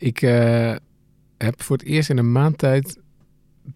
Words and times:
Ik 0.00 0.22
eh, 0.22 0.74
heb 1.38 1.62
voor 1.62 1.76
het 1.76 1.86
eerst 1.86 2.10
in 2.10 2.18
een 2.18 2.32
maand 2.32 2.58
tijd 2.58 2.98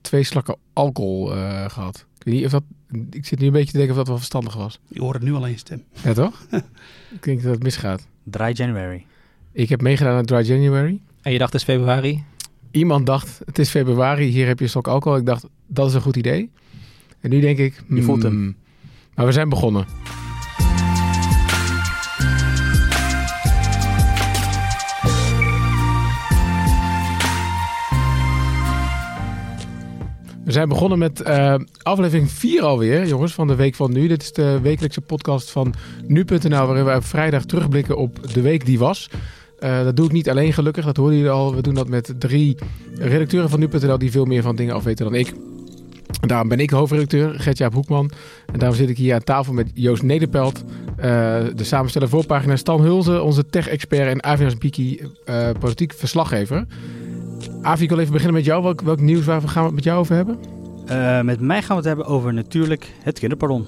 twee 0.00 0.22
slakken 0.22 0.56
alcohol 0.72 1.34
eh, 1.34 1.68
gehad. 1.68 2.06
Ik, 2.18 2.24
weet 2.24 2.34
niet 2.34 2.44
of 2.44 2.50
dat, 2.50 2.62
ik 3.10 3.26
zit 3.26 3.38
nu 3.38 3.46
een 3.46 3.52
beetje 3.52 3.70
te 3.70 3.76
denken 3.76 3.90
of 3.90 3.98
dat 3.98 4.08
wel 4.08 4.16
verstandig 4.16 4.54
was. 4.54 4.80
Je 4.88 5.00
hoort 5.00 5.14
het 5.14 5.24
nu 5.24 5.32
al 5.32 5.44
in 5.44 5.50
je 5.50 5.58
stem. 5.58 5.82
Ja, 6.02 6.12
toch? 6.12 6.46
ik 7.16 7.22
denk 7.22 7.42
dat 7.42 7.52
het 7.52 7.62
misgaat. 7.62 8.06
Dry 8.22 8.52
January. 8.52 9.06
Ik 9.52 9.68
heb 9.68 9.80
meegedaan 9.80 10.16
aan 10.16 10.24
Dry 10.24 10.46
January. 10.46 11.00
En 11.22 11.32
je 11.32 11.38
dacht 11.38 11.52
het 11.52 11.60
is 11.60 11.66
februari? 11.66 12.24
Iemand 12.70 13.06
dacht, 13.06 13.40
het 13.44 13.58
is 13.58 13.70
februari, 13.70 14.24
hier 14.24 14.46
heb 14.46 14.58
je 14.58 14.64
een 14.64 14.70
slok 14.70 14.88
alcohol. 14.88 15.18
Ik 15.18 15.26
dacht, 15.26 15.46
dat 15.66 15.88
is 15.88 15.94
een 15.94 16.00
goed 16.00 16.16
idee. 16.16 16.50
En 17.20 17.30
nu 17.30 17.40
denk 17.40 17.58
ik... 17.58 17.82
Je 17.88 18.02
voelt 18.02 18.22
hem. 18.22 18.32
hmm, 18.32 18.54
Maar 19.14 19.26
we 19.26 19.32
zijn 19.32 19.48
begonnen. 19.48 19.86
Zijn 30.54 30.68
begonnen 30.68 30.98
met 30.98 31.20
eh, 31.20 31.54
aflevering 31.82 32.30
4 32.30 32.62
alweer, 32.62 33.06
jongens, 33.06 33.32
van 33.32 33.46
de 33.46 33.54
Week 33.54 33.74
van 33.74 33.92
Nu. 33.92 34.08
Dit 34.08 34.22
is 34.22 34.32
de 34.32 34.60
wekelijkse 34.62 35.00
podcast 35.00 35.50
van 35.50 35.74
Nu.nl, 36.06 36.66
waarin 36.66 36.84
we 36.84 36.94
op 36.94 37.04
vrijdag 37.04 37.44
terugblikken 37.44 37.96
op 37.96 38.32
de 38.32 38.40
week 38.40 38.66
die 38.66 38.78
was. 38.78 39.10
Eh, 39.58 39.84
dat 39.84 39.96
doe 39.96 40.06
ik 40.06 40.12
niet 40.12 40.30
alleen 40.30 40.52
gelukkig, 40.52 40.84
dat 40.84 40.96
hoorden 40.96 41.16
jullie 41.16 41.32
al. 41.32 41.54
We 41.54 41.62
doen 41.62 41.74
dat 41.74 41.88
met 41.88 42.14
drie 42.18 42.56
redacteuren 42.94 43.50
van 43.50 43.58
Nu.nl 43.58 43.98
die 43.98 44.10
veel 44.10 44.24
meer 44.24 44.42
van 44.42 44.56
dingen 44.56 44.74
afweten 44.74 45.04
dan 45.04 45.14
ik. 45.14 45.32
Daarom 46.26 46.48
ben 46.48 46.60
ik 46.60 46.70
hoofdredacteur, 46.70 47.40
Gertjaap 47.40 47.74
Hoekman. 47.74 48.10
En 48.52 48.58
daarom 48.58 48.78
zit 48.78 48.88
ik 48.88 48.96
hier 48.96 49.14
aan 49.14 49.24
tafel 49.24 49.52
met 49.52 49.70
Joost 49.74 50.02
Nederpelt, 50.02 50.64
eh, 50.96 51.04
de 51.54 51.64
samensteller 51.64 52.08
voorpagina. 52.08 52.56
Stan 52.56 52.80
Hulze, 52.80 53.22
onze 53.22 53.46
tech-expert. 53.46 54.08
En 54.08 54.22
Avias 54.22 54.58
Biki, 54.58 55.00
politiek 55.58 55.92
verslaggever. 55.92 56.66
Avi, 57.64 57.82
ik 57.82 57.88
wil 57.88 57.98
even 57.98 58.12
beginnen 58.12 58.36
met 58.36 58.44
jou. 58.44 58.62
Welk, 58.62 58.80
welk 58.80 59.00
nieuws 59.00 59.24
waar 59.24 59.40
we 59.40 59.48
gaan 59.48 59.60
we 59.62 59.66
het 59.66 59.74
met 59.74 59.84
jou 59.84 59.98
over 59.98 60.14
hebben? 60.14 60.38
Eh, 60.86 61.20
met 61.20 61.40
mij 61.40 61.58
gaan 61.62 61.68
we 61.68 61.74
het 61.76 61.84
hebben 61.84 62.06
over 62.06 62.34
natuurlijk 62.34 62.92
het 63.02 63.18
kinderpardon. 63.18 63.66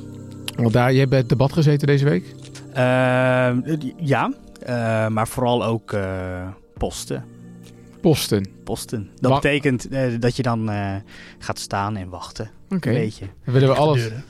Want 0.57 0.73
daar, 0.73 0.89
jij 0.91 0.99
hebt 0.99 1.11
bij 1.11 1.19
het 1.19 1.29
debat 1.29 1.53
gezeten 1.53 1.87
deze 1.87 2.05
week. 2.05 2.35
Eh, 2.73 2.83
ja, 3.97 4.33
eh, 4.63 5.07
maar 5.09 5.29
vooral 5.29 5.65
ook 5.65 5.93
eh, 5.93 6.49
posten. 6.79 7.25
Posten. 8.01 8.47
Posten. 8.65 9.11
Dat 9.21 9.31
Wa- 9.31 9.37
betekent 9.41 9.89
eh, 9.89 10.03
dat 10.21 10.37
je 10.37 10.43
dan 10.43 10.71
eh, 10.71 10.95
gaat 11.39 11.59
staan 11.59 11.97
en 11.97 12.09
wachten. 12.09 12.51
Oké. 12.71 12.89
Een 12.89 12.95
beetje. 12.95 13.27
Dan 13.45 13.55
willen 13.55 13.69
we 13.69 13.75
alles. 13.75 14.01
Deuren. 14.01 14.25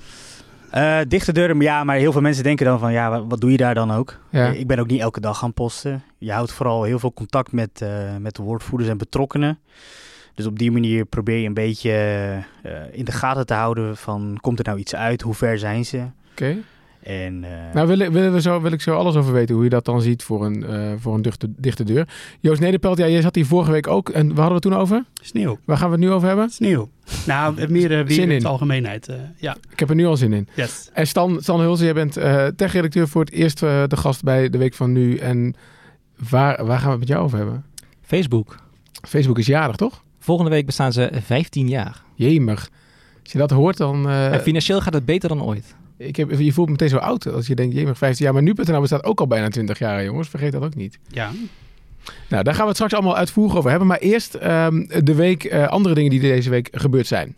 Eh, 0.76 0.98
dichte 1.08 1.32
deuren, 1.32 1.60
ja, 1.60 1.84
maar 1.84 1.96
heel 1.96 2.12
veel 2.12 2.20
mensen 2.20 2.42
denken 2.42 2.66
dan 2.66 2.78
van 2.78 2.92
ja, 2.92 3.10
wat, 3.10 3.24
wat 3.28 3.40
doe 3.40 3.50
je 3.50 3.56
daar 3.56 3.74
dan 3.74 3.90
ook? 3.92 4.18
Ja. 4.30 4.46
Ik 4.46 4.66
ben 4.66 4.78
ook 4.78 4.86
niet 4.86 5.00
elke 5.00 5.20
dag 5.20 5.38
gaan 5.38 5.52
posten. 5.52 6.02
Je 6.18 6.32
houdt 6.32 6.52
vooral 6.52 6.82
heel 6.82 6.98
veel 6.98 7.12
contact 7.12 7.52
met, 7.52 7.80
eh, 7.82 8.16
met 8.20 8.34
de 8.34 8.42
woordvoerders 8.42 8.90
en 8.90 8.98
betrokkenen. 8.98 9.58
Dus 10.34 10.46
op 10.46 10.58
die 10.58 10.70
manier 10.70 11.04
probeer 11.04 11.38
je 11.38 11.46
een 11.46 11.54
beetje 11.54 11.90
eh, 12.62 12.72
in 12.92 13.04
de 13.04 13.12
gaten 13.12 13.46
te 13.46 13.54
houden 13.54 13.96
van 13.96 14.38
komt 14.40 14.58
er 14.58 14.64
nou 14.64 14.78
iets 14.78 14.94
uit? 14.94 15.22
Hoe 15.22 15.34
ver 15.34 15.58
zijn 15.58 15.84
ze? 15.84 16.04
Oké. 16.30 16.56
En 17.06 17.44
eh, 17.44 17.74
Nou, 17.74 17.86
willen, 17.88 18.12
willen 18.12 18.32
we 18.32 18.40
zo, 18.40 18.60
wil 18.60 18.72
ik 18.72 18.80
zo 18.80 18.94
alles 18.96 19.14
over 19.16 19.32
weten 19.32 19.54
hoe 19.54 19.64
je 19.64 19.70
dat 19.70 19.84
dan 19.84 20.02
ziet 20.02 20.22
voor 20.22 20.44
een, 20.44 20.64
eh, 20.66 20.92
voor 20.98 21.14
een 21.14 21.22
dichte, 21.22 21.48
dichte 21.56 21.84
deur. 21.84 22.08
Joost 22.40 22.60
Nederpelt, 22.60 22.98
ja, 22.98 23.08
jij 23.08 23.20
zat 23.20 23.34
hier 23.34 23.46
vorige 23.46 23.70
week 23.70 23.86
ook. 23.86 24.08
En 24.08 24.26
waar 24.34 24.36
hadden 24.48 24.48
we 24.48 24.54
het 24.54 24.62
toen 24.62 24.74
over? 24.76 25.04
Sneeuw. 25.22 25.58
Waar 25.64 25.76
gaan 25.76 25.86
we 25.86 25.92
het 25.96 26.04
nu 26.04 26.10
over 26.10 26.28
hebben? 26.28 26.50
Sneeuw. 26.50 26.88
Nou, 27.26 27.70
meer 27.70 27.98
eh, 27.98 28.04
weer 28.06 28.10
Zin 28.14 28.22
in 28.24 28.30
in. 28.30 28.36
het 28.36 28.44
algemeenheid. 28.46 29.08
eh, 29.08 29.16
ja, 29.36 29.56
Ik 29.70 29.78
heb 29.78 29.88
er 29.88 29.94
nu 29.94 30.06
al 30.06 30.16
zin 30.16 30.32
in. 30.32 30.48
yes. 30.54 30.90
En 30.92 31.06
Stan, 31.06 31.38
Stan 31.40 31.60
Hulze, 31.60 31.84
jij 31.84 31.94
bent 31.94 32.16
eh 32.16 32.46
tech-redacteur 32.46 33.08
voor 33.08 33.20
het 33.24 33.32
eerst 33.32 33.62
eh, 33.62 33.82
de 33.86 33.96
gast 33.96 34.22
bij 34.22 34.50
de 34.50 34.58
Week 34.58 34.74
van 34.74 34.92
Nu. 34.92 35.16
En 35.16 35.54
waar, 36.30 36.64
waar 36.66 36.76
gaan 36.78 36.84
we 36.86 36.90
het 36.90 36.98
met 36.98 37.08
jou 37.08 37.22
over 37.24 37.38
hebben? 37.38 37.64
Facebook. 38.02 38.56
Facebook 39.08 39.38
is 39.38 39.46
jarig, 39.46 39.76
toch? 39.76 40.02
Volgende 40.18 40.50
week 40.50 40.66
bestaan 40.66 40.92
ze 40.92 41.10
15 41.24 41.68
jaar. 41.68 42.02
Jemig. 42.14 42.70
Als 43.22 43.32
je 43.32 43.38
dat 43.38 43.50
hoort, 43.50 43.76
dan... 43.76 44.08
eh, 44.08 44.32
en 44.32 44.40
financieel 44.40 44.80
gaat 44.80 44.92
het 44.94 45.04
beter 45.04 45.28
dan 45.28 45.42
ooit. 45.42 45.74
Ik 45.98 46.16
heb, 46.16 46.30
je 46.30 46.52
voelt 46.52 46.66
me 46.66 46.72
meteen 46.72 46.88
zo 46.88 46.96
oud 46.96 47.32
als 47.32 47.46
je 47.46 47.54
denkt, 47.54 47.74
jemig, 47.74 47.98
15 47.98 48.24
jaar. 48.24 48.34
Maar 48.34 48.42
nu.nl 48.42 48.80
bestaat 48.80 49.04
ook 49.04 49.20
al 49.20 49.26
bijna 49.26 49.48
20 49.48 49.78
jaar, 49.78 50.04
jongens. 50.04 50.28
Vergeet 50.28 50.52
dat 50.52 50.64
ook 50.64 50.74
niet. 50.74 50.98
Ja. 51.08 51.30
Nou, 52.28 52.42
daar 52.42 52.54
gaan 52.54 52.62
we 52.62 52.68
het 52.68 52.76
straks 52.76 52.94
allemaal 52.94 53.16
uitvoerig 53.16 53.56
over 53.56 53.70
hebben. 53.70 53.88
Maar 53.88 53.98
eerst 53.98 54.34
ehm, 54.34 54.86
de 55.04 55.14
week, 55.14 55.44
eh, 55.44 55.66
andere 55.66 55.94
dingen 55.94 56.10
die 56.10 56.20
deze 56.20 56.50
week 56.50 56.68
gebeurd 56.72 57.06
zijn. 57.06 57.34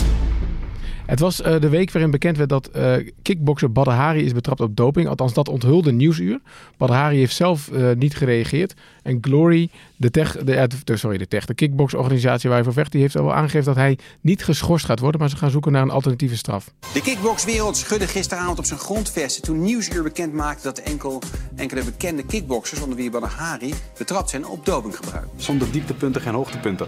Het 1.09 1.21
was 1.21 1.41
eh, 1.43 1.61
de 1.61 1.69
week 1.69 1.93
waarin 1.93 2.11
bekend 2.11 2.37
werd 2.37 2.49
dat 2.49 2.67
eh 2.67 2.95
kickbokser 3.23 3.73
Badr 3.73 3.91
Hari 3.91 4.25
is 4.25 4.33
betrapt 4.33 4.61
op 4.61 4.77
doping. 4.77 5.09
Althans, 5.09 5.33
dat 5.35 5.49
onthulde 5.49 5.93
Nieuwsuur. 5.93 6.41
Badr 6.77 6.93
Hari 6.93 7.19
heeft 7.19 7.35
zelf 7.35 7.69
eh, 7.71 7.91
niet 7.97 8.17
gereageerd. 8.17 8.75
En 9.03 9.19
Glory, 9.21 9.69
de, 9.97 10.11
tech, 10.11 10.37
de, 10.37 10.69
de- 10.85 10.97
sorry, 10.97 11.19
de, 11.19 11.29
tech, 11.29 11.45
de 11.47 11.55
kickboxorganisatie 11.55 12.49
waar 12.49 12.59
hij 12.59 12.65
voor 12.67 12.75
vecht, 12.75 12.93
die 12.93 13.01
heeft 13.01 13.17
al 13.17 13.25
wel 13.25 13.35
aangegeven 13.35 13.65
dat 13.65 13.77
hij 13.77 13.99
niet 14.21 14.45
geschorst 14.45 14.85
gaat 14.85 14.99
worden. 15.01 15.21
Maar 15.21 15.31
ze 15.31 15.37
gaan 15.37 15.51
zoeken 15.51 15.73
naar 15.73 15.83
een 15.83 15.91
alternatieve 15.91 16.37
straf. 16.37 16.71
De 16.93 17.01
kickboxwereld 17.01 17.77
schudde 17.77 18.07
gisteravond 18.07 18.59
op 18.59 18.65
zijn 18.65 18.79
grondvesten 18.79 19.43
toen 19.43 19.63
Nieuwsuur 19.63 20.03
bekend 20.03 20.33
maakte 20.33 20.63
dat 20.63 20.79
enkel, 20.79 21.23
enkele 21.57 21.85
bekende 21.85 22.23
kickboxers, 22.25 22.81
onder 22.81 22.97
wie 22.97 23.11
Badr 23.11 23.27
Hari, 23.37 23.75
betrapt 23.99 24.31
zijn 24.31 24.47
op 24.47 24.65
dopinggebruik. 24.67 25.27
Zonder 25.37 25.71
dieptepunten 25.73 26.21
geen 26.21 26.35
hoogtepunten. 26.35 26.87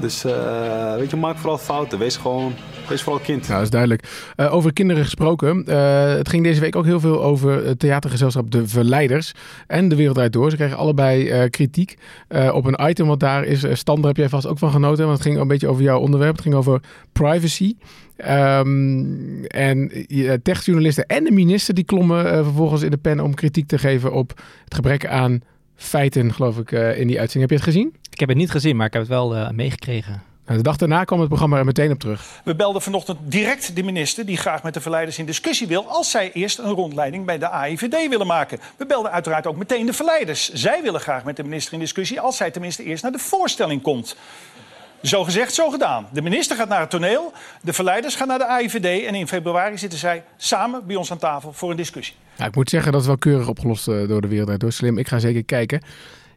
Dus 0.00 0.24
eh, 0.24 0.94
weet 0.94 1.10
je, 1.10 1.16
maak 1.16 1.36
vooral 1.36 1.58
fouten. 1.58 1.98
Wees 1.98 2.16
gewoon, 2.16 2.52
wees 2.88 3.02
vooral 3.02 3.22
kind. 3.22 3.40
Nou, 3.40 3.52
dat 3.52 3.62
is 3.62 3.70
duidelijk. 3.70 4.30
Eh, 4.36 4.54
over 4.54 4.72
kinderen 4.72 5.04
gesproken. 5.04 5.64
eh, 5.66 6.14
het 6.14 6.28
ging 6.28 6.44
deze 6.44 6.60
week 6.60 6.76
ook 6.76 6.84
heel 6.84 7.00
veel 7.00 7.22
over 7.22 7.66
het 7.66 7.78
theatergezelschap 7.78 8.50
De 8.50 8.68
Verleiders. 8.68 9.32
En 9.66 9.88
De 9.88 9.96
Wereld 9.96 10.32
Door. 10.32 10.50
Ze 10.50 10.56
kregen 10.56 10.76
allebei 10.76 11.48
kritiek 11.50 11.96
op 12.52 12.64
een 12.64 12.88
item. 12.88 13.06
Want 13.06 13.20
daar 13.20 13.44
is, 13.44 13.64
Stan, 13.72 13.96
daar 13.96 14.06
heb 14.06 14.16
jij 14.16 14.28
vast 14.28 14.46
ook 14.46 14.58
van 14.58 14.70
genoten. 14.70 15.04
Want 15.06 15.18
het 15.18 15.26
ging 15.26 15.38
een 15.38 15.48
beetje 15.48 15.68
over 15.68 15.82
jouw 15.82 15.98
onderwerp. 15.98 16.32
Het 16.32 16.42
ging 16.42 16.54
over 16.54 16.80
privacy. 17.12 17.74
Ehm, 18.16 19.44
en 19.44 19.90
techjournalisten 20.42 21.06
en 21.06 21.24
de 21.24 21.30
minister 21.30 21.74
die 21.74 21.84
klommen 21.84 22.44
vervolgens 22.44 22.82
in 22.82 22.90
de 22.90 22.96
pen 22.96 23.20
om 23.20 23.34
kritiek 23.34 23.66
te 23.66 23.78
geven 23.78 24.12
op 24.12 24.28
het 24.64 24.74
gebrek 24.74 25.06
aan 25.06 25.40
feiten, 25.74 26.32
geloof 26.34 26.58
ik, 26.58 26.70
in 26.70 27.06
die 27.06 27.20
uitzending. 27.20 27.50
Heb 27.50 27.50
je 27.50 27.64
het 27.64 27.74
gezien? 27.74 27.94
Ik 28.18 28.26
heb 28.26 28.36
het 28.36 28.42
niet 28.42 28.50
gezien, 28.50 28.76
maar 28.76 28.86
ik 28.86 28.92
heb 28.92 29.02
het 29.02 29.10
wel 29.10 29.34
eh, 29.36 29.50
meegekregen. 29.50 30.22
Nou, 30.44 30.58
de 30.58 30.64
dag 30.64 30.76
daarna 30.76 31.04
kwam 31.04 31.18
het 31.18 31.28
programma 31.28 31.58
er 31.58 31.64
meteen 31.64 31.90
op 31.90 31.98
terug. 31.98 32.40
We 32.44 32.54
belden 32.54 32.82
vanochtend 32.82 33.18
direct 33.22 33.76
de 33.76 33.82
minister, 33.82 34.26
die 34.26 34.36
graag 34.36 34.62
met 34.62 34.74
de 34.74 34.80
verleiders 34.80 35.18
in 35.18 35.26
discussie 35.26 35.66
wil, 35.66 35.88
als 35.88 36.10
zij 36.10 36.32
eerst 36.32 36.58
een 36.58 36.70
rondleiding 36.70 37.24
bij 37.26 37.38
de 37.38 37.48
AIVD 37.48 38.08
willen 38.08 38.26
maken. 38.26 38.58
We 38.76 38.86
belden 38.86 39.12
uiteraard 39.12 39.46
ook 39.46 39.56
meteen 39.56 39.86
de 39.86 39.92
verleiders. 39.92 40.52
Zij 40.52 40.82
willen 40.82 41.00
graag 41.00 41.24
met 41.24 41.36
de 41.36 41.42
minister 41.42 41.72
in 41.72 41.78
discussie, 41.78 42.20
als 42.20 42.36
zij 42.36 42.50
tenminste 42.50 42.84
eerst 42.84 43.02
naar 43.02 43.12
de 43.12 43.18
voorstelling 43.18 43.82
komt. 43.82 44.16
Zo 45.02 45.24
gezegd, 45.24 45.54
zo 45.54 45.70
gedaan. 45.70 46.06
De 46.12 46.22
minister 46.22 46.56
gaat 46.56 46.68
naar 46.68 46.80
het 46.80 46.90
toneel, 46.90 47.32
de 47.62 47.72
verleiders 47.72 48.14
gaan 48.14 48.28
naar 48.28 48.38
de 48.38 48.46
AIVD 48.46 49.06
en 49.06 49.14
in 49.14 49.28
februari 49.28 49.78
zitten 49.78 49.98
zij 49.98 50.24
samen 50.36 50.86
bij 50.86 50.96
ons 50.96 51.10
aan 51.10 51.18
tafel 51.18 51.52
voor 51.52 51.70
een 51.70 51.76
discussie. 51.76 52.14
Ja, 52.36 52.46
ik 52.46 52.54
moet 52.54 52.70
zeggen, 52.70 52.92
dat 52.92 53.00
is 53.00 53.06
wel 53.06 53.18
keurig 53.18 53.48
opgelost 53.48 53.88
eh, 53.88 54.08
door 54.08 54.20
de 54.20 54.28
wereld. 54.28 54.60
Door 54.60 54.72
slim. 54.72 54.98
Ik 54.98 55.08
ga 55.08 55.18
zeker 55.18 55.44
kijken. 55.44 55.82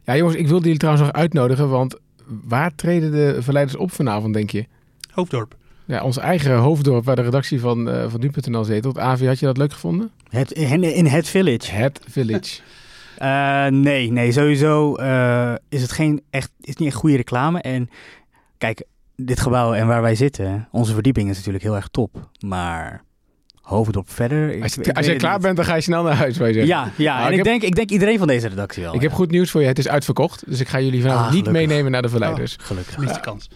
Ja, 0.04 0.16
jongens, 0.16 0.36
ik 0.36 0.48
wilde 0.48 0.62
jullie 0.62 0.78
trouwens 0.78 1.06
nog 1.06 1.14
uitnodigen, 1.14 1.68
want 1.68 1.96
waar 2.44 2.74
treden 2.74 3.12
de 3.12 3.42
verleiders 3.42 3.76
op 3.76 3.92
vanavond, 3.92 4.34
denk 4.34 4.50
je? 4.50 4.66
Hoofddorp. 5.10 5.56
Ja, 5.84 6.02
ons 6.02 6.16
eigen 6.16 6.56
hoofddorp, 6.56 7.04
waar 7.04 7.16
de 7.16 7.22
redactie 7.22 7.60
van, 7.60 7.90
eh 7.90 8.08
van 8.08 8.20
Nu.nl 8.20 8.64
zetelt. 8.64 8.98
Avi, 8.98 9.26
had 9.26 9.38
je 9.38 9.46
dat 9.46 9.56
leuk 9.56 9.72
gevonden? 9.72 10.10
het, 10.28 10.52
in, 10.52 10.82
in 10.82 11.06
het 11.06 11.28
village. 11.28 11.72
Het 11.72 12.00
Village. 12.08 12.60
Eh, 13.16 13.66
nee, 13.66 14.12
nee, 14.12 14.32
sowieso 14.32 14.94
eh, 14.94 15.54
is 15.68 15.82
het 15.82 15.92
geen 15.92 16.22
echt, 16.30 16.50
is 16.60 16.76
niet 16.76 16.88
echt 16.88 16.96
goede 16.96 17.16
reclame. 17.16 17.60
En 17.60 17.90
kijk, 18.58 18.84
dit 19.16 19.40
gebouw 19.40 19.74
en 19.74 19.86
waar 19.86 20.02
wij 20.02 20.14
zitten, 20.14 20.68
onze 20.70 20.94
verdieping 20.94 21.30
is 21.30 21.36
natuurlijk 21.36 21.64
heel 21.64 21.76
erg 21.76 21.88
top. 21.88 22.28
Maar 22.46 23.04
hoofdop 23.62 24.10
verder. 24.10 24.50
ik- 24.50 24.62
Als, 24.62 24.74
je, 24.74 24.94
als 24.94 25.06
klaar 25.16 25.32
niet. 25.32 25.42
bent, 25.42 25.56
dan 25.56 25.64
ga 25.64 25.74
je 25.74 25.80
snel 25.80 26.02
naar 26.02 26.14
huis, 26.14 26.36
wij 26.38 26.52
zeggen. 26.52 26.66
Ja, 26.70 26.90
ja 26.96 27.14
Nou, 27.14 27.26
en 27.26 27.26
ik 27.26 27.30
ik, 27.30 27.36
heb- 27.36 27.44
denk, 27.44 27.62
ik 27.62 27.74
denk 27.74 27.90
iedereen 27.90 28.18
van 28.18 28.26
deze 28.26 28.48
redactie 28.48 28.82
wel. 28.82 28.94
Ik 28.94 29.00
heb 29.00 29.12
goed 29.12 29.30
nieuws 29.30 29.50
voor 29.50 29.60
je. 29.60 29.66
Het 29.66 29.78
is 29.78 29.88
uitverkocht. 29.88 30.42
Dus 30.46 30.60
ik 30.60 30.68
ga 30.68 30.80
jullie 30.80 31.00
vanavond 31.02 31.26
Ah, 31.26 31.32
niet 31.32 31.50
meenemen 31.50 31.90
naar 31.92 32.02
de 32.02 32.08
verleiders. 32.08 32.56
Gelukkig. 32.60 32.94
Gemiste 32.94 33.20
kans. 33.20 33.48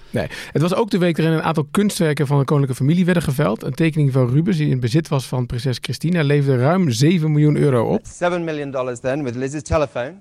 Het 0.53 0.62
was 0.62 0.75
ook 0.75 0.91
de 0.91 0.99
week 0.99 1.17
waarin 1.17 1.35
een 1.37 1.43
aantal 1.43 1.67
kunstwerken 1.70 2.26
van 2.26 2.38
de 2.38 2.44
koninklijke 2.44 2.82
familie 2.85 3.05
werden 3.05 3.23
geveld. 3.23 3.62
Een 3.62 3.75
tekening 3.75 4.12
van 4.12 4.29
Rubens, 4.31 4.56
die 4.56 4.69
in 4.70 4.81
bezit 4.81 5.08
was 5.08 5.26
van 5.26 5.47
prinses 5.47 5.79
Christina, 5.81 6.23
leverde 6.23 6.62
ruim 6.62 6.91
7 6.91 7.32
miljoen 7.32 7.56
euro 7.56 7.93
op. 7.93 8.00
Seven 8.06 8.44
million 8.44 8.70
dollars 8.70 9.00
then 9.00 9.23
with 9.23 9.35
Liz's 9.35 9.62
telephone. 9.62 10.14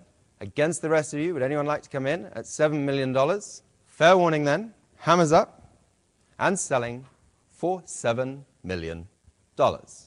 Against 0.53 0.81
the 0.81 0.87
rest 0.87 1.13
of 1.13 1.19
you, 1.19 1.31
would 1.31 1.43
anyone 1.43 1.69
like 1.71 1.81
to 1.81 1.97
come 1.97 2.11
in 2.11 2.25
at 2.33 2.47
seven 2.47 2.83
million 2.83 3.11
dollars? 3.13 3.61
Fair 3.85 4.15
warning 4.15 4.45
then. 4.45 4.73
Hammers 4.95 5.31
up. 5.31 5.49
And 6.35 6.59
selling 6.59 7.03
for 7.57 7.81
seven 7.85 8.45
million 8.61 9.07
dollars. 9.55 10.03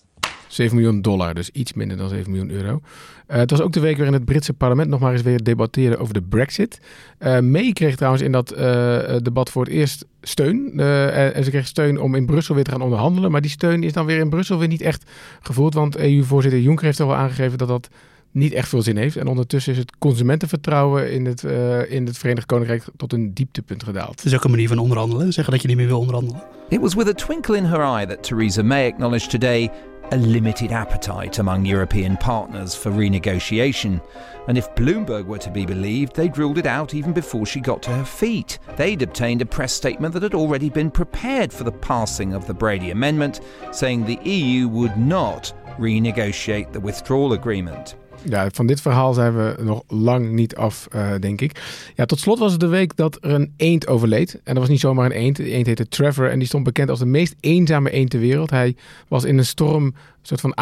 7 0.48 0.76
miljoen 0.76 1.02
dollar, 1.02 1.34
dus 1.34 1.50
iets 1.50 1.72
minder 1.72 1.96
dan 1.96 2.08
7 2.08 2.30
miljoen 2.30 2.50
euro. 2.50 2.80
Eh, 3.26 3.38
het 3.38 3.50
was 3.50 3.60
ook 3.60 3.72
de 3.72 3.80
week 3.80 3.96
waarin 3.96 4.14
het 4.14 4.24
Britse 4.24 4.52
parlement 4.52 4.88
nog 4.88 5.00
maar 5.00 5.12
eens 5.12 5.22
weer 5.22 5.42
debatteerde 5.44 5.96
over 5.96 6.14
de 6.14 6.22
brexit. 6.22 6.80
Eh 7.18 7.38
May 7.40 7.72
kreeg 7.72 7.96
trouwens 7.96 8.22
in 8.22 8.32
dat 8.32 8.50
eh, 8.50 9.16
debat 9.22 9.50
voor 9.50 9.64
het 9.64 9.72
eerst 9.72 10.04
steun. 10.22 10.72
En- 10.80 11.34
en 11.34 11.44
ze 11.44 11.50
kreeg 11.50 11.66
steun 11.66 12.00
om 12.00 12.14
in 12.14 12.26
Brussel 12.26 12.54
weer 12.54 12.64
te 12.64 12.70
gaan 12.70 12.80
onderhandelen. 12.82 13.30
Maar 13.30 13.40
die 13.40 13.50
steun 13.50 13.82
is 13.82 13.92
dan 13.92 14.06
weer 14.06 14.18
in 14.18 14.28
Brussel 14.30 14.58
weer 14.58 14.68
niet 14.68 14.80
echt 14.82 15.10
gevoeld. 15.40 15.74
Want 15.74 15.96
EU-voorzitter 15.96 16.60
Juncker 16.60 16.84
heeft 16.84 17.00
al 17.00 17.06
wel 17.06 17.16
aangegeven 17.16 17.58
dat 17.58 17.68
dat 17.68 17.88
niet 18.30 18.52
echt 18.52 18.69
veel 18.69 18.82
zin 18.82 18.96
heeft. 18.96 19.16
En 19.16 19.26
ondertussen 19.26 19.72
is 19.72 19.78
het 19.78 19.92
consumentenvertrouwen 19.98 21.12
in 21.12 21.26
het, 21.26 21.44
eh, 21.44 21.90
in 21.90 22.06
het 22.06 22.19
Verenigd 22.19 22.46
Koninkrijk 22.46 22.84
tot 22.96 23.12
een 23.12 23.34
dieptepunt 23.34 23.82
gedaald. 23.82 24.10
Het 24.10 24.25
is 24.25 24.34
ook 24.34 24.44
een 24.44 24.50
manier 24.50 24.69
van 24.69 24.78
onderhandelen. 24.78 25.32
Zeggen 25.32 25.52
dat 25.52 25.62
je 25.62 25.69
niet 25.69 25.76
meer 25.76 25.86
wil 25.86 25.98
onderhandelen. 25.98 26.42
It 26.69 26.80
was 26.80 26.94
with 26.94 27.08
a 27.08 27.12
twinkle 27.12 27.56
in 27.56 27.64
her 27.64 27.80
eye 27.80 28.06
that 28.06 28.22
Theresa 28.22 28.62
May 28.62 28.86
acknowledged 28.86 29.30
today 29.30 29.70
a 30.12 30.16
limited 30.16 30.72
appetite 30.72 31.38
among 31.38 31.66
European 31.66 32.16
partners 32.16 32.75
for 32.75 32.90
renegotiation. 32.90 34.00
And 34.46 34.56
if 34.56 34.75
Bloomberg 34.75 35.26
were 35.26 35.38
to 35.38 35.50
be 35.50 35.66
believed, 35.66 36.14
they'd 36.14 36.38
ruled 36.38 36.58
it 36.58 36.66
out 36.66 36.94
even 36.94 37.12
before 37.12 37.44
she 37.44 37.60
got 37.60 37.82
to 37.82 37.90
her 37.90 38.04
feet. 38.04 38.58
They'd 38.76 39.02
obtained 39.02 39.42
a 39.42 39.46
press 39.46 39.72
statement 39.72 40.14
that 40.14 40.22
had 40.22 40.34
already 40.34 40.70
been 40.70 40.90
prepared 40.90 41.52
for 41.52 41.64
the 41.64 41.72
passing 41.72 42.32
of 42.32 42.46
the 42.46 42.54
Brady 42.54 42.90
Amendment, 42.90 43.40
saying 43.70 44.04
the 44.04 44.20
EU 44.25 44.69
would 44.69 44.96
not 44.96 45.52
renegotiate 45.78 46.72
the 46.72 46.80
withdrawal 46.80 47.34
agreement. 47.34 47.96
Ja, 48.22 48.48
van 48.52 48.66
dit 48.66 48.80
verhaal 48.80 49.12
zijn 49.14 49.36
we 49.36 49.54
nog 49.62 49.82
lang 49.88 50.30
niet 50.30 50.56
af, 50.56 50.86
eh, 50.90 51.10
denk 51.20 51.40
ik. 51.40 51.62
Ja, 51.94 52.04
tot 52.04 52.18
slot 52.20 52.38
was 52.38 52.50
het 52.52 52.60
de 52.60 52.66
week 52.66 52.96
dat 52.96 53.18
er 53.20 53.30
een 53.30 53.52
eend 53.56 53.86
overleed. 53.86 54.32
En 54.34 54.40
dat 54.44 54.58
was 54.58 54.68
niet 54.68 54.80
zomaar 54.80 55.04
een 55.06 55.12
eend. 55.12 55.36
De 55.36 55.50
eend 55.50 55.66
heette 55.66 55.88
Trevor 55.88 56.30
en 56.30 56.38
die 56.38 56.48
stond 56.48 56.64
bekend 56.64 56.90
als 56.90 56.98
de 56.98 57.06
meest 57.06 57.34
eenzame 57.40 57.90
eend 57.90 58.10
ter 58.10 58.20
wereld. 58.20 58.50
Hij 58.50 58.76
was 59.08 59.24
in 59.24 59.38
een 59.38 59.44
storm 59.46 59.94
soort 60.22 60.40
van 60.40 60.56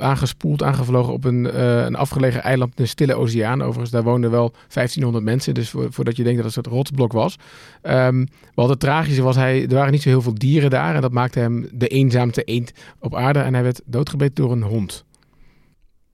aangespoeld, 0.00 0.62
aangevlogen 0.62 1.12
op 1.12 1.24
een, 1.24 1.50
eh, 1.50 1.84
een 1.84 1.94
afgelegen 1.94 2.42
eiland 2.42 2.72
in 2.76 2.82
de 2.82 2.88
Stille 2.88 3.14
Oceaan. 3.14 3.62
Overigens, 3.62 3.90
daar 3.90 4.02
woonden 4.02 4.30
wel 4.30 4.52
1500 4.68 5.24
mensen. 5.24 5.54
Dus 5.54 5.70
vo- 5.70 5.86
voordat 5.90 6.16
je 6.16 6.22
denkt 6.22 6.42
dat 6.42 6.46
het 6.46 6.56
een 6.56 6.62
soort 6.62 6.76
rotsblok 6.76 7.12
was. 7.12 7.36
Ehm 7.82 8.24
wat 8.54 8.68
het 8.68 8.80
tragische 8.80 9.22
was, 9.22 9.36
hij, 9.36 9.62
er 9.62 9.74
waren 9.74 9.92
niet 9.92 10.02
zo 10.02 10.08
heel 10.08 10.22
veel 10.22 10.34
dieren 10.34 10.70
daar. 10.70 10.94
En 10.94 11.00
dat 11.00 11.12
maakte 11.12 11.38
hem 11.38 11.68
de 11.72 11.88
eenzaamste 11.88 12.42
eend 12.42 12.72
op 12.98 13.14
aarde. 13.14 13.38
En 13.38 13.54
hij 13.54 13.62
werd 13.62 13.80
doodgebeten 13.84 14.34
door 14.34 14.52
een 14.52 14.62
hond. 14.62 15.04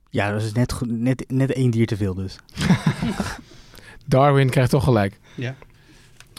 Ja, 0.09 0.31
dat 0.31 0.41
is 0.41 0.51
net, 0.51 0.73
net, 0.87 1.23
net 1.27 1.51
één 1.53 1.71
dier 1.71 1.85
te 1.85 1.97
veel 1.97 2.13
dus. 2.13 2.35
Darwin 4.05 4.49
krijgt 4.49 4.69
toch 4.71 4.83
gelijk. 4.83 5.19
Ja. 5.35 5.55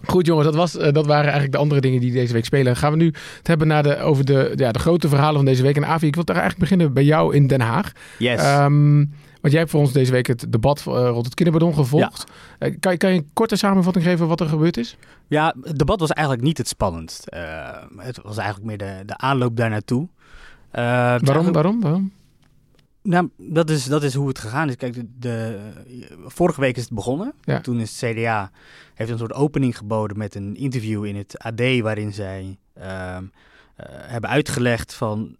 Goed 0.04 0.26
jongens, 0.26 0.46
dat, 0.46 0.54
was, 0.56 0.76
eh, 0.76 0.92
dat 0.92 1.06
waren 1.06 1.22
eigenlijk 1.22 1.52
de 1.52 1.58
andere 1.58 1.80
dingen 1.80 2.00
die 2.00 2.12
deze 2.12 2.32
week 2.32 2.44
spelen. 2.44 2.76
Gaan 2.76 2.90
we 2.90 2.96
nu 2.96 3.06
het 3.38 3.46
hebben 3.46 3.66
naar 3.66 3.82
de, 3.82 3.98
over 3.98 4.24
de, 4.24 4.52
ja, 4.56 4.72
de 4.72 4.78
grote 4.78 5.08
verhalen 5.08 5.36
van 5.36 5.44
deze 5.44 5.62
week. 5.62 5.76
En 5.76 5.86
Avi, 5.86 6.06
ik 6.06 6.14
wil 6.14 6.24
toch 6.24 6.36
eigenlijk 6.36 6.68
beginnen 6.70 6.94
bij 6.94 7.04
jou 7.04 7.34
in 7.34 7.46
Den 7.46 7.60
Haag. 7.60 7.92
Yes. 8.18 8.40
Ehm, 8.40 8.94
want 9.40 9.52
jij 9.52 9.58
hebt 9.58 9.70
voor 9.70 9.80
ons 9.80 9.92
deze 9.92 10.12
week 10.12 10.26
het 10.26 10.46
debat 10.48 10.78
eh, 10.78 10.84
rond 11.08 11.24
het 11.24 11.34
kinderbadon 11.34 11.74
gevolgd. 11.74 12.24
Eh, 12.58 12.74
kan, 12.80 12.92
je- 12.92 12.98
kan 12.98 13.10
je 13.12 13.16
een 13.18 13.30
korte 13.32 13.56
samenvatting 13.56 14.04
geven 14.04 14.26
wat 14.28 14.40
er 14.40 14.48
gebeurd 14.48 14.76
is? 14.76 14.96
Ja, 15.26 15.54
het 15.62 15.78
debat 15.78 16.00
was 16.00 16.10
eigenlijk 16.10 16.46
niet 16.46 16.58
het 16.58 16.68
spannendst. 16.68 17.26
Eh, 17.26 17.68
het 17.96 18.18
was 18.22 18.36
eigenlijk 18.36 18.66
meer 18.68 18.78
de, 18.78 19.02
de 19.06 19.16
aanloop 19.16 19.56
daar 19.56 19.70
naartoe. 19.70 20.08
Eh, 20.70 20.82
Waarom, 21.18 21.52
waarom, 21.52 21.80
waarom? 21.80 22.12
Nou, 23.02 23.30
dat 23.36 23.70
is, 23.70 23.84
dat 23.84 24.02
is 24.02 24.14
hoe 24.14 24.28
het 24.28 24.38
gegaan 24.38 24.68
is. 24.68 24.76
Kijk, 24.76 24.94
de, 24.94 25.06
de- 25.18 25.72
vorige 26.26 26.60
week 26.60 26.76
is 26.76 26.82
het 26.82 26.92
begonnen. 26.92 27.32
Ja. 27.40 27.60
Toen 27.60 27.80
is 27.80 28.00
het 28.00 28.14
CDA 28.16 28.50
heeft 28.94 29.10
een 29.10 29.18
soort 29.18 29.32
opening 29.32 29.76
geboden 29.76 30.18
met 30.18 30.34
een 30.34 30.56
interview 30.56 31.04
in 31.04 31.16
het 31.16 31.38
AD 31.38 31.60
waarin 31.80 32.12
zij 32.12 32.58
ehm, 32.74 33.24
eh, 33.76 33.86
hebben 33.88 34.30
uitgelegd 34.30 34.94
van 34.94 35.36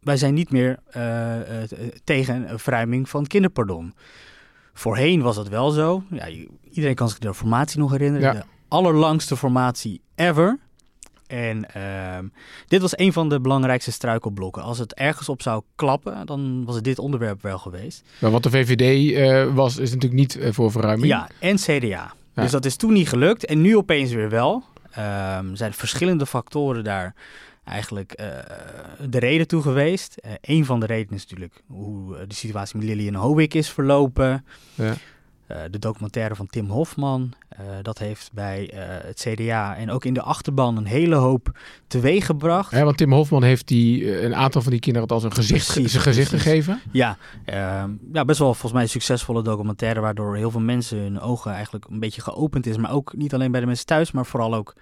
wij 0.00 0.16
zijn 0.16 0.34
niet 0.34 0.50
meer 0.50 0.78
eh, 0.90 1.62
tegen 2.04 2.50
een 2.50 2.58
verruiming 2.58 3.08
van 3.08 3.26
kinderpardon. 3.26 3.94
Voorheen 4.72 5.22
was 5.22 5.36
dat 5.36 5.48
wel 5.48 5.70
zo. 5.70 6.02
Ja, 6.10 6.28
iedereen 6.70 6.94
kan 6.94 7.08
zich 7.08 7.18
de 7.18 7.34
formatie 7.34 7.78
nog 7.78 7.90
herinneren. 7.90 8.34
Ja. 8.34 8.40
De 8.40 8.46
allerlangste 8.68 9.36
formatie 9.36 10.00
ever. 10.14 10.58
En 11.34 11.70
ehm, 11.74 12.24
dit 12.66 12.80
was 12.80 12.98
een 12.98 13.12
van 13.12 13.28
de 13.28 13.40
belangrijkste 13.40 13.92
struikelblokken. 13.92 14.62
Als 14.62 14.78
het 14.78 14.94
ergens 14.94 15.28
op 15.28 15.42
zou 15.42 15.62
klappen, 15.74 16.26
dan 16.26 16.64
was 16.64 16.74
het 16.74 16.84
dit 16.84 16.98
onderwerp 16.98 17.42
wel 17.42 17.58
geweest. 17.58 18.02
Maar 18.18 18.30
wat 18.30 18.42
de 18.42 18.50
VVD 18.50 19.14
eh, 19.14 19.54
was, 19.54 19.76
is 19.76 19.90
natuurlijk 19.90 20.20
niet 20.20 20.36
eh, 20.36 20.52
voor 20.52 20.70
verruiming. 20.70 21.08
Ja, 21.08 21.28
en 21.38 21.56
CDA. 21.56 22.14
Dus 22.34 22.50
dat 22.50 22.64
is 22.64 22.76
toen 22.76 22.92
niet 22.92 23.08
gelukt 23.08 23.44
en 23.44 23.60
nu 23.60 23.76
opeens 23.76 24.12
weer 24.12 24.30
wel. 24.30 24.62
Ehm 24.90 25.54
zijn 25.54 25.72
verschillende 25.72 26.26
factoren 26.26 26.84
daar 26.84 27.14
eigenlijk 27.64 28.12
eh, 28.12 28.26
de 29.08 29.18
reden 29.18 29.46
toe 29.46 29.62
geweest. 29.62 30.16
Een 30.40 30.64
van 30.64 30.80
de 30.80 30.86
redenen 30.86 31.14
is 31.14 31.22
natuurlijk 31.22 31.62
hoe 31.66 32.26
de 32.26 32.34
situatie 32.34 32.78
met 32.78 32.86
Lillian 32.86 33.14
Howick 33.14 33.54
is 33.54 33.70
verlopen. 33.70 34.44
Ja. 34.74 34.94
Eh, 35.46 35.58
de 35.70 35.78
documentaire 35.78 36.34
van 36.34 36.46
Tim 36.46 36.70
Hofman, 36.70 37.32
eh, 37.48 37.64
dat 37.82 37.98
heeft 37.98 38.30
bij 38.32 38.70
eh, 38.70 38.80
het 39.06 39.26
CDA 39.28 39.76
en 39.76 39.90
ook 39.90 40.04
in 40.04 40.14
de 40.14 40.22
achterban 40.22 40.76
een 40.76 40.86
hele 40.86 41.14
hoop 41.14 41.58
teweeggebracht. 41.86 42.70
Hè, 42.70 42.84
want 42.84 42.96
Tim 42.96 43.12
Hofman 43.12 43.42
heeft 43.42 43.68
die, 43.68 44.22
een 44.22 44.34
aantal 44.34 44.62
van 44.62 44.70
die 44.70 44.80
kinderen 44.80 45.08
het 45.08 45.16
als 45.16 45.24
een 45.24 45.32
gezicht, 45.32 45.72
Precies, 45.72 45.90
zijn 45.90 46.02
gezicht 46.02 46.28
precies. 46.28 46.46
gegeven. 46.46 46.80
Ja, 46.90 47.16
ehm, 47.44 47.90
ja, 48.12 48.24
best 48.24 48.38
wel 48.38 48.48
volgens 48.48 48.72
mij 48.72 48.82
een 48.82 48.88
succesvolle 48.88 49.42
documentaire, 49.42 50.00
waardoor 50.00 50.36
heel 50.36 50.50
veel 50.50 50.60
mensen 50.60 50.98
hun 50.98 51.20
ogen 51.20 51.52
eigenlijk 51.52 51.86
een 51.90 52.00
beetje 52.00 52.20
geopend 52.20 52.66
is. 52.66 52.76
Maar 52.76 52.92
ook 52.92 53.16
niet 53.16 53.34
alleen 53.34 53.50
bij 53.50 53.60
de 53.60 53.66
mensen 53.66 53.86
thuis, 53.86 54.12
maar 54.12 54.26
vooral 54.26 54.54
ook 54.54 54.74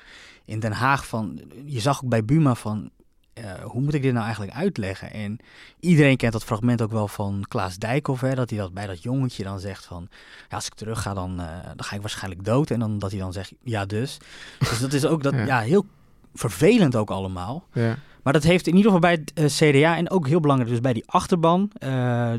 in 0.44 0.61
Den 0.61 0.73
Haag. 0.73 1.06
Van, 1.06 1.41
je 1.65 1.81
zag 1.81 2.05
ook 2.05 2.11
bij 2.11 2.25
Buma 2.25 2.55
van, 2.55 2.91
eh, 3.34 3.44
hoe 3.64 3.81
moet 3.81 3.94
ik 3.94 4.02
dit 4.02 4.12
nou 4.12 4.25
eigenlijk 4.25 4.56
uitleggen? 4.56 5.12
En 5.12 5.38
iedereen 5.81 6.17
kent 6.17 6.32
dat 6.32 6.44
fragment 6.44 6.82
ook 6.82 6.90
wel 6.93 7.08
van 7.08 7.44
Klaas 7.49 7.76
Dijkhoff, 7.76 8.20
hè, 8.20 8.34
dat 8.34 8.50
hij 8.50 8.58
dat 8.58 8.73
bij 8.73 8.87
dat 8.87 9.02
jongetje 9.02 9.44
dan 9.44 9.61
zegt 9.61 9.84
van, 9.84 10.08
ja, 10.49 10.56
als 10.56 10.67
ik 10.67 10.75
terug 10.75 11.02
ga, 11.02 11.14
dan, 11.14 11.40
eh, 11.40 11.46
dan 11.64 11.84
ga 11.84 11.94
ik 11.94 12.00
waarschijnlijk 12.00 12.44
dood. 12.44 12.70
En 12.70 12.79
dan 12.81 12.99
dat 12.99 13.11
hij 13.11 13.20
dan 13.20 13.32
zegt, 13.32 13.52
ja 13.62 13.84
dus. 13.87 14.19
Dus 14.58 14.81
dat 14.81 14.93
is 14.93 15.05
ook 15.06 15.23
dat, 15.23 15.32
Ja. 15.43 15.44
ja, 15.44 15.61
heel 15.61 15.87
vervelend 16.34 16.96
ook 16.96 17.11
allemaal. 17.11 17.64
Ja. 17.73 17.96
Maar 18.23 18.32
dat 18.32 18.43
heeft 18.43 18.67
in 18.67 18.76
ieder 18.76 18.93
geval 18.93 19.08
bij 19.11 19.20
het 19.25 19.32
eh, 19.62 19.70
CDA 19.70 19.96
en 19.96 20.11
ook 20.11 20.26
heel 20.26 20.40
belangrijk, 20.40 20.70
dus 20.73 20.81
bij 20.81 20.93
die 20.93 21.05
achterban, 21.06 21.70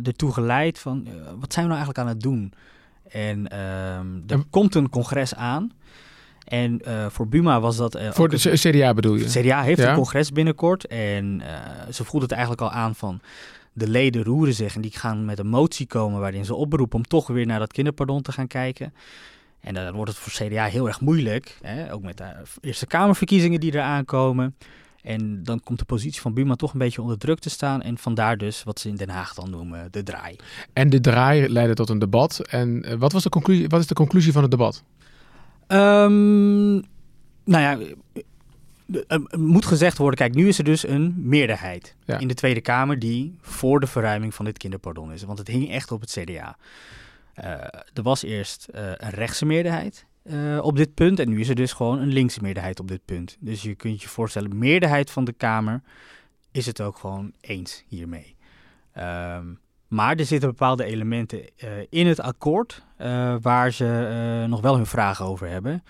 ertoe 0.04 0.34
geleid 0.34 0.80
van 0.80 1.07
wat 1.40 1.54
zijn 1.54 1.66
we 1.68 1.72
nou 1.74 1.84
eigenlijk 1.86 1.98
aan 1.98 2.07
het 2.07 2.22
doen? 2.22 2.54
En 3.10 3.48
ehm, 3.48 4.16
er 4.28 4.36
En- 4.36 4.50
komt 4.50 4.75
een 4.75 4.90
congres 4.90 5.36
aan. 5.36 5.72
En 6.44 6.80
eh, 6.81 7.06
voor 7.10 7.28
Buma 7.28 7.60
was 7.60 7.78
dat. 7.78 7.95
eh, 7.95 8.12
Voor 8.12 8.30
de 8.30 8.50
een- 8.50 8.57
CDA 8.57 8.94
bedoel 8.94 9.16
je? 9.16 9.25
CDA 9.25 9.62
heeft 9.62 9.80
Ja. 9.81 9.90
een 9.90 9.95
congres 9.95 10.31
binnenkort. 10.31 10.88
En 10.88 11.42
eh, 11.42 11.54
ze 11.92 12.04
voelden 12.04 12.22
het 12.22 12.31
eigenlijk 12.31 12.62
al 12.62 12.72
aan 12.72 12.95
van. 12.95 13.19
De 13.74 13.88
leden 13.88 14.24
roeren 14.24 14.54
zich 14.54 14.75
en 14.75 14.81
die 14.81 14.92
gaan 14.92 15.25
met 15.25 15.40
een 15.40 15.48
motie 15.48 15.88
komen 15.88 16.19
waarin 16.19 16.45
ze 16.45 16.56
oproepen 16.56 16.98
om 16.98 17.04
toch 17.07 17.28
weer 17.28 17.45
naar 17.45 17.60
dat 17.60 17.72
kinderpardon 17.74 18.22
te 18.22 18.31
gaan 18.31 18.48
kijken. 18.48 18.94
En 19.60 19.74
dan 19.74 19.94
wordt 19.94 20.12
het 20.12 20.19
voor 20.19 20.48
CDA 20.48 20.66
heel 20.66 20.88
erg 20.88 21.01
moeilijk. 21.01 21.57
Hè? 21.62 21.94
Ook 21.94 22.01
met 22.01 22.18
de 22.18 22.25
Eerste 22.62 22.86
Kamerverkiezingen 22.86 23.60
die 23.60 23.74
eraan 23.74 24.06
komen. 24.06 24.56
En 25.01 25.44
dan 25.44 25.60
komt 25.63 25.80
de 25.80 25.86
positie 25.86 26.22
van 26.22 26.34
Buma 26.34 26.56
toch 26.56 26.74
een 26.74 26.80
beetje 26.80 27.01
onder 27.01 27.18
druk 27.18 27.40
te 27.40 27.50
staan. 27.50 27.81
En 27.81 27.98
vandaar 27.98 28.38
dus 28.38 28.63
wat 28.63 28.80
ze 28.80 28.88
in 28.90 28.95
Den 28.95 29.10
Haag 29.10 29.34
dan 29.34 29.50
noemen 29.50 29.88
de 29.92 30.04
draai. 30.04 30.36
En 30.74 30.90
de 30.90 31.01
draai 31.01 31.50
leidde 31.50 31.74
tot 31.74 31.90
een 31.90 32.00
debat. 32.00 32.40
En 32.50 32.98
wat, 33.00 33.12
was 33.12 33.24
de 33.24 33.30
conclusie, 33.30 33.68
wat 33.68 33.80
is 33.80 33.88
de 33.88 33.94
conclusie 33.94 34.31
van 34.31 34.42
het 34.42 34.51
debat? 34.51 34.84
Ehm, 35.74 36.72
nou 37.44 37.62
ja, 37.62 37.78
de- 38.86 39.06
eh, 39.07 39.18
moet 39.38 39.66
gezegd 39.66 39.97
worden, 39.97 40.18
kijk, 40.19 40.33
nu 40.36 40.47
is 40.47 40.57
er 40.57 40.64
dus 40.64 40.88
een 40.88 41.14
meerderheid 41.18 41.95
Ja. 42.06 42.18
in 42.18 42.28
de 42.28 42.33
Tweede 42.33 42.62
Kamer 42.62 43.00
die 43.00 43.36
voor 43.42 43.80
de 43.80 43.88
verruiming 43.88 44.33
van 44.33 44.45
dit 44.45 44.57
kinderpardon 44.57 45.12
is. 45.12 45.24
Want 45.24 45.38
het 45.40 45.47
hing 45.47 45.69
echt 45.71 45.92
op 45.92 46.02
het 46.02 46.12
CDA. 46.12 46.57
Eh, 47.33 47.45
er 47.94 48.04
was 48.04 48.24
eerst 48.24 48.68
eh, 48.68 48.83
een 48.97 49.09
rechtse 49.09 49.45
meerderheid 49.45 50.06
eh, 50.24 50.59
op 50.62 50.76
dit 50.78 50.94
punt 50.94 51.19
en 51.19 51.30
nu 51.30 51.40
is 51.40 51.50
er 51.50 51.56
dus 51.56 51.74
gewoon 51.74 52.00
een 52.00 52.14
linkse 52.14 52.42
meerderheid 52.42 52.80
op 52.80 52.88
dit 52.88 53.06
punt. 53.06 53.38
Dus 53.40 53.62
je 53.62 53.76
kunt 53.76 54.02
je 54.02 54.07
voorstellen, 54.07 54.50
de 54.50 54.56
meerderheid 54.56 55.12
van 55.12 55.24
de 55.24 55.33
Kamer 55.33 55.81
is 56.52 56.66
het 56.66 56.81
ook 56.81 56.97
gewoon 56.97 57.33
eens 57.42 57.83
hiermee. 57.88 58.36
Ehm, 58.92 59.45
maar 59.94 60.16
er 60.16 60.26
zitten 60.26 60.50
bepaalde 60.50 60.83
elementen 60.83 61.40
eh, 61.57 61.69
in 61.90 62.07
het 62.07 62.19
akkoord 62.19 62.83
eh, 62.97 63.35
waar 63.42 63.71
ze 63.71 64.07
eh, 64.44 64.50
nog 64.50 64.62
wel 64.62 64.76
hun 64.76 64.85
vragen 64.85 65.26
over 65.26 65.50
hebben. 65.50 65.83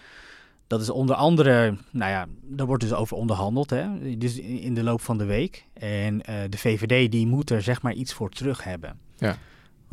Dat 0.67 0.81
is 0.81 0.89
onder 0.89 1.15
andere, 1.15 1.77
nou 1.91 2.11
ja, 2.11 2.25
daar 2.41 2.65
wordt 2.65 2.83
dus 2.83 2.93
over 2.93 3.17
onderhandeld, 3.17 3.69
hè, 3.69 4.17
dus 4.17 4.39
in 4.39 4.73
de 4.73 4.83
loop 4.83 5.01
van 5.01 5.17
de 5.17 5.25
week. 5.25 5.65
En 5.73 6.17
de 6.49 6.57
VVD 6.57 7.11
die 7.11 7.27
moet 7.27 7.49
er 7.49 7.61
zeg 7.61 7.81
maar 7.81 7.93
iets 7.93 8.13
voor 8.13 8.29
terug 8.29 8.63
hebben. 8.63 8.99
Ja. 9.17 9.37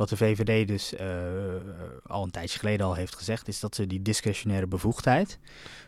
Wat 0.01 0.09
de 0.09 0.17
VVD 0.17 0.67
dus 0.67 0.95
eh, 0.95 1.07
al 2.07 2.23
een 2.23 2.31
tijdje 2.31 2.59
geleden 2.59 2.85
al 2.85 2.93
heeft 2.93 3.15
gezegd, 3.15 3.47
is 3.47 3.59
dat 3.59 3.75
ze 3.75 3.87
die 3.87 4.01
discretionaire 4.01 4.67
bevoegdheid 4.67 5.39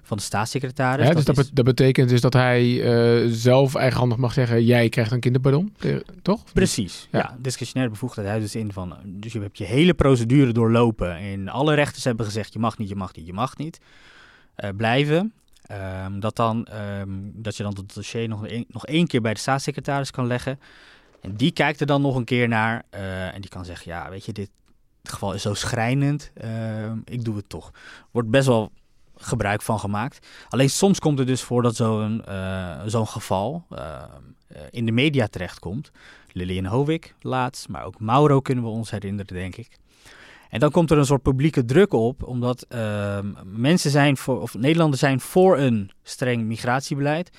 van 0.02 0.18
de 0.18 0.24
staatssecretaris. 0.24 1.08
Hè, 1.08 1.14
dus 1.14 1.26
dat, 1.26 1.38
is- 1.38 1.50
dat 1.52 1.66
betekent 1.66 2.10
dus 2.10 2.22
dat 2.22 2.34
hij 2.34 2.82
eh, 3.24 3.30
zelf 3.32 3.76
eigenhandig 3.76 4.18
mag 4.18 4.34
zeggen... 4.34 4.64
jij 4.66 4.90
krijgt 4.90 5.12
een 5.12 5.20
kinderpardon, 5.20 5.74
eh, 5.80 5.96
toch? 6.22 6.44
Precies, 6.54 7.08
Ja. 7.12 7.20
ja. 7.20 7.38
Discretionaire 7.40 7.94
bevoegdheid 7.94 8.28
houdt 8.28 8.42
dus 8.44 8.56
in 8.56 8.72
van... 8.74 8.96
Dus 9.06 9.34
je 9.34 9.40
hebt 9.40 9.58
je 9.58 9.64
hele 9.66 9.94
procedure 9.94 10.52
doorlopen 10.52 11.16
en 11.18 11.48
alle 11.50 11.74
rechters 11.76 12.04
hebben 12.04 12.26
gezegd... 12.26 12.54
je 12.54 12.60
mag 12.60 12.78
niet, 12.78 12.90
je 12.90 12.96
mag 12.96 13.16
niet, 13.16 13.26
je 13.26 13.34
mag 13.34 13.58
niet 13.58 13.80
eh, 14.56 14.70
blijven. 14.78 15.34
Ehm, 15.64 16.20
dat, 16.20 16.36
dan, 16.36 16.66
ehm, 16.66 17.10
dat 17.34 17.56
je 17.58 17.64
dan 17.64 17.76
het 17.76 17.94
dossier 17.94 18.28
nog, 18.28 18.48
een, 18.48 18.66
nog 18.68 18.86
één 18.86 19.08
keer 19.08 19.22
bij 19.22 19.34
de 19.34 19.40
staatssecretaris 19.40 20.12
kan 20.12 20.28
leggen. 20.28 20.60
En 21.24 21.36
die 21.36 21.52
kijkt 21.52 21.80
er 21.80 21.86
dan 21.86 22.02
nog 22.02 22.16
een 22.16 22.24
keer 22.24 22.48
naar 22.48 22.84
eh, 22.90 23.34
en 23.34 23.42
die 23.42 23.50
kan 23.50 23.66
zeggen... 23.66 23.92
ja, 23.92 24.10
weet 24.10 24.26
je, 24.26 24.32
dit 24.32 24.50
geval 25.04 25.34
is 25.34 25.42
zo 25.42 25.54
schrijnend, 25.54 26.32
ehm, 26.34 26.98
ik 27.06 27.24
doe 27.24 27.36
het 27.36 27.50
toch. 27.50 27.72
Wordt 28.12 28.30
best 28.30 28.48
wel 28.48 28.72
gebruik 29.16 29.62
van 29.62 29.80
gemaakt. 29.80 30.28
Alleen 30.50 30.70
soms 30.70 31.00
komt 31.00 31.18
het 31.18 31.28
dus 31.28 31.42
voor 31.42 31.62
dat 31.62 31.76
zo'n 31.76 32.26
eh, 32.26 33.08
geval 33.08 33.66
eh, 33.70 34.04
eh, 34.48 34.62
in 34.70 34.86
de 34.86 34.92
media 34.92 35.28
terechtkomt. 35.28 35.92
Lilian 36.32 36.66
Hovik 36.66 37.16
laatst, 37.22 37.70
maar 37.70 37.86
ook 37.86 38.00
Mauro 38.00 38.42
kunnen 38.42 38.64
we 38.64 38.70
ons 38.70 38.92
herinneren, 38.92 39.36
denk 39.36 39.56
ik. 39.56 39.78
En 40.50 40.60
dan 40.60 40.72
komt 40.72 40.92
er 40.92 40.98
een 40.98 41.06
soort 41.06 41.22
publieke 41.22 41.66
druk 41.66 41.94
op, 41.94 42.24
omdat 42.24 42.68
mensen 43.44 43.92
zijn 43.92 44.18
voor, 44.18 44.42
of 44.42 44.54
Nederlanders 44.54 45.02
zijn 45.02 45.20
voor 45.20 45.58
een 45.58 45.92
streng 46.04 46.44
migratiebeleid. 46.44 47.30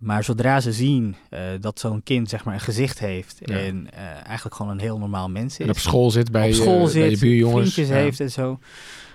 Maar 0.00 0.24
zodra 0.24 0.60
ze 0.60 0.72
zien 0.72 1.16
eh, 1.30 1.40
dat 1.60 1.78
zo'n 1.80 2.02
kind 2.02 2.28
zeg 2.28 2.44
maar 2.44 2.54
een 2.54 2.60
gezicht 2.60 2.98
heeft 2.98 3.38
Ja. 3.44 3.58
en 3.58 3.88
eh, 3.92 4.02
eigenlijk 4.26 4.54
gewoon 4.56 4.72
een 4.72 4.78
heel 4.80 4.98
normaal 4.98 5.28
mens 5.28 5.52
is. 5.58 5.64
En 5.64 5.70
op 5.70 5.78
school 5.78 6.10
zit 6.10 6.30
bij, 6.30 6.48
op 6.48 6.54
school 6.54 6.78
bij 6.82 6.90
zit, 6.90 7.10
je 7.10 7.18
buurjongens. 7.18 7.60
vriendjes 7.60 7.88
Ja. 7.88 8.02
heeft 8.02 8.20
en 8.20 8.30
zo. 8.30 8.58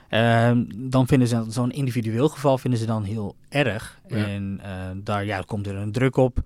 Ehm, 0.10 0.64
dan 0.76 1.08
vinden 1.08 1.28
ze 1.28 1.46
zo'n 1.50 1.72
individueel 1.72 2.30
geval 2.30 2.58
vinden 2.58 2.80
ze 2.80 2.86
dan 2.86 3.04
heel 3.04 3.36
erg. 3.50 4.00
Ja. 4.08 4.16
En 4.26 4.60
eh, 4.64 4.72
daar 4.96 5.26
ja, 5.26 5.42
komt 5.42 5.68
er 5.68 5.76
een 5.76 5.92
druk 5.92 6.16
op. 6.18 6.38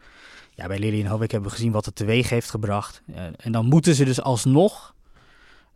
Ja, 0.56 0.68
bij 0.68 0.80
Lily 0.80 1.00
en 1.00 1.06
Hovik 1.08 1.32
hebben 1.32 1.50
we 1.50 1.56
gezien 1.56 1.72
wat 1.72 1.86
het 1.86 1.96
teweeg 1.96 2.30
heeft 2.30 2.50
gebracht. 2.50 3.02
En 3.38 3.52
dan 3.52 3.66
moeten 3.66 3.96
ze 3.96 4.06
dus 4.06 4.22
alsnog 4.22 4.94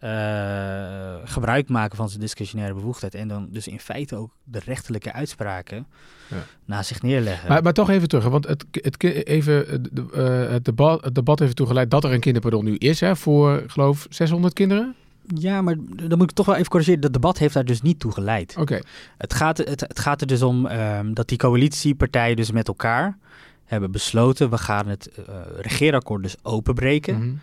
eh, 0.03 1.15
gebruik 1.23 1.69
maken 1.69 1.97
van 1.97 2.09
zijn 2.09 2.21
discretionaire 2.21 2.75
bevoegdheid. 2.75 3.15
En 3.15 3.27
dan 3.27 3.47
dus 3.51 3.67
in 3.67 3.79
feite 3.79 4.15
ook 4.15 4.31
de 4.43 4.59
rechterlijke 4.65 5.13
uitspraken 5.13 5.87
Ja. 6.29 6.35
naast 6.65 6.87
zich 6.87 7.01
neerleggen. 7.01 7.49
Maar, 7.49 7.63
maar 7.63 7.73
toch 7.73 7.89
even 7.89 8.07
terug, 8.07 8.25
want 8.27 8.47
het, 8.47 8.65
het, 8.71 9.03
even, 9.03 9.67
eh, 9.67 9.77
de- 9.91 10.07
eh, 10.13 10.51
het, 10.51 10.65
debat, 10.65 11.03
het 11.03 11.15
debat 11.15 11.39
heeft 11.39 11.55
toegeleid 11.55 11.91
dat 11.91 12.03
er 12.03 12.11
een 12.13 12.19
kinderpardon 12.19 12.63
nu 12.65 12.75
is 12.75 12.99
hè, 12.99 13.15
voor, 13.15 13.57
ik 13.57 13.69
geloof 13.71 14.05
600 14.09 14.53
kinderen. 14.53 14.95
Ja, 15.35 15.61
maar 15.61 15.75
dan 16.07 16.17
moet 16.17 16.29
ik 16.29 16.35
toch 16.35 16.45
wel 16.45 16.55
even 16.55 16.67
corrigeren. 16.69 17.01
Dat 17.01 17.13
debat 17.13 17.37
heeft 17.37 17.53
daar 17.53 17.65
dus 17.65 17.81
niet 17.81 17.99
toe 17.99 18.11
geleid. 18.11 18.55
Oké, 18.59 18.79
Het 19.17 19.33
gaat, 19.33 19.57
het, 19.57 19.79
het 19.81 19.99
gaat 19.99 20.21
er 20.21 20.27
dus 20.27 20.41
om 20.41 20.65
ehm, 20.65 21.13
dat 21.13 21.27
die 21.27 21.37
coalitiepartijen 21.37 22.35
dus 22.35 22.51
met 22.51 22.67
elkaar 22.67 23.17
hebben 23.65 23.91
besloten... 23.91 24.49
we 24.49 24.57
gaan 24.57 24.87
het 24.87 25.07
eh, 25.27 25.35
regeerakkoord 25.57 26.23
dus 26.23 26.35
openbreken. 26.41 27.15
Mhm. 27.17 27.35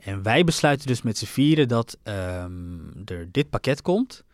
En 0.00 0.22
wij 0.22 0.44
besluiten 0.44 0.86
dus 0.86 1.02
met 1.02 1.18
z'n 1.18 1.24
vieren 1.24 1.68
dat 1.68 1.98
ehm, 2.02 2.78
er 3.04 3.28
dit 3.32 3.50
pakket 3.50 3.82
komt. 3.82 4.24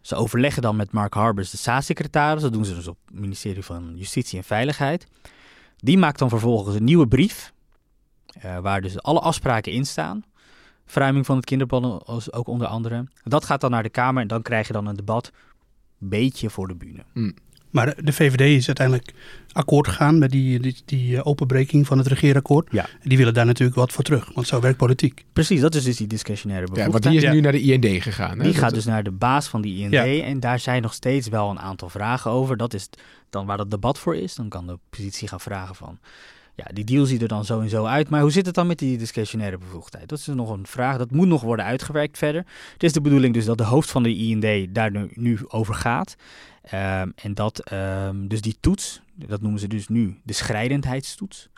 Ze 0.00 0.14
overleggen 0.14 0.62
dan 0.62 0.76
met 0.76 0.92
Mark 0.92 1.14
Harbers, 1.14 1.50
de 1.50 1.56
staatssecretaris. 1.56 2.42
Dat 2.42 2.52
doen 2.52 2.64
ze 2.64 2.74
dus 2.74 2.88
op 2.88 2.98
het 3.06 3.20
ministerie 3.20 3.62
van 3.62 3.92
Justitie 3.96 4.38
en 4.38 4.44
Veiligheid. 4.44 5.06
Die 5.76 5.98
maakt 5.98 6.18
dan 6.18 6.28
vervolgens 6.28 6.76
een 6.76 6.84
nieuwe 6.84 7.08
brief... 7.08 7.52
eh, 8.26 8.58
waar 8.58 8.80
dus 8.80 9.02
alle 9.02 9.20
afspraken 9.20 9.72
in 9.72 9.86
staan... 9.86 10.24
Verruiming 10.86 11.26
van 11.26 11.36
het 11.36 11.44
kinderplan 11.44 12.06
ook 12.30 12.46
onder 12.46 12.66
andere. 12.66 13.08
Dat 13.22 13.44
gaat 13.44 13.60
dan 13.60 13.70
naar 13.70 13.82
de 13.82 13.88
Kamer 13.88 14.22
en 14.22 14.28
dan 14.28 14.42
krijg 14.42 14.66
je 14.66 14.72
dan 14.72 14.86
een 14.86 14.96
debat 14.96 15.32
beetje 15.98 16.50
voor 16.50 16.68
de 16.68 16.74
bühne. 16.74 17.04
Maar 17.74 17.94
de- 18.04 18.12
VVD 18.12 18.40
is 18.40 18.66
uiteindelijk 18.66 19.12
akkoord 19.52 19.88
gegaan 19.88 20.18
met 20.18 20.30
die, 20.30 20.60
die, 20.60 20.76
die 20.84 21.16
eh, 21.16 21.26
openbreking 21.26 21.86
van 21.86 21.98
het 21.98 22.06
regeerakkoord. 22.06 22.68
Ja. 22.70 22.82
En 23.00 23.08
die 23.08 23.18
willen 23.18 23.34
daar 23.34 23.46
natuurlijk 23.46 23.76
wat 23.78 23.92
voor 23.92 24.04
terug, 24.04 24.30
want 24.34 24.46
zo 24.46 24.60
werkt 24.60 24.76
politiek. 24.78 25.24
Precies, 25.32 25.60
dat 25.60 25.74
is 25.74 25.84
dus 25.84 25.96
die 25.96 26.06
discretionaire 26.06 26.66
ja, 26.66 26.72
bevoegdheid. 26.72 27.04
want 27.04 27.14
die 27.14 27.22
is 27.24 27.28
Ja. 27.28 27.34
nu 27.34 27.40
naar 27.40 27.80
de 27.80 27.90
IND 27.92 28.02
gegaan. 28.02 28.36
Hè? 28.36 28.42
Die 28.42 28.52
Dat- 28.52 28.60
gaat 28.62 28.74
dus 28.74 28.84
naar 28.84 29.02
de 29.02 29.10
baas 29.10 29.46
van 29.48 29.60
die 29.62 29.78
IND 29.82 29.92
Ja. 29.92 30.04
en 30.06 30.40
daar 30.40 30.58
zijn 30.58 30.82
nog 30.82 30.92
steeds 30.94 31.28
wel 31.28 31.50
een 31.50 31.58
aantal 31.60 31.88
vragen 31.88 32.30
over. 32.30 32.56
Dat 32.56 32.74
is 32.74 32.88
dan 33.30 33.46
waar 33.46 33.58
het 33.58 33.70
debat 33.70 33.98
voor 33.98 34.16
is. 34.16 34.34
Dan 34.34 34.48
kan 34.48 34.66
de 34.66 34.72
oppositie 34.72 35.28
gaan 35.28 35.40
vragen 35.40 35.74
van, 35.74 35.98
ja, 36.54 36.64
die 36.72 36.84
deal 36.84 37.04
ziet 37.04 37.22
er 37.22 37.28
dan 37.28 37.44
zo 37.44 37.60
en 37.60 37.68
zo 37.68 37.84
uit. 37.84 38.08
Maar 38.08 38.20
hoe 38.20 38.30
zit 38.30 38.46
het 38.46 38.54
dan 38.54 38.66
met 38.66 38.78
die 38.78 38.98
discretionaire 38.98 39.58
bevoegdheid? 39.58 40.08
Dat 40.08 40.18
is 40.18 40.26
nog 40.26 40.50
een 40.50 40.66
vraag, 40.66 40.96
dat 40.98 41.10
moet 41.10 41.28
nog 41.28 41.42
worden 41.42 41.64
uitgewerkt 41.64 42.18
verder. 42.18 42.44
Het 42.72 42.82
is 42.82 42.92
de 42.92 43.00
bedoeling 43.00 43.34
dus 43.34 43.44
dat 43.44 43.58
de 43.58 43.64
hoofd 43.64 43.90
van 43.90 44.02
de 44.02 44.14
IND 44.16 44.74
daar 44.74 44.90
nu, 44.90 45.08
nu 45.14 45.38
over 45.48 45.74
gaat. 45.74 46.14
Ehm, 46.64 47.10
en 47.16 47.34
dat 47.34 47.58
ehm, 47.58 48.26
dus 48.26 48.40
die 48.40 48.56
toets, 48.60 49.00
dat 49.14 49.40
noemen 49.40 49.60
ze 49.60 49.68
dus 49.68 49.88
nu 49.88 50.20
de 50.22 50.32
schrijdendheidstoets. 50.32 51.48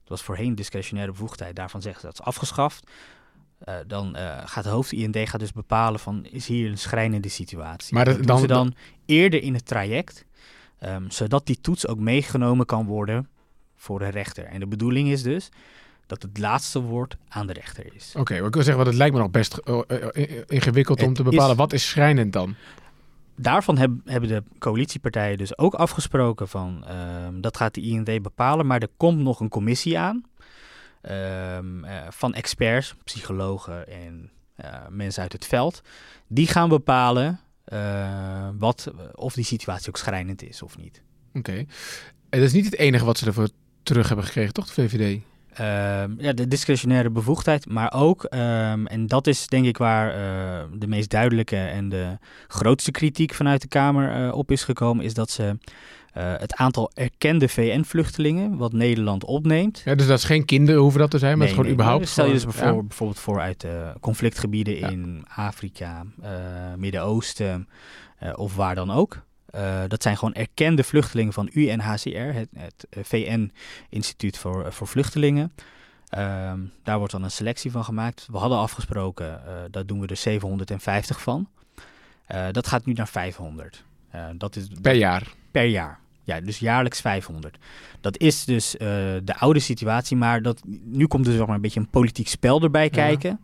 Dat 0.00 0.08
was 0.18 0.22
voorheen 0.22 0.54
discretionaire 0.54 1.12
bevoegdheid, 1.12 1.56
daarvan 1.56 1.82
zeggen 1.82 2.00
ze 2.00 2.06
dat 2.06 2.18
is 2.18 2.24
afgeschaft. 2.24 2.90
Eh, 3.58 3.74
dan 3.86 4.16
eh, 4.16 4.38
gaat 4.44 4.64
de 4.64 4.70
hoofd 4.70 4.92
IND 4.92 5.16
gaat 5.28 5.40
dus 5.40 5.52
bepalen 5.52 6.00
van 6.00 6.24
is 6.24 6.46
hier 6.46 6.70
een 6.70 6.78
schrijnende 6.78 7.28
situatie. 7.28 7.94
Maar 7.94 8.04
dat- 8.04 8.16
dat 8.16 8.26
dan- 8.26 8.36
doen 8.36 8.46
ze 8.48 8.52
dan 8.52 8.74
eerder 9.06 9.42
in 9.42 9.54
het 9.54 9.66
traject, 9.66 10.24
ehm, 10.78 11.04
zodat 11.10 11.46
die 11.46 11.60
toets 11.60 11.86
ook 11.86 11.98
meegenomen 11.98 12.66
kan 12.66 12.86
worden 12.86 13.28
voor 13.76 13.98
de 13.98 14.08
rechter. 14.08 14.44
En 14.44 14.60
de 14.60 14.66
bedoeling 14.66 15.08
is 15.08 15.22
dus 15.22 15.48
dat 16.06 16.22
het 16.22 16.38
laatste 16.38 16.80
woord 16.80 17.16
aan 17.28 17.46
de 17.46 17.52
rechter 17.52 17.94
is. 17.94 18.14
Oké, 18.16 18.38
maar 18.38 18.46
ik 18.48 18.54
wil 18.54 18.62
zeggen, 18.62 18.76
want 18.84 18.86
het 18.86 18.96
lijkt 18.96 19.14
me 19.14 19.20
nog 19.20 19.30
best 19.30 19.56
eh, 19.56 19.78
ingewikkeld 20.46 21.02
om 21.02 21.14
te 21.14 21.22
bepalen 21.22 21.50
is- 21.50 21.56
wat 21.56 21.72
is 21.72 21.88
schrijnend 21.88 22.32
dan. 22.32 22.54
Daarvan 23.40 23.78
heb- 23.78 24.00
hebben 24.04 24.28
de 24.28 24.42
coalitiepartijen 24.58 25.38
dus 25.38 25.58
ook 25.58 25.74
afgesproken 25.74 26.48
van 26.48 26.84
ehm, 26.86 27.40
dat 27.40 27.56
gaat 27.56 27.74
de 27.74 27.80
IND 27.80 28.22
bepalen, 28.22 28.66
maar 28.66 28.80
er 28.80 28.88
komt 28.96 29.18
nog 29.18 29.40
een 29.40 29.48
commissie 29.48 29.98
aan 29.98 30.24
ehm, 31.00 31.84
eh, 31.84 32.06
van 32.08 32.34
experts, 32.34 32.94
psychologen 33.04 33.88
en 33.88 34.30
eh, 34.54 34.74
mensen 34.88 35.22
uit 35.22 35.32
het 35.32 35.46
veld. 35.46 35.80
Die 36.26 36.46
gaan 36.46 36.68
bepalen 36.68 37.40
eh, 37.64 38.48
wat, 38.58 38.92
of 39.14 39.34
die 39.34 39.44
situatie 39.44 39.88
ook 39.88 39.96
schrijnend 39.96 40.42
is 40.42 40.62
of 40.62 40.78
niet. 40.78 41.02
Oké. 41.34 41.52
En 42.28 42.38
dat 42.38 42.40
is 42.40 42.52
niet 42.52 42.64
het 42.64 42.76
enige 42.76 43.04
wat 43.04 43.18
ze 43.18 43.26
ervoor 43.26 43.48
terug 43.82 44.06
hebben 44.06 44.26
gekregen, 44.26 44.52
toch, 44.52 44.66
de 44.66 44.72
VVD? 44.72 45.22
Ehm, 45.54 46.10
ja, 46.18 46.32
de 46.32 46.48
discretionaire 46.48 47.10
bevoegdheid, 47.10 47.68
maar 47.68 47.92
ook, 47.94 48.24
ehm, 48.24 48.86
en 48.86 49.06
dat 49.06 49.26
is 49.26 49.46
denk 49.46 49.66
ik 49.66 49.76
waar 49.78 50.08
eh, 50.14 50.64
de 50.74 50.86
meest 50.86 51.10
duidelijke 51.10 51.56
en 51.56 51.88
de 51.88 52.18
grootste 52.48 52.90
kritiek 52.90 53.34
vanuit 53.34 53.60
de 53.60 53.68
Kamer 53.68 54.26
eh, 54.26 54.34
op 54.34 54.50
is 54.50 54.64
gekomen, 54.64 55.04
is 55.04 55.14
dat 55.14 55.30
ze 55.30 55.58
eh, 56.12 56.32
het 56.38 56.54
aantal 56.54 56.90
erkende 56.94 57.48
VN-vluchtelingen 57.48 58.56
wat 58.56 58.72
Nederland 58.72 59.24
opneemt. 59.24 59.82
Ja, 59.84 59.94
dus 59.94 60.06
dat 60.06 60.18
is 60.18 60.24
geen 60.24 60.44
kinderen 60.44 60.80
hoeven 60.80 61.00
dat 61.00 61.10
te 61.10 61.18
zijn, 61.18 61.38
maar 61.38 61.46
het 61.46 61.56
is 61.56 61.62
Nee, 61.62 61.64
gewoon 61.66 61.76
nee, 61.78 61.96
überhaupt. 61.96 62.08
Stel 62.12 62.26
je 62.26 62.32
dus 62.32 62.44
bijvoorbeeld, 62.44 62.88
bijvoorbeeld 62.88 63.20
voor 63.20 63.40
uit 63.40 63.66
conflictgebieden 64.00 64.78
Ja. 64.78 64.88
in 64.88 65.24
Afrika, 65.36 66.04
Midden-Oosten 66.76 67.68
of 68.34 68.56
waar 68.56 68.74
dan 68.74 68.90
ook. 68.90 69.22
Eh, 69.50 69.82
dat 69.88 70.02
zijn 70.02 70.16
gewoon 70.16 70.34
erkende 70.34 70.84
vluchtelingen 70.84 71.32
van 71.32 71.50
UNHCR, 71.52 72.34
het, 72.34 72.48
het 72.56 72.86
eh, 72.90 73.04
VN-instituut 73.04 74.38
voor, 74.38 74.64
eh, 74.64 74.70
voor 74.70 74.86
vluchtelingen. 74.86 75.52
Ehm, 76.08 76.58
daar 76.82 76.98
wordt 76.98 77.12
dan 77.12 77.22
een 77.22 77.30
selectie 77.30 77.70
van 77.70 77.84
gemaakt. 77.84 78.28
We 78.30 78.38
hadden 78.38 78.58
afgesproken, 78.58 79.46
eh 79.46 79.52
daar 79.70 79.86
doen 79.86 80.00
we 80.00 80.06
er 80.06 80.16
750 80.16 81.20
van. 81.22 81.48
Dat 82.52 82.66
gaat 82.66 82.84
nu 82.84 82.92
naar 82.92 83.08
500. 83.08 83.84
Eh, 84.10 84.26
dat 84.36 84.56
is 84.56 84.68
Per 84.82 84.94
jaar. 84.94 85.32
per 85.50 85.64
jaar. 85.64 85.98
Ja, 86.24 86.40
dus 86.40 86.58
jaarlijks 86.58 87.00
500. 87.00 87.58
Dat 88.00 88.18
is 88.18 88.44
dus 88.44 88.70
de 89.22 89.34
oude 89.38 89.58
situatie, 89.58 90.16
maar 90.16 90.42
dat, 90.42 90.62
nu 90.84 91.06
komt 91.06 91.26
er 91.26 91.32
zeg 91.32 91.46
maar 91.46 91.54
een 91.54 91.60
beetje 91.60 91.80
een 91.80 91.90
politiek 91.90 92.28
spel 92.28 92.62
erbij 92.62 92.90
kijken. 92.90 93.40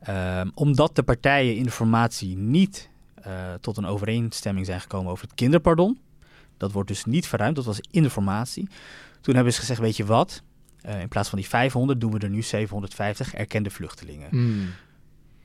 Ehm, 0.00 0.48
omdat 0.54 0.96
de 0.96 1.02
partijen 1.02 1.56
in 1.56 1.62
de 1.62 1.70
formatie 1.70 2.36
niet 2.36 2.90
eh, 3.22 3.32
tot 3.60 3.76
een 3.76 3.86
overeenstemming 3.86 4.66
zijn 4.66 4.80
gekomen 4.80 5.12
over 5.12 5.24
het 5.26 5.34
kinderpardon. 5.34 5.98
Dat 6.56 6.72
wordt 6.72 6.88
dus 6.88 7.04
niet 7.04 7.26
verruimd, 7.26 7.56
dat 7.56 7.64
was 7.64 7.80
in 7.90 8.02
de 8.02 8.10
formatie. 8.10 8.68
Toen 9.20 9.34
hebben 9.34 9.52
ze 9.52 9.60
gezegd, 9.60 9.80
weet 9.80 9.96
je 9.96 10.04
wat, 10.04 10.42
Eh, 10.82 11.00
in 11.00 11.08
plaats 11.08 11.28
van 11.28 11.38
die 11.38 11.48
500 11.48 12.00
doen 12.00 12.12
we 12.12 12.18
er 12.18 12.28
nu 12.30 12.42
750 12.42 13.34
erkende 13.34 13.70
vluchtelingen. 13.70 14.28
Hmm. 14.30 14.66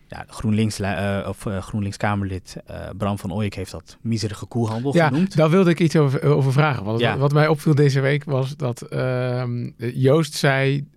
Ja, 0.08 0.26
GroenLinks, 0.28 0.80
eh, 0.80 1.26
of, 1.28 1.46
eh, 1.46 1.62
GroenLinks-Kamerlid 1.62 2.56
eh, 2.66 2.90
Bram 2.98 3.18
van 3.20 3.32
Ooyek 3.34 3.54
heeft 3.56 3.72
dat 3.72 3.98
miserige 4.02 4.46
koelhandel 4.46 4.96
Ja, 4.96 5.08
genoemd. 5.08 5.36
daar 5.36 5.50
wilde 5.50 5.70
ik 5.70 5.80
iets 5.80 5.96
over, 5.96 6.24
over 6.24 6.52
vragen. 6.52 6.84
Want 6.84 7.00
Ja. 7.00 7.18
wat 7.18 7.34
mij 7.34 7.48
opviel 7.48 7.76
deze 7.76 8.00
week 8.00 8.24
was 8.24 8.56
dat 8.56 8.82
ehm, 8.82 9.70
Joost 9.78 10.34
zei, 10.34 10.88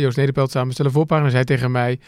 Joost 0.00 0.16
Nederpelt 0.16 0.50
samen 0.50 0.72
stellen 0.72 0.92
voorpagina, 0.92 1.30
zei 1.30 1.44
tegen 1.44 1.70
mij, 1.70 2.00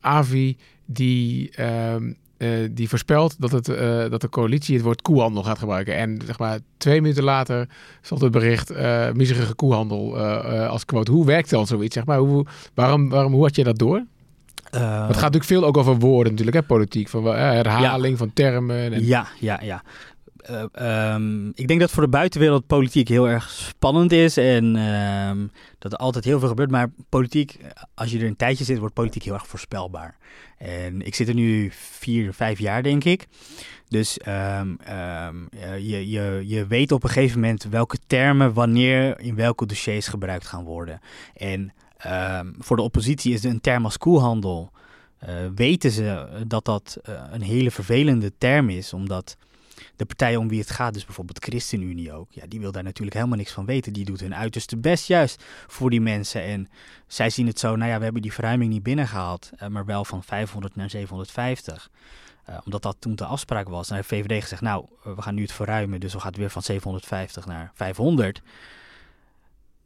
Avi, 0.00 0.56
die, 0.84 1.50
ehm, 1.50 2.12
eh, 2.38 2.50
die 2.70 2.88
voorspelt 2.88 3.40
dat, 3.40 3.50
het, 3.50 3.68
eh, 3.68 4.10
dat 4.10 4.20
de 4.20 4.28
coalitie 4.28 4.74
het 4.74 4.84
woord 4.84 5.02
koehandel 5.02 5.42
gaat 5.42 5.58
gebruiken. 5.58 5.96
En 5.96 6.20
zeg 6.26 6.38
maar 6.38 6.58
twee 6.76 7.00
minuten 7.00 7.24
later 7.24 7.68
stond 8.00 8.20
het 8.20 8.32
bericht, 8.32 8.70
eh 8.70 9.12
miserige 9.12 9.54
koehandel 9.54 10.16
eh, 10.18 10.62
eh, 10.62 10.70
als 10.70 10.84
quote. 10.84 11.10
Hoe 11.10 11.26
werkt 11.26 11.50
dan 11.50 11.66
zoiets? 11.66 11.94
Zeg 11.94 12.04
maar? 12.04 12.18
hoe, 12.18 12.46
waarom, 12.74 13.08
waarom, 13.08 13.32
hoe 13.32 13.42
had 13.42 13.56
je 13.56 13.64
dat 13.64 13.78
door? 13.78 14.04
Het 14.70 14.80
gaat 14.80 15.08
natuurlijk 15.14 15.44
veel 15.44 15.64
ook 15.64 15.76
over 15.76 15.98
woorden 15.98 16.32
natuurlijk, 16.32 16.56
hè, 16.56 16.62
politiek. 16.62 17.08
Van, 17.08 17.24
herhaling 17.26 18.18
van 18.18 18.30
termen. 18.32 18.92
En, 18.92 19.04
Ja, 19.04 19.26
ja, 19.38 19.60
ja. 19.62 19.82
Eh, 20.48 20.64
ehm, 20.72 21.48
ik 21.48 21.68
denk 21.68 21.80
dat 21.80 21.90
voor 21.90 22.02
de 22.02 22.08
buitenwereld 22.08 22.66
politiek 22.66 23.08
heel 23.08 23.28
erg 23.28 23.50
spannend 23.50 24.12
is 24.12 24.36
en 24.36 24.76
ehm, 24.76 25.46
dat 25.78 25.92
er 25.92 25.98
altijd 25.98 26.24
heel 26.24 26.38
veel 26.38 26.48
gebeurt. 26.48 26.70
Maar 26.70 26.90
politiek, 27.08 27.58
als 27.94 28.10
je 28.10 28.18
er 28.18 28.26
een 28.26 28.36
tijdje 28.36 28.64
zit, 28.64 28.78
wordt 28.78 28.94
politiek 28.94 29.22
heel 29.22 29.34
erg 29.34 29.46
voorspelbaar. 29.46 30.16
En 30.58 31.02
ik 31.02 31.14
zit 31.14 31.28
er 31.28 31.34
nu 31.34 31.68
vier, 31.72 32.32
vijf 32.34 32.58
jaar, 32.58 32.82
denk 32.82 33.04
ik. 33.04 33.26
Dus 33.88 34.18
ehm, 34.18 34.74
eh, 34.84 35.28
je, 35.78 36.10
je, 36.10 36.42
je 36.46 36.66
weet 36.66 36.92
op 36.92 37.02
een 37.02 37.10
gegeven 37.10 37.40
moment 37.40 37.64
welke 37.64 37.98
termen 38.06 38.52
wanneer 38.52 39.20
in 39.20 39.34
welke 39.34 39.66
dossiers 39.66 40.08
gebruikt 40.08 40.46
gaan 40.46 40.64
worden. 40.64 41.00
En 41.34 41.72
voor 42.58 42.76
de 42.76 42.82
oppositie 42.82 43.32
is 43.32 43.44
een 43.44 43.60
term 43.60 43.84
als 43.84 43.98
koelhandel. 43.98 44.70
eh, 45.18 45.34
weten 45.54 45.90
ze 45.90 46.26
dat 46.46 46.64
dat 46.64 46.98
een 47.30 47.42
hele 47.42 47.70
vervelende 47.70 48.32
term 48.38 48.70
is, 48.70 48.92
omdat 48.92 49.36
de 49.98 50.06
partij 50.06 50.36
om 50.36 50.48
wie 50.48 50.60
het 50.60 50.70
gaat, 50.70 50.94
dus 50.94 51.04
bijvoorbeeld 51.04 51.44
ChristenUnie 51.44 52.12
ook, 52.12 52.32
ja, 52.32 52.46
die 52.46 52.60
wil 52.60 52.72
daar 52.72 52.82
natuurlijk 52.82 53.16
helemaal 53.16 53.36
niks 53.36 53.52
van 53.52 53.64
weten. 53.64 53.92
Die 53.92 54.04
doet 54.04 54.20
hun 54.20 54.34
uiterste 54.34 54.76
best 54.76 55.06
juist 55.06 55.44
voor 55.66 55.90
die 55.90 56.00
mensen. 56.00 56.42
En 56.42 56.68
zij 57.06 57.30
zien 57.30 57.46
het 57.46 57.58
zo, 57.58 57.76
nou 57.76 57.90
ja, 57.90 57.98
we 57.98 58.04
hebben 58.04 58.22
die 58.22 58.32
verruiming 58.32 58.72
niet 58.72 58.82
binnengehaald, 58.82 59.50
uh, 59.62 59.68
maar 59.68 59.84
wel 59.84 60.04
van 60.04 60.22
500 60.22 60.76
naar 60.76 60.90
750. 60.90 61.90
Uh, 62.48 62.58
omdat 62.64 62.82
dat 62.82 62.96
toen 62.98 63.14
de 63.14 63.24
afspraak 63.24 63.68
was. 63.68 63.88
En 63.88 63.94
heeft 63.94 64.08
VVD 64.08 64.42
gezegd, 64.42 64.62
nou, 64.62 64.86
uh, 65.06 65.14
we 65.14 65.22
gaan 65.22 65.34
nu 65.34 65.42
het 65.42 65.52
verruimen, 65.52 66.00
dus 66.00 66.12
we 66.12 66.20
gaan 66.20 66.32
weer 66.32 66.50
van 66.50 66.62
750 66.62 67.46
naar 67.46 67.70
500. 67.74 68.42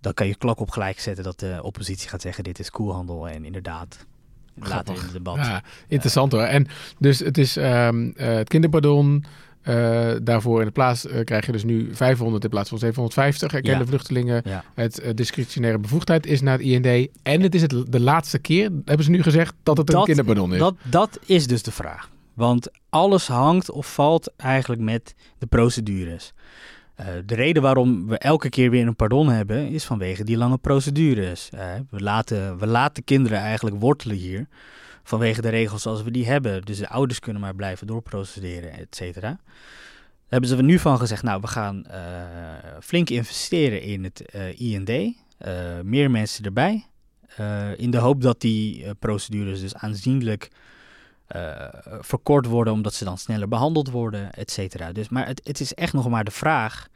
Dan 0.00 0.14
kan 0.14 0.26
je 0.26 0.34
klok 0.34 0.60
op 0.60 0.70
gelijk 0.70 1.00
zetten 1.00 1.24
dat 1.24 1.38
de 1.38 1.60
oppositie 1.62 2.08
gaat 2.08 2.22
zeggen, 2.22 2.44
dit 2.44 2.58
is 2.58 2.70
koelhandel. 2.70 3.28
En 3.28 3.44
inderdaad, 3.44 4.06
later 4.54 4.94
in 4.94 5.00
het 5.00 5.12
debat. 5.12 5.36
Ja, 5.36 5.62
interessant 5.88 6.32
hoor. 6.32 6.42
En 6.42 6.66
dus 6.98 7.18
het 7.18 7.38
is 7.38 7.56
um, 7.56 8.12
het 8.16 8.48
kinderpardon... 8.48 9.24
Uh, 9.68 10.10
daarvoor 10.22 10.58
in 10.60 10.66
de 10.66 10.72
plaats 10.72 11.06
uh, 11.06 11.24
krijg 11.24 11.46
je 11.46 11.52
dus 11.52 11.64
nu 11.64 11.94
500 11.94 12.44
in 12.44 12.50
plaats 12.50 12.68
van 12.68 12.78
750 12.78 13.52
erkende 13.52 13.78
ja. 13.78 13.86
vluchtelingen. 13.86 14.42
Ja. 14.44 14.64
Het 14.74 15.02
uh, 15.04 15.10
discretionaire 15.14 15.78
bevoegdheid 15.78 16.26
is 16.26 16.40
naar 16.40 16.58
het 16.58 16.66
IND. 16.66 17.08
En 17.22 17.40
het 17.40 17.54
is 17.54 17.62
het 17.62 17.84
de 17.88 18.00
laatste 18.00 18.38
keer, 18.38 18.70
hebben 18.84 19.04
ze 19.04 19.10
nu 19.10 19.22
gezegd, 19.22 19.54
dat 19.62 19.76
het 19.76 19.92
een 19.92 20.04
kinderpardon 20.04 20.52
is. 20.52 20.58
Dat, 20.58 20.74
dat 20.82 21.18
is 21.26 21.46
dus 21.46 21.62
de 21.62 21.72
vraag. 21.72 22.10
Want 22.34 22.70
alles 22.88 23.26
hangt 23.26 23.70
of 23.70 23.94
valt 23.94 24.32
eigenlijk 24.36 24.80
met 24.80 25.14
de 25.38 25.46
procedures. 25.46 26.32
De 27.26 27.34
reden 27.34 27.62
waarom 27.62 28.08
we 28.08 28.18
elke 28.18 28.48
keer 28.48 28.70
weer 28.70 28.86
een 28.86 28.96
pardon 28.96 29.28
hebben, 29.28 29.68
is 29.68 29.84
vanwege 29.84 30.24
die 30.24 30.36
lange 30.36 30.58
procedures. 30.58 31.48
We, 31.90 32.00
laten, 32.00 32.58
we 32.58 32.66
laten 32.66 33.04
kinderen 33.04 33.38
eigenlijk 33.38 33.76
wortelen 33.80 34.16
hier 34.16 34.46
vanwege 35.02 35.40
de 35.40 35.48
regels 35.48 35.82
zoals 35.82 36.02
we 36.02 36.10
die 36.10 36.26
hebben. 36.26 36.62
Dus 36.62 36.78
de 36.78 36.88
ouders 36.88 37.18
kunnen 37.18 37.42
maar 37.42 37.54
blijven 37.54 37.86
doorprocederen, 37.86 38.72
et 38.72 38.96
cetera. 38.96 39.28
Daar 39.28 40.40
hebben 40.40 40.48
ze 40.50 40.56
er 40.56 40.62
nu 40.62 40.78
van 40.78 40.98
gezegd, 40.98 41.22
nou, 41.22 41.40
we 41.40 41.46
gaan 41.46 41.84
uh, 41.90 41.94
flink 42.80 43.10
investeren 43.10 43.82
in 43.82 44.04
het 44.04 44.20
IND. 44.56 45.16
meer 45.82 46.10
mensen 46.10 46.44
erbij. 46.44 46.86
in 47.76 47.90
de 47.90 47.98
hoop 47.98 48.22
dat 48.22 48.40
die 48.40 48.94
procedures 48.94 49.60
dus 49.60 49.74
aanzienlijk 49.74 50.50
verkort 52.00 52.46
worden, 52.46 52.72
omdat 52.72 52.94
ze 52.94 53.04
dan 53.04 53.18
sneller 53.18 53.48
behandeld 53.48 53.90
worden, 53.90 54.32
et 54.32 54.50
cetera. 54.50 54.92
Dus, 54.92 55.08
maar 55.08 55.26
het, 55.26 55.40
het, 55.44 55.60
is 55.60 55.74
echt 55.74 55.92
nog 55.92 56.08
maar 56.08 56.24
de 56.24 56.30
vraag 56.30 56.88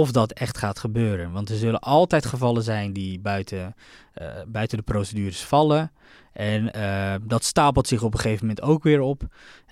of 0.00 0.12
dat 0.12 0.32
echt 0.32 0.58
gaat 0.58 0.78
gebeuren. 0.78 1.32
Want 1.32 1.48
er 1.48 1.56
zullen 1.56 1.80
altijd 1.80 2.26
gevallen 2.26 2.62
zijn 2.62 2.92
die 2.92 3.18
buiten, 3.20 3.74
uh, 4.22 4.26
buiten 4.46 4.78
de 4.78 4.84
procedures 4.84 5.44
vallen. 5.44 5.92
En 6.32 6.70
dat 7.26 7.44
stapelt 7.44 7.88
zich 7.88 8.02
op 8.02 8.14
een 8.14 8.20
gegeven 8.20 8.46
moment 8.46 8.64
ook 8.64 8.82
weer 8.82 9.00
op. 9.00 9.22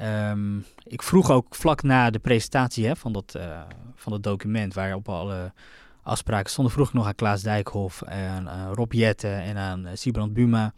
Um, 0.03 0.65
ik 0.83 1.03
vroeg 1.03 1.31
ook 1.31 1.55
vlak 1.55 1.83
na 1.83 2.11
de 2.11 2.19
presentatie 2.19 2.87
hè, 2.87 2.97
van, 2.97 3.13
dat, 3.13 3.39
van 3.95 4.13
dat 4.13 4.23
document, 4.23 4.75
waarop 4.75 5.09
alle 5.09 5.53
afspraken 6.03 6.51
stonden, 6.51 6.73
vroeg 6.73 6.89
ik 6.89 6.95
nog 6.95 7.07
aan 7.07 7.15
Klaas 7.15 7.43
Dijkhoff 7.43 8.03
en 8.03 8.49
Rob 8.73 8.93
Jette 8.93 9.29
en 9.29 9.57
aan 9.57 9.87
Sibrand 9.95 10.33
Buma. 10.33 10.75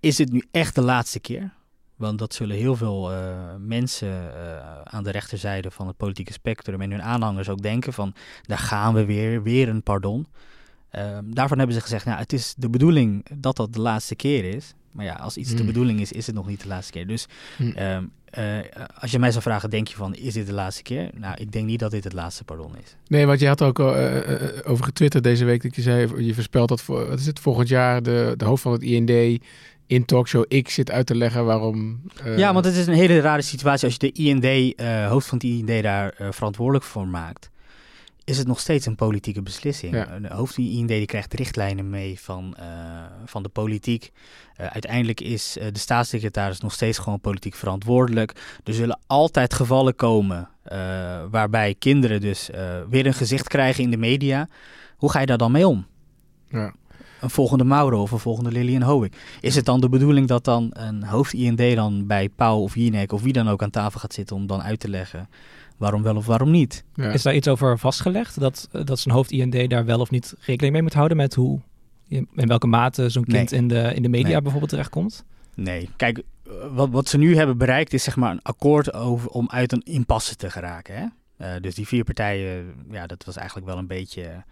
Is 0.00 0.18
het 0.18 0.32
nu 0.32 0.44
echt 0.50 0.74
de 0.74 0.82
laatste 0.82 1.20
keer? 1.20 1.52
Want 1.98 2.18
dat 2.18 2.34
zullen 2.34 2.56
heel 2.56 2.76
veel 2.76 3.12
uh, 3.12 3.18
mensen 3.58 4.08
uh, 4.08 4.80
aan 4.84 5.04
de 5.04 5.10
rechterzijde 5.10 5.70
van 5.70 5.86
het 5.86 5.96
politieke 5.96 6.32
spectrum 6.32 6.80
en 6.80 6.90
hun 6.90 7.02
aanhangers 7.02 7.48
ook 7.48 7.62
denken 7.62 7.92
van, 7.92 8.14
daar 8.42 8.58
gaan 8.58 8.94
we 8.94 9.04
weer, 9.04 9.42
weer 9.42 9.68
een 9.68 9.82
pardon. 9.82 10.26
Uh, 10.92 11.18
daarvan 11.24 11.58
hebben 11.58 11.76
ze 11.76 11.82
gezegd, 11.82 12.04
nou, 12.04 12.18
het 12.18 12.32
is 12.32 12.54
de 12.56 12.70
bedoeling 12.70 13.26
dat 13.34 13.56
dat 13.56 13.72
de 13.72 13.80
laatste 13.80 14.14
keer 14.14 14.44
is. 14.44 14.74
Maar 14.92 15.04
ja, 15.04 15.14
als 15.14 15.36
iets 15.36 15.50
mm. 15.50 15.56
de 15.56 15.64
bedoeling 15.64 16.00
is, 16.00 16.12
is 16.12 16.26
het 16.26 16.34
nog 16.34 16.46
niet 16.46 16.62
de 16.62 16.68
laatste 16.68 16.92
keer. 16.92 17.06
Dus 17.06 17.26
mm. 17.58 18.10
als 19.00 19.10
je 19.10 19.18
mij 19.18 19.30
zou 19.30 19.42
vragen, 19.42 19.70
denk 19.70 19.88
je 19.88 19.96
van, 19.96 20.14
is 20.14 20.34
dit 20.34 20.46
de 20.46 20.52
laatste 20.52 20.82
keer? 20.82 21.10
Nou, 21.14 21.34
ik 21.38 21.52
denk 21.52 21.66
niet 21.66 21.80
dat 21.80 21.90
dit 21.90 22.04
het 22.04 22.12
laatste 22.12 22.44
pardon 22.44 22.76
is. 22.76 22.96
Nee, 23.06 23.26
want 23.26 23.40
je 23.40 23.46
had 23.46 23.62
ook 23.62 23.78
over 23.78 24.84
getwitterd 24.84 25.24
deze 25.24 25.44
week 25.44 25.62
dat 25.62 25.76
je 25.76 25.82
zei, 25.82 26.24
je 26.24 26.34
voorspelt 26.34 26.68
dat 26.68 26.82
voor, 26.82 27.08
wat 27.08 27.18
is 27.18 27.26
het, 27.26 27.40
volgend 27.40 27.68
jaar 27.68 28.02
de, 28.02 28.34
de 28.36 28.44
hoofd 28.44 28.62
van 28.62 28.72
het 28.72 28.82
IND 28.82 29.40
in 29.88 30.04
Talkshow 30.04 30.62
X 30.62 30.74
zit 30.74 30.90
uit 30.90 31.06
te 31.06 31.14
leggen 31.14 31.44
waarom... 31.44 32.00
Uh... 32.24 32.38
Ja, 32.38 32.52
want 32.52 32.64
het 32.64 32.74
is 32.74 32.86
een 32.86 32.94
hele 32.94 33.20
rare 33.20 33.42
situatie 33.42 33.84
als 33.84 33.96
je 33.98 34.12
de 34.12 34.12
IND, 34.12 34.44
uh, 34.80 35.08
hoofd 35.08 35.26
van 35.26 35.38
het 35.38 35.46
IND 35.46 35.82
daar 35.82 36.14
uh, 36.20 36.28
verantwoordelijk 36.30 36.84
voor 36.84 37.06
maakt. 37.06 37.50
Is 38.24 38.38
het 38.38 38.46
nog 38.46 38.60
steeds 38.60 38.86
een 38.86 38.94
politieke 38.94 39.42
beslissing. 39.42 39.94
Ja. 39.94 40.18
De 40.18 40.34
hoofd 40.34 40.54
van 40.54 40.64
het 40.64 40.72
IND 40.72 40.88
die 40.88 41.06
krijgt 41.06 41.34
richtlijnen 41.34 41.90
mee 41.90 42.20
van, 42.20 42.56
van 43.24 43.42
de 43.42 43.48
politiek. 43.48 44.12
uiteindelijk 44.56 45.20
is 45.20 45.56
de 45.72 45.78
staatssecretaris 45.78 46.60
nog 46.60 46.72
steeds 46.72 46.98
gewoon 46.98 47.20
politiek 47.20 47.54
verantwoordelijk. 47.54 48.58
Er 48.64 48.74
zullen 48.74 48.98
altijd 49.06 49.54
gevallen 49.54 49.94
komen 49.94 50.48
waarbij 51.30 51.74
kinderen 51.78 52.20
dus 52.20 52.50
weer 52.88 53.06
een 53.06 53.14
gezicht 53.14 53.48
krijgen 53.48 53.84
in 53.84 53.90
de 53.90 53.96
media. 53.96 54.48
Hoe 54.96 55.10
ga 55.10 55.20
je 55.20 55.26
daar 55.26 55.38
dan 55.38 55.52
mee 55.52 55.66
om? 55.66 55.86
Ja 56.48 56.74
een 57.20 57.30
volgende 57.30 57.64
Mauro 57.64 58.02
of 58.02 58.10
een 58.10 58.18
volgende 58.18 58.50
Lilian 58.50 58.82
Hoek. 58.82 59.08
Is 59.40 59.54
het 59.54 59.64
dan 59.64 59.80
de 59.80 59.88
bedoeling 59.88 60.26
dat 60.26 60.44
dan 60.44 60.70
een 60.72 61.04
hoofd 61.04 61.32
IND 61.32 61.74
dan 61.74 62.06
bij 62.06 62.28
Pauw 62.28 62.58
of 62.58 62.74
Jinek 62.74 63.12
of 63.12 63.22
wie 63.22 63.32
dan 63.32 63.48
ook 63.48 63.62
aan 63.62 63.70
tafel 63.70 64.00
gaat 64.00 64.14
zitten 64.14 64.36
om 64.36 64.46
dan 64.46 64.62
uit 64.62 64.80
te 64.80 64.88
leggen 64.88 65.28
waarom 65.76 66.02
wel 66.02 66.16
of 66.16 66.26
waarom 66.26 66.50
niet? 66.50 66.84
Ja. 66.94 67.10
Is 67.12 67.22
daar 67.22 67.34
iets 67.34 67.48
over 67.48 67.78
vastgelegd 67.78 68.40
dat, 68.40 68.68
dat 68.72 68.98
zijn 68.98 69.14
hoofd 69.14 69.30
IND 69.30 69.70
daar 69.70 69.84
wel 69.84 70.00
of 70.00 70.10
niet 70.10 70.34
rekening 70.40 70.72
mee 70.72 70.82
moet 70.82 70.94
houden 70.94 71.16
met 71.16 71.34
hoe, 71.34 71.60
in 72.08 72.28
welke 72.34 72.66
mate 72.66 73.08
zo'n 73.08 73.24
kind 73.24 73.50
nee. 73.50 73.60
in, 73.60 73.68
de, 73.68 73.94
in 73.94 74.02
de 74.02 74.08
media 74.08 74.28
nee. 74.28 74.40
bijvoorbeeld 74.40 74.70
terechtkomt? 74.70 75.24
Nee, 75.54 75.88
kijk, 75.96 76.22
wat, 76.72 76.88
wat 76.90 77.08
ze 77.08 77.18
nu 77.18 77.36
hebben 77.36 77.58
bereikt 77.58 77.92
is 77.92 78.02
zeg 78.02 78.16
maar 78.16 78.30
een 78.30 78.42
akkoord 78.42 78.92
over, 78.92 79.30
om 79.30 79.48
uit 79.50 79.72
een 79.72 79.82
impasse 79.84 80.36
te 80.36 80.50
geraken. 80.50 80.94
Hè? 80.94 81.04
Uh, 81.54 81.60
dus 81.60 81.74
die 81.74 81.86
vier 81.86 82.04
partijen, 82.04 82.74
ja, 82.90 83.06
dat 83.06 83.24
was 83.24 83.36
eigenlijk 83.36 83.66
wel 83.66 83.78
een 83.78 83.86
beetje 83.86 84.44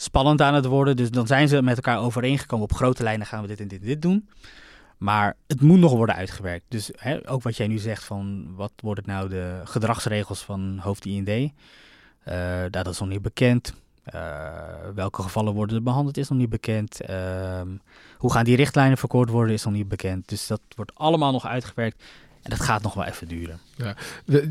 spannend 0.00 0.40
aan 0.40 0.54
het 0.54 0.64
worden. 0.64 0.96
Dus 0.96 1.10
dan 1.10 1.26
zijn 1.26 1.48
ze 1.48 1.62
met 1.62 1.76
elkaar 1.76 1.98
overeengekomen. 1.98 2.64
Op 2.64 2.72
grote 2.72 3.02
lijnen 3.02 3.26
gaan 3.26 3.42
we 3.42 3.48
dit 3.48 3.60
en 3.60 3.68
dit 3.68 3.80
en 3.80 3.86
dit 3.86 4.02
doen. 4.02 4.28
Maar 4.98 5.36
het 5.46 5.60
moet 5.60 5.78
nog 5.78 5.92
worden 5.92 6.14
uitgewerkt. 6.14 6.64
Dus 6.68 6.90
hè, 6.96 7.30
ook 7.30 7.42
wat 7.42 7.56
jij 7.56 7.66
nu 7.66 7.78
zegt 7.78 8.04
van 8.04 8.54
wat 8.54 8.72
worden 8.76 9.04
nou 9.06 9.28
de 9.28 9.60
gedragsregels 9.64 10.40
van 10.42 10.78
hoofd 10.82 11.04
IND. 11.04 11.28
Uh, 11.28 12.62
dat 12.70 12.86
is 12.86 12.98
nog 12.98 13.08
niet 13.08 13.22
bekend. 13.22 13.74
Uh, 14.14 14.52
welke 14.94 15.22
gevallen 15.22 15.54
worden 15.54 15.76
er 15.76 15.82
behandeld 15.82 16.16
is 16.16 16.28
nog 16.28 16.38
niet 16.38 16.48
bekend. 16.48 17.10
Uh, 17.10 17.60
hoe 18.18 18.32
gaan 18.32 18.44
die 18.44 18.56
richtlijnen 18.56 18.98
verkort 18.98 19.30
worden 19.30 19.54
is 19.54 19.64
nog 19.64 19.72
niet 19.72 19.88
bekend. 19.88 20.28
Dus 20.28 20.46
dat 20.46 20.60
wordt 20.76 20.94
allemaal 20.94 21.32
nog 21.32 21.46
uitgewerkt. 21.46 22.04
En 22.42 22.50
dat 22.50 22.60
gaat 22.60 22.82
nog 22.82 22.94
wel 22.94 23.04
even 23.04 23.28
duren. 23.28 23.58
Ja. 23.76 23.94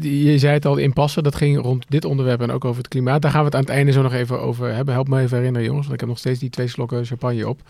Je 0.02 0.38
zei 0.38 0.54
het 0.54 0.66
al, 0.66 0.78
in 0.78 0.94
passen, 0.94 1.24
dat 1.24 1.36
ging 1.36 1.62
rond 1.62 1.86
dit 1.90 2.06
onderwerp 2.06 2.42
en 2.42 2.52
ook 2.52 2.66
over 2.66 2.78
het 2.78 2.88
klimaat. 2.88 3.22
Daar 3.22 3.32
gaan 3.32 3.40
we 3.40 3.46
het 3.46 3.56
aan 3.56 3.62
het 3.62 3.70
einde 3.70 3.92
zo 3.92 4.02
nog 4.02 4.14
even 4.14 4.42
over 4.42 4.74
hebben. 4.74 4.94
Help 4.94 5.08
me 5.08 5.22
even 5.22 5.38
herinneren, 5.38 5.68
jongens, 5.68 5.88
want 5.88 5.94
ik 5.94 6.00
heb 6.00 6.10
nog 6.10 6.20
steeds 6.20 6.40
die 6.40 6.50
twee 6.50 6.68
slokken 6.68 7.06
champagne 7.06 7.48
op. 7.48 7.62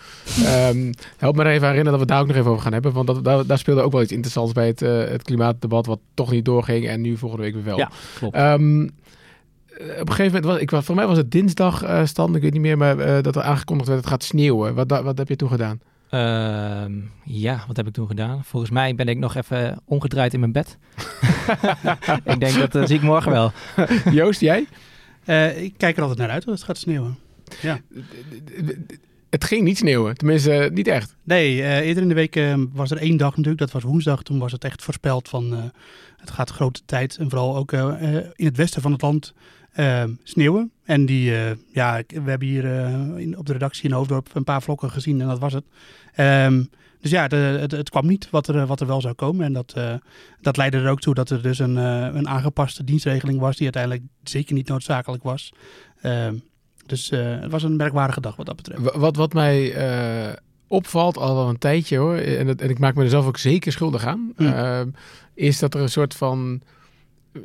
um, 0.45 0.91
help 1.17 1.35
me 1.35 1.43
er 1.43 1.51
even 1.51 1.67
herinneren 1.67 1.91
dat 1.91 1.99
we 1.99 2.13
daar 2.13 2.21
ook 2.21 2.27
nog 2.27 2.35
even 2.35 2.49
over 2.51 2.63
gaan 2.63 2.73
hebben. 2.73 2.93
Want 2.93 3.07
dat, 3.07 3.23
daar, 3.23 3.45
daar 3.45 3.57
speelde 3.57 3.81
ook 3.81 3.91
wel 3.91 4.01
iets 4.01 4.11
interessants 4.11 4.51
bij 4.51 4.67
het, 4.67 4.81
uh, 4.81 5.03
het 5.03 5.23
klimaatdebat, 5.23 5.85
wat 5.85 5.99
toch 6.13 6.31
niet 6.31 6.45
doorging 6.45 6.87
en 6.87 7.01
nu 7.01 7.17
volgende 7.17 7.43
week 7.43 7.53
weer 7.53 7.63
wel. 7.63 7.77
Ja, 7.77 7.89
klopt. 8.17 8.37
Um, 8.37 8.89
op 9.79 10.09
een 10.09 10.13
gegeven 10.13 10.25
moment, 10.25 10.45
was, 10.45 10.57
ik, 10.59 10.83
voor 10.85 10.95
mij 10.95 11.07
was 11.07 11.17
het 11.17 11.31
dinsdag 11.31 11.83
uh, 11.83 12.01
ik 12.33 12.41
weet 12.41 12.53
niet 12.53 12.61
meer, 12.61 12.77
maar 12.77 12.97
uh, 12.97 13.21
dat 13.21 13.35
er 13.35 13.41
aangekondigd 13.41 13.87
werd, 13.87 14.01
het 14.01 14.09
gaat 14.09 14.23
sneeuwen. 14.23 14.75
Wat, 14.75 15.01
wat 15.01 15.17
heb 15.17 15.29
je 15.29 15.35
toen 15.35 15.49
gedaan? 15.49 15.79
Uh, 16.11 16.85
ja, 17.23 17.63
wat 17.67 17.77
heb 17.77 17.87
ik 17.87 17.93
toen 17.93 18.07
gedaan? 18.07 18.43
Volgens 18.43 18.71
mij 18.71 18.95
ben 18.95 19.07
ik 19.07 19.17
nog 19.17 19.35
even 19.35 19.81
omgedraaid 19.85 20.33
in 20.33 20.39
mijn 20.39 20.51
bed. 20.51 20.77
ik 22.23 22.39
denk 22.39 22.55
dat 22.55 22.75
uh, 22.75 22.85
zie 22.85 22.95
ik 22.95 23.01
morgen 23.01 23.31
wel. 23.31 23.51
Joost, 24.11 24.39
jij? 24.39 24.67
Uh, 25.25 25.61
ik 25.61 25.73
kijk 25.77 25.95
er 25.95 26.01
altijd 26.01 26.19
naar 26.19 26.29
uit 26.29 26.45
dat 26.45 26.53
het 26.53 26.63
gaat 26.63 26.77
sneeuwen. 26.77 27.17
Ja. 27.61 27.79
Het 29.29 29.43
ging 29.43 29.63
niet 29.63 29.77
sneeuwen, 29.77 30.15
tenminste 30.15 30.69
niet 30.73 30.87
echt. 30.87 31.15
Nee, 31.23 31.61
eerder 31.83 32.03
in 32.03 32.09
de 32.09 32.13
week 32.13 32.39
was 32.73 32.91
er 32.91 32.97
één 32.97 33.17
dag 33.17 33.29
natuurlijk, 33.29 33.57
dat 33.57 33.71
was 33.71 33.83
woensdag. 33.83 34.23
Toen 34.23 34.39
was 34.39 34.51
het 34.51 34.63
echt 34.63 34.83
voorspeld 34.83 35.29
van 35.29 35.71
het 36.17 36.31
gaat 36.31 36.49
grote 36.49 36.81
tijd 36.85 37.17
en 37.17 37.29
vooral 37.29 37.55
ook 37.55 37.71
in 37.71 38.45
het 38.45 38.57
westen 38.57 38.81
van 38.81 38.91
het 38.91 39.01
land 39.01 39.33
sneeuwen. 40.23 40.71
En 40.83 41.05
die, 41.05 41.31
ja, 41.71 42.01
we 42.07 42.29
hebben 42.29 42.47
hier 42.47 42.63
in, 43.17 43.37
op 43.37 43.45
de 43.45 43.53
redactie 43.53 43.89
in 43.89 43.95
Hoofddorp 43.95 44.29
een 44.33 44.43
paar 44.43 44.61
vlokken 44.61 44.91
gezien 44.91 45.21
en 45.21 45.27
dat 45.27 45.39
was 45.39 45.53
het. 45.53 45.65
Um, 46.17 46.69
dus 47.01 47.11
ja, 47.11 47.27
de, 47.27 47.35
het, 47.35 47.71
het, 47.71 47.89
kwam 47.89 48.07
niet 48.07 48.29
wat 48.29 48.47
er, 48.47 48.65
wat 48.65 48.79
er 48.79 48.87
wel 48.87 49.01
zou 49.01 49.13
komen. 49.13 49.45
En 49.45 49.53
dat, 49.53 49.75
dat 50.41 50.57
leidde 50.57 50.77
er 50.77 50.89
ook 50.89 50.99
toe 50.99 51.13
dat 51.13 51.29
er 51.29 51.41
dus 51.41 51.59
een, 51.59 51.75
een 51.75 52.27
aangepaste 52.27 52.83
dienstregeling 52.83 53.39
was, 53.39 53.55
die 53.55 53.63
uiteindelijk 53.63 54.03
zeker 54.23 54.53
niet 54.53 54.67
noodzakelijk 54.67 55.23
was. 55.23 55.53
Uh, 56.01 56.27
dus 56.85 57.09
het 57.09 57.51
was 57.51 57.63
een 57.63 57.75
merkwaardige 57.75 58.21
dag 58.21 58.35
wat 58.35 58.45
dat 58.45 58.55
betreft. 58.55 58.95
Wat, 58.95 59.15
wat 59.15 59.33
mij 59.33 59.75
opvalt 60.67 61.17
al 61.17 61.35
wel 61.35 61.49
een 61.49 61.57
tijdje 61.57 61.97
hoor, 61.97 62.15
en, 62.15 62.47
het, 62.47 62.61
en, 62.61 62.69
ik 62.69 62.79
maak 62.79 62.95
me 62.95 63.03
er 63.03 63.09
zelf 63.09 63.25
ook 63.25 63.37
zeker 63.37 63.71
schuldig 63.71 64.05
aan, 64.05 64.33
mm. 64.37 64.93
is 65.33 65.59
dat 65.59 65.73
er 65.73 65.81
een 65.81 65.89
soort 65.89 66.15
van 66.15 66.61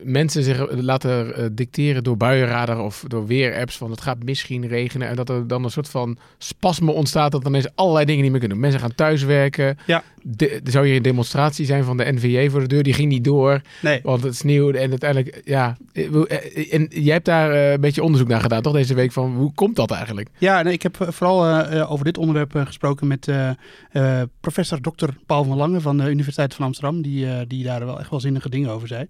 mensen 0.02 0.42
zich 0.42 0.70
laten 0.82 1.36
eh, 1.36 1.44
dicteren 1.52 2.04
door 2.04 2.16
buienradar 2.16 2.80
of 2.80 3.04
door 3.08 3.26
weerapps 3.26 3.76
van 3.76 3.90
het 3.90 4.00
gaat 4.00 4.22
misschien 4.24 4.66
regenen 4.66 5.08
en 5.08 5.16
dat 5.16 5.28
er 5.28 5.46
dan 5.46 5.64
een 5.64 5.70
soort 5.70 5.88
van 5.88 6.16
spasme 6.38 6.90
ontstaat 6.92 7.32
dat 7.32 7.42
dan 7.42 7.52
ineens 7.52 7.68
allerlei 7.74 8.04
dingen 8.04 8.22
niet 8.22 8.30
meer 8.30 8.40
kunnen. 8.40 8.60
Mensen 8.60 8.80
gaan 8.80 8.94
thuiswerken. 8.94 9.78
Ja. 9.86 10.02
De, 10.22 10.48
er 10.64 10.70
zou 10.70 10.86
hier 10.86 10.96
een 10.96 11.02
demonstratie 11.02 11.66
zijn 11.66 11.84
van 11.84 11.96
de 11.96 12.12
NVJ 12.12 12.48
voor 12.50 12.60
de 12.60 12.66
deur, 12.66 12.82
die 12.82 12.92
ging 12.92 13.08
niet 13.08 13.24
door, 13.24 13.60
Nee. 13.82 14.00
want 14.02 14.22
het 14.22 14.36
sneeuwde 14.36 14.78
en 14.78 14.90
uiteindelijk, 14.90 15.40
ja. 15.44 15.76
eh, 15.92 16.74
En 16.74 16.86
jij 16.90 17.12
hebt 17.12 17.24
daar 17.24 17.50
eh, 17.52 17.72
een 17.72 17.80
beetje 17.80 18.02
onderzoek 18.02 18.28
naar 18.28 18.40
gedaan, 18.40 18.62
toch 18.62 18.72
deze 18.72 18.94
week, 18.94 19.12
van 19.12 19.34
hoe 19.34 19.52
komt 19.54 19.76
dat 19.76 19.90
eigenlijk? 19.90 20.28
Ja, 20.38 20.62
nee, 20.62 20.72
ik 20.72 20.82
heb 20.82 21.00
eh, 21.00 21.08
vooral 21.10 21.46
eh, 21.46 21.80
eh, 21.80 21.90
over 21.92 22.04
dit 22.04 22.18
onderwerp 22.18 22.54
eh, 22.54 22.66
gesproken 22.66 23.06
met 23.06 23.28
eh, 23.28 23.50
eh, 23.92 24.22
professor 24.40 24.80
Dr. 24.80 25.08
Paul 25.26 25.44
van 25.44 25.56
Lange 25.56 25.80
van 25.80 25.96
de 25.96 26.10
Universiteit 26.10 26.54
van 26.54 26.64
Amsterdam, 26.66 27.02
die, 27.02 27.26
eh, 27.26 27.40
die 27.48 27.64
daar 27.64 27.86
wel 27.86 28.00
echt 28.00 28.10
wel 28.10 28.20
zinnige 28.20 28.48
dingen 28.48 28.70
over 28.70 28.88
zei. 28.88 29.06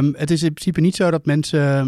Ehm, 0.00 0.12
het 0.16 0.30
is 0.30 0.42
in 0.42 0.52
principe 0.52 0.80
niet 0.80 0.96
zo 0.96 1.10
dat 1.10 1.26
mensen 1.26 1.60
eh, 1.60 1.86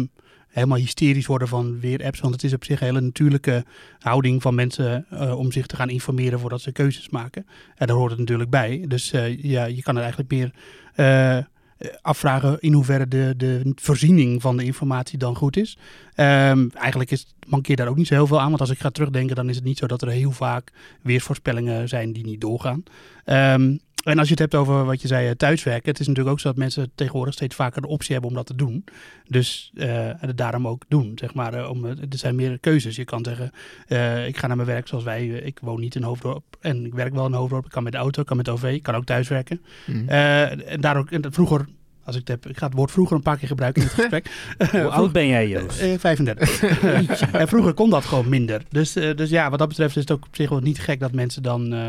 helemaal 0.53 0.77
hysterisch 0.77 1.25
worden 1.25 1.47
van 1.47 1.79
weerapps, 1.79 2.19
want 2.19 2.33
het 2.33 2.43
is 2.43 2.53
op 2.53 2.63
zich 2.63 2.79
een 2.79 2.85
hele 2.85 3.01
natuurlijke 3.01 3.65
houding 3.99 4.41
van 4.41 4.55
mensen 4.55 5.05
eh, 5.09 5.37
om 5.39 5.51
zich 5.51 5.65
te 5.65 5.75
gaan 5.75 5.89
informeren 5.89 6.39
voordat 6.39 6.61
ze 6.61 6.71
keuzes 6.71 7.09
maken. 7.09 7.45
En 7.75 7.87
daar 7.87 7.95
hoort 7.95 8.11
het 8.11 8.19
natuurlijk 8.19 8.49
bij. 8.49 8.85
Dus 8.87 9.11
eh, 9.11 9.43
ja, 9.43 9.65
je 9.65 9.81
kan 9.81 9.95
er 9.95 10.01
eigenlijk 10.01 10.31
meer 10.31 10.53
eh, 10.95 11.37
afvragen 12.01 12.59
in 12.59 12.73
hoeverre 12.73 13.07
de, 13.07 13.33
de 13.37 13.71
voorziening 13.75 14.41
van 14.41 14.57
de 14.57 14.63
informatie 14.63 15.17
dan 15.17 15.35
goed 15.35 15.57
is. 15.57 15.77
Ehm, 16.13 16.67
eigenlijk 16.73 17.11
is, 17.11 17.35
mankeert 17.47 17.77
daar 17.77 17.87
ook 17.87 17.97
niet 17.97 18.07
zo 18.07 18.13
heel 18.13 18.27
veel 18.27 18.41
aan. 18.41 18.49
Want 18.49 18.61
als 18.61 18.69
ik 18.69 18.79
ga 18.79 18.89
terugdenken, 18.89 19.35
dan 19.35 19.49
is 19.49 19.55
het 19.55 19.65
niet 19.65 19.77
zo 19.77 19.87
dat 19.87 20.01
er 20.01 20.09
heel 20.09 20.31
vaak 20.31 20.71
weersvoorspellingen 21.01 21.89
zijn 21.89 22.13
die 22.13 22.25
niet 22.25 22.41
doorgaan. 22.41 22.83
Ehm, 23.25 23.77
en 24.03 24.19
als 24.19 24.27
je 24.27 24.33
het 24.33 24.39
hebt 24.39 24.55
over 24.55 24.85
wat 24.85 25.01
je 25.01 25.07
zei, 25.07 25.27
eh, 25.27 25.35
thuiswerken. 25.35 25.89
Het 25.89 25.99
is 25.99 26.07
natuurlijk 26.07 26.35
ook 26.35 26.41
zo 26.41 26.47
dat 26.47 26.57
mensen 26.57 26.91
tegenwoordig 26.95 27.33
steeds 27.33 27.55
vaker 27.55 27.81
de 27.81 27.87
optie 27.87 28.11
hebben 28.11 28.29
om 28.29 28.35
dat 28.35 28.45
te 28.45 28.55
doen. 28.55 28.83
Dus 29.27 29.71
eh, 29.75 30.09
het 30.17 30.37
daarom 30.37 30.67
ook 30.67 30.83
doen. 30.87 31.11
Zeg 31.15 31.33
maar, 31.33 31.53
eh, 31.53 31.69
om, 31.69 31.85
er 31.85 31.97
zijn 32.09 32.35
meer 32.35 32.59
keuzes. 32.59 32.95
Je 32.95 33.05
kan 33.05 33.25
zeggen, 33.25 33.45
ik 34.27 34.37
ga 34.37 34.47
naar 34.47 34.55
mijn 34.55 34.67
werk 34.67 34.87
zoals 34.87 35.03
wij. 35.03 35.27
Ik 35.27 35.59
woon 35.61 35.79
niet 35.79 35.95
in 35.95 36.03
Hoofddorp 36.03 36.43
en 36.59 36.85
ik 36.85 36.93
werk 36.93 37.13
wel 37.13 37.25
in 37.25 37.33
Hoofddorp. 37.33 37.65
Ik 37.65 37.71
kan 37.71 37.83
met 37.83 37.91
de 37.91 37.97
auto, 37.97 38.21
ik 38.21 38.27
kan 38.27 38.37
met 38.37 38.45
de 38.45 38.51
OV, 38.51 38.63
ik 38.63 38.83
kan 38.83 38.95
ook 38.95 39.05
thuiswerken. 39.05 39.61
Eh, 40.07 40.71
en 40.71 40.81
daar 40.81 40.97
ook, 40.97 41.11
en 41.11 41.33
vroeger, 41.33 41.67
als 42.05 42.15
ik 42.15 42.27
het 42.27 42.29
heb, 42.29 42.47
ik 42.51 42.57
ga 42.57 42.65
het 42.65 42.75
woord 42.75 42.91
vroeger 42.91 43.15
een 43.15 43.21
paar 43.21 43.37
keer 43.37 43.47
gebruiken 43.47 43.81
in 43.81 43.87
het 43.87 43.97
gesprek. 44.01 44.27
Hoe 44.71 44.89
oud 44.91 45.11
ben 45.11 45.27
jij, 45.27 45.47
Joost? 45.47 45.79
Eh, 45.81 45.93
35. 45.99 46.63
en 47.31 47.47
vroeger 47.47 47.73
kon 47.73 47.89
dat 47.89 48.05
gewoon 48.05 48.29
minder. 48.29 48.61
Dus, 48.69 48.95
eh, 48.95 49.15
dus 49.15 49.29
ja, 49.29 49.49
wat 49.49 49.59
dat 49.59 49.67
betreft 49.67 49.95
is 49.95 50.01
het 50.01 50.11
ook 50.11 50.25
op 50.25 50.35
zich 50.35 50.49
wel 50.49 50.59
niet 50.59 50.79
gek 50.79 50.99
dat 50.99 51.11
mensen 51.11 51.43
dan 51.43 51.73
eh, 51.73 51.79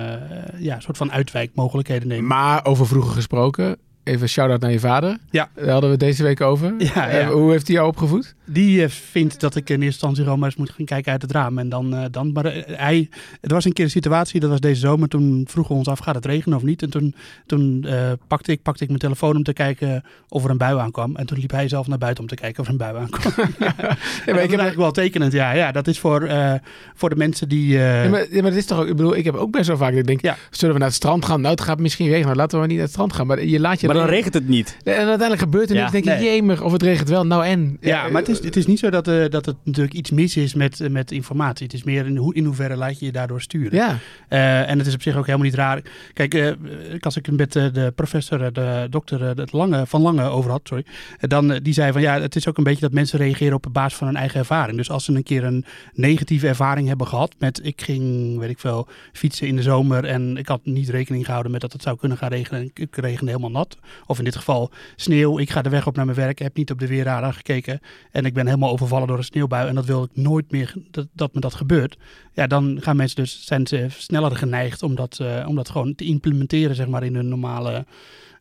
ja, 0.59 0.75
een 0.75 0.83
soort 0.83 0.97
van 0.97 1.13
uitwijkmogelijkheden 1.13 2.09
nemen. 2.09 2.27
Maar 2.27 2.65
over 2.65 2.87
vroeger 2.87 3.13
gesproken, 3.13 3.77
even 4.05 4.29
shout-out 4.29 4.61
naar 4.61 4.71
je 4.73 4.81
vader. 4.81 5.19
Ja. 5.31 5.49
Daar 5.55 5.65
hadden 5.69 5.83
we 5.91 5.97
het 5.97 6.01
deze 6.01 6.23
week 6.23 6.41
over. 6.41 6.75
Ja, 6.79 7.09
Eh, 7.09 7.21
ja. 7.21 7.29
hoe 7.31 7.51
heeft 7.51 7.67
hij 7.67 7.77
jou 7.77 7.89
opgevoed? 7.89 8.35
Die 8.47 8.83
eh, 8.83 8.89
vindt 8.89 9.41
dat 9.41 9.57
ik 9.57 9.69
in 9.71 9.75
eerste 9.75 9.87
instantie 9.87 10.23
gewoon 10.23 10.39
maar 10.39 10.49
eens 10.49 10.57
moet 10.59 10.71
gaan 10.71 10.85
kijken 10.85 11.13
uit 11.13 11.23
het 11.23 11.31
raam. 11.33 11.59
En 11.59 11.69
dan, 11.69 11.95
eh, 11.95 12.05
dan 12.11 12.33
maar 12.33 12.45
eh, 12.45 12.63
hij, 12.79 13.09
het 13.41 13.51
was 13.51 13.65
een 13.65 13.73
keer 13.73 13.85
een 13.85 13.91
situatie, 13.91 14.41
dat 14.41 14.51
was 14.51 14.61
deze 14.61 14.81
zomer. 14.81 15.09
Toen 15.09 15.45
vroegen 15.51 15.73
we 15.73 15.79
ons 15.79 15.89
af, 15.89 15.99
gaat 15.99 16.15
het 16.15 16.27
regenen 16.27 16.57
of 16.59 16.65
niet? 16.65 16.83
En 16.83 16.91
toen, 16.91 17.15
toen 17.47 17.85
eh, 17.89 18.13
pakte, 18.27 18.53
ik, 18.53 18.63
pakte 18.63 18.83
ik 18.83 18.89
mijn 18.89 19.01
telefoon 19.01 19.37
om 19.37 19.43
te 19.43 19.53
kijken 19.53 20.05
of 20.29 20.45
er 20.45 20.51
een 20.51 20.59
bui 20.59 20.79
aankwam. 20.79 21.17
En 21.17 21.27
toen 21.27 21.39
liep 21.39 21.51
hij 21.51 21.69
zelf 21.69 21.87
naar 21.87 21.99
buiten 21.99 22.23
om 22.23 22.29
te 22.29 22.35
kijken 22.35 22.61
of 22.61 22.67
er 22.67 22.73
een 22.73 22.79
bui 22.79 22.97
aankwam. 22.97 23.33
ja, 23.59 23.75
maar 23.79 24.43
ik 24.47 24.51
heb 24.51 24.61
eigenlijk 24.61 24.77
wel 24.77 24.91
tekenend. 24.91 25.33
Ja, 25.33 25.53
ja 25.53 25.73
dat 25.73 25.87
is 25.87 25.99
voor, 25.99 26.23
eh, 26.23 26.55
voor 26.95 27.09
de 27.09 27.17
mensen 27.17 27.49
die... 27.49 27.79
eh, 27.79 28.05
Ja, 28.05 28.11
maar, 28.11 28.27
ja, 28.31 28.43
maar 28.43 28.51
dat 28.51 28.59
is 28.61 28.67
toch 28.67 28.79
ook, 28.81 28.87
ik 28.89 28.97
bedoel, 28.97 29.17
ik 29.17 29.25
heb 29.25 29.35
ook 29.35 29.51
best 29.51 29.67
wel 29.69 29.77
vaak 29.77 29.91
dat 29.91 29.99
ik 30.01 30.07
denk, 30.07 30.21
Ja. 30.23 30.37
zullen 30.51 30.73
we 30.75 30.81
naar 30.81 30.89
het 30.89 30.97
strand 30.97 31.25
gaan? 31.25 31.41
Nou, 31.41 31.55
het 31.55 31.63
gaat 31.65 31.79
misschien 31.81 32.09
regenen, 32.09 32.37
laten 32.37 32.51
we 32.53 32.57
maar 32.59 32.67
niet 32.67 32.77
naar 32.77 32.85
het 32.87 32.93
strand 32.95 33.13
gaan. 33.13 33.27
Maar 33.27 33.45
je 33.45 33.61
laat 33.61 33.81
je 33.81 33.87
Maar 33.87 33.97
dan 33.97 34.07
regent 34.07 34.35
het 34.35 34.49
niet. 34.49 34.77
En 34.85 34.95
uiteindelijk 34.95 35.41
gebeurt 35.41 35.69
er 35.71 35.75
Ja. 35.77 35.81
niks. 35.81 35.93
denk 35.93 36.05
je, 36.05 36.11
Nee. 36.11 36.25
jemig, 36.35 36.63
of 36.63 36.73
het 36.73 36.83
regent 36.83 37.09
wel, 37.09 37.27
nou 37.27 37.45
en? 37.45 37.77
Ja, 37.81 38.09
maar 38.09 38.21
het 38.21 38.29
is, 38.39 38.45
het 38.45 38.57
is 38.57 38.67
niet 38.67 38.79
zo 38.79 38.91
dat, 38.91 39.09
eh, 39.09 39.29
dat 39.29 39.47
het 39.47 39.57
natuurlijk 39.65 39.95
iets 39.95 40.11
mis 40.11 40.37
is 40.37 40.55
met, 40.55 40.81
eh, 40.81 40.91
met 40.91 41.13
informatie. 41.13 41.67
Het 41.67 41.75
is 41.75 41.85
meer 41.85 42.07
in, 42.07 42.17
hoe, 42.17 42.35
in 42.35 42.45
hoeverre 42.45 42.77
laat 42.77 42.99
je 42.99 43.05
je 43.05 43.13
daardoor 43.13 43.41
sturen. 43.41 43.79
Ja, 43.79 43.99
Eh, 44.29 44.71
en 44.71 44.79
het 44.79 44.87
is 44.87 44.95
op 44.95 45.03
zich 45.03 45.17
ook 45.17 45.27
helemaal 45.27 45.47
niet 45.47 45.55
raar. 45.55 45.83
Kijk, 46.13 46.57
als 47.01 47.17
ik 47.17 47.27
het 47.27 47.37
met 47.37 47.53
de 47.53 47.93
professor, 47.95 48.53
de 48.53 48.87
dokter 48.91 49.37
het 49.37 49.53
Lange, 49.53 49.87
van 49.87 50.03
Lange 50.03 50.23
over 50.23 50.51
had, 50.51 50.61
sorry, 50.65 50.85
dan 51.21 51.59
die 51.63 51.73
zei 51.73 51.93
van 51.93 52.01
ja, 52.01 52.21
het 52.21 52.37
is 52.37 52.49
ook 52.49 52.59
een 52.59 52.65
beetje 52.65 52.81
dat 52.81 52.93
mensen 52.93 53.19
reageren 53.19 53.55
op 53.55 53.67
basis 53.73 53.99
van 53.99 54.07
hun 54.07 54.17
eigen 54.17 54.39
ervaring. 54.39 54.77
Dus 54.77 54.91
als 54.91 55.05
ze 55.05 55.13
een 55.13 55.23
keer 55.23 55.45
een 55.45 55.65
negatieve 55.93 56.49
ervaring 56.49 56.89
hebben 56.89 57.07
gehad 57.07 57.35
met 57.39 57.61
ik 57.63 57.83
ging, 57.83 58.39
weet 58.39 58.51
ik 58.51 58.59
veel, 58.59 58.89
fietsen 59.13 59.47
in 59.47 59.57
de 59.57 59.63
zomer 59.63 60.05
en 60.05 60.37
ik 60.37 60.49
had 60.49 60.61
niet 60.65 60.89
rekening 60.89 61.25
gehouden 61.25 61.53
met 61.53 61.61
dat 61.61 61.73
het 61.73 61.83
zou 61.83 61.97
kunnen 61.97 62.19
gaan 62.19 62.31
regenen 62.31 62.61
en 62.61 62.71
ik 62.75 62.97
regende 62.97 63.31
helemaal 63.31 63.51
nat. 63.51 63.79
Of 64.07 64.19
in 64.19 64.25
dit 64.25 64.37
geval 64.37 64.71
sneeuw, 64.97 65.39
ik 65.39 65.51
ga 65.51 65.63
de 65.63 65.69
weg 65.69 65.87
op 65.87 65.97
naar 65.97 66.05
mijn 66.05 66.17
werk, 66.17 66.39
heb 66.39 66.57
niet 66.57 66.71
op 66.71 66.79
de 66.79 66.87
weerradar 66.87 67.33
gekeken 67.33 67.81
en 68.11 68.24
ik 68.25 68.35
ben 68.35 68.47
helemaal 68.47 68.71
overvallen 68.71 69.09
door 69.09 69.19
een 69.19 69.25
sneeuwbui 69.25 69.69
en 69.69 69.75
dat 69.75 69.85
wil 69.85 70.03
ik 70.03 70.11
nooit 70.15 70.51
meer 70.51 70.75
dat, 70.91 71.07
dat 71.13 71.35
me 71.35 71.41
dat 71.41 71.55
gebeurt. 71.55 71.97
Ja, 72.33 72.47
dan 72.47 72.79
gaan 72.81 72.97
mensen 72.97 73.17
dus, 73.17 73.47
zijn 73.47 73.67
ze 73.67 73.87
sneller 73.89 74.37
geneigd 74.37 74.83
om 74.83 74.95
dat, 74.95 75.19
eh, 75.21 75.45
om 75.49 75.55
dat 75.55 75.69
gewoon 75.71 75.95
te 75.95 76.05
implementeren, 76.05 76.77
zeg 76.77 76.87
maar, 76.87 77.05
in 77.05 77.15
hun 77.15 77.29
normale... 77.29 77.87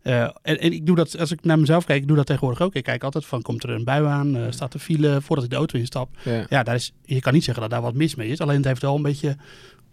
eh, 0.02 0.22
en, 0.42 0.60
en 0.60 0.74
ik 0.74 0.86
doe 0.86 0.96
dat, 0.96 1.20
als 1.20 1.32
ik 1.32 1.44
naar 1.44 1.60
mezelf 1.60 1.86
kijk, 1.86 2.02
ik 2.02 2.08
doe 2.08 2.18
dat 2.18 2.26
tegenwoordig 2.26 2.62
ook. 2.62 2.76
Ik 2.76 2.84
kijk 2.84 3.04
altijd 3.04 3.26
van, 3.26 3.42
komt 3.42 3.64
er 3.64 3.70
een 3.70 3.84
bui 3.84 4.06
aan? 4.06 4.36
eh, 4.38 4.44
staat 4.50 4.74
er 4.74 4.80
file 4.80 5.22
voordat 5.22 5.46
ik 5.46 5.52
de 5.52 5.56
auto 5.56 5.80
instap? 5.80 6.10
ja. 6.24 6.46
Ja, 6.50 6.64
daar 6.64 6.76
is, 6.76 6.94
je 7.06 7.20
kan 7.20 7.34
niet 7.34 7.44
zeggen 7.44 7.64
dat 7.64 7.72
daar 7.72 7.82
wat 7.82 7.94
mis 7.94 8.16
mee 8.16 8.30
is. 8.30 8.40
Alleen 8.42 8.56
het 8.58 8.66
heeft 8.66 8.82
wel 8.82 8.96
een 8.96 9.02
beetje 9.02 9.36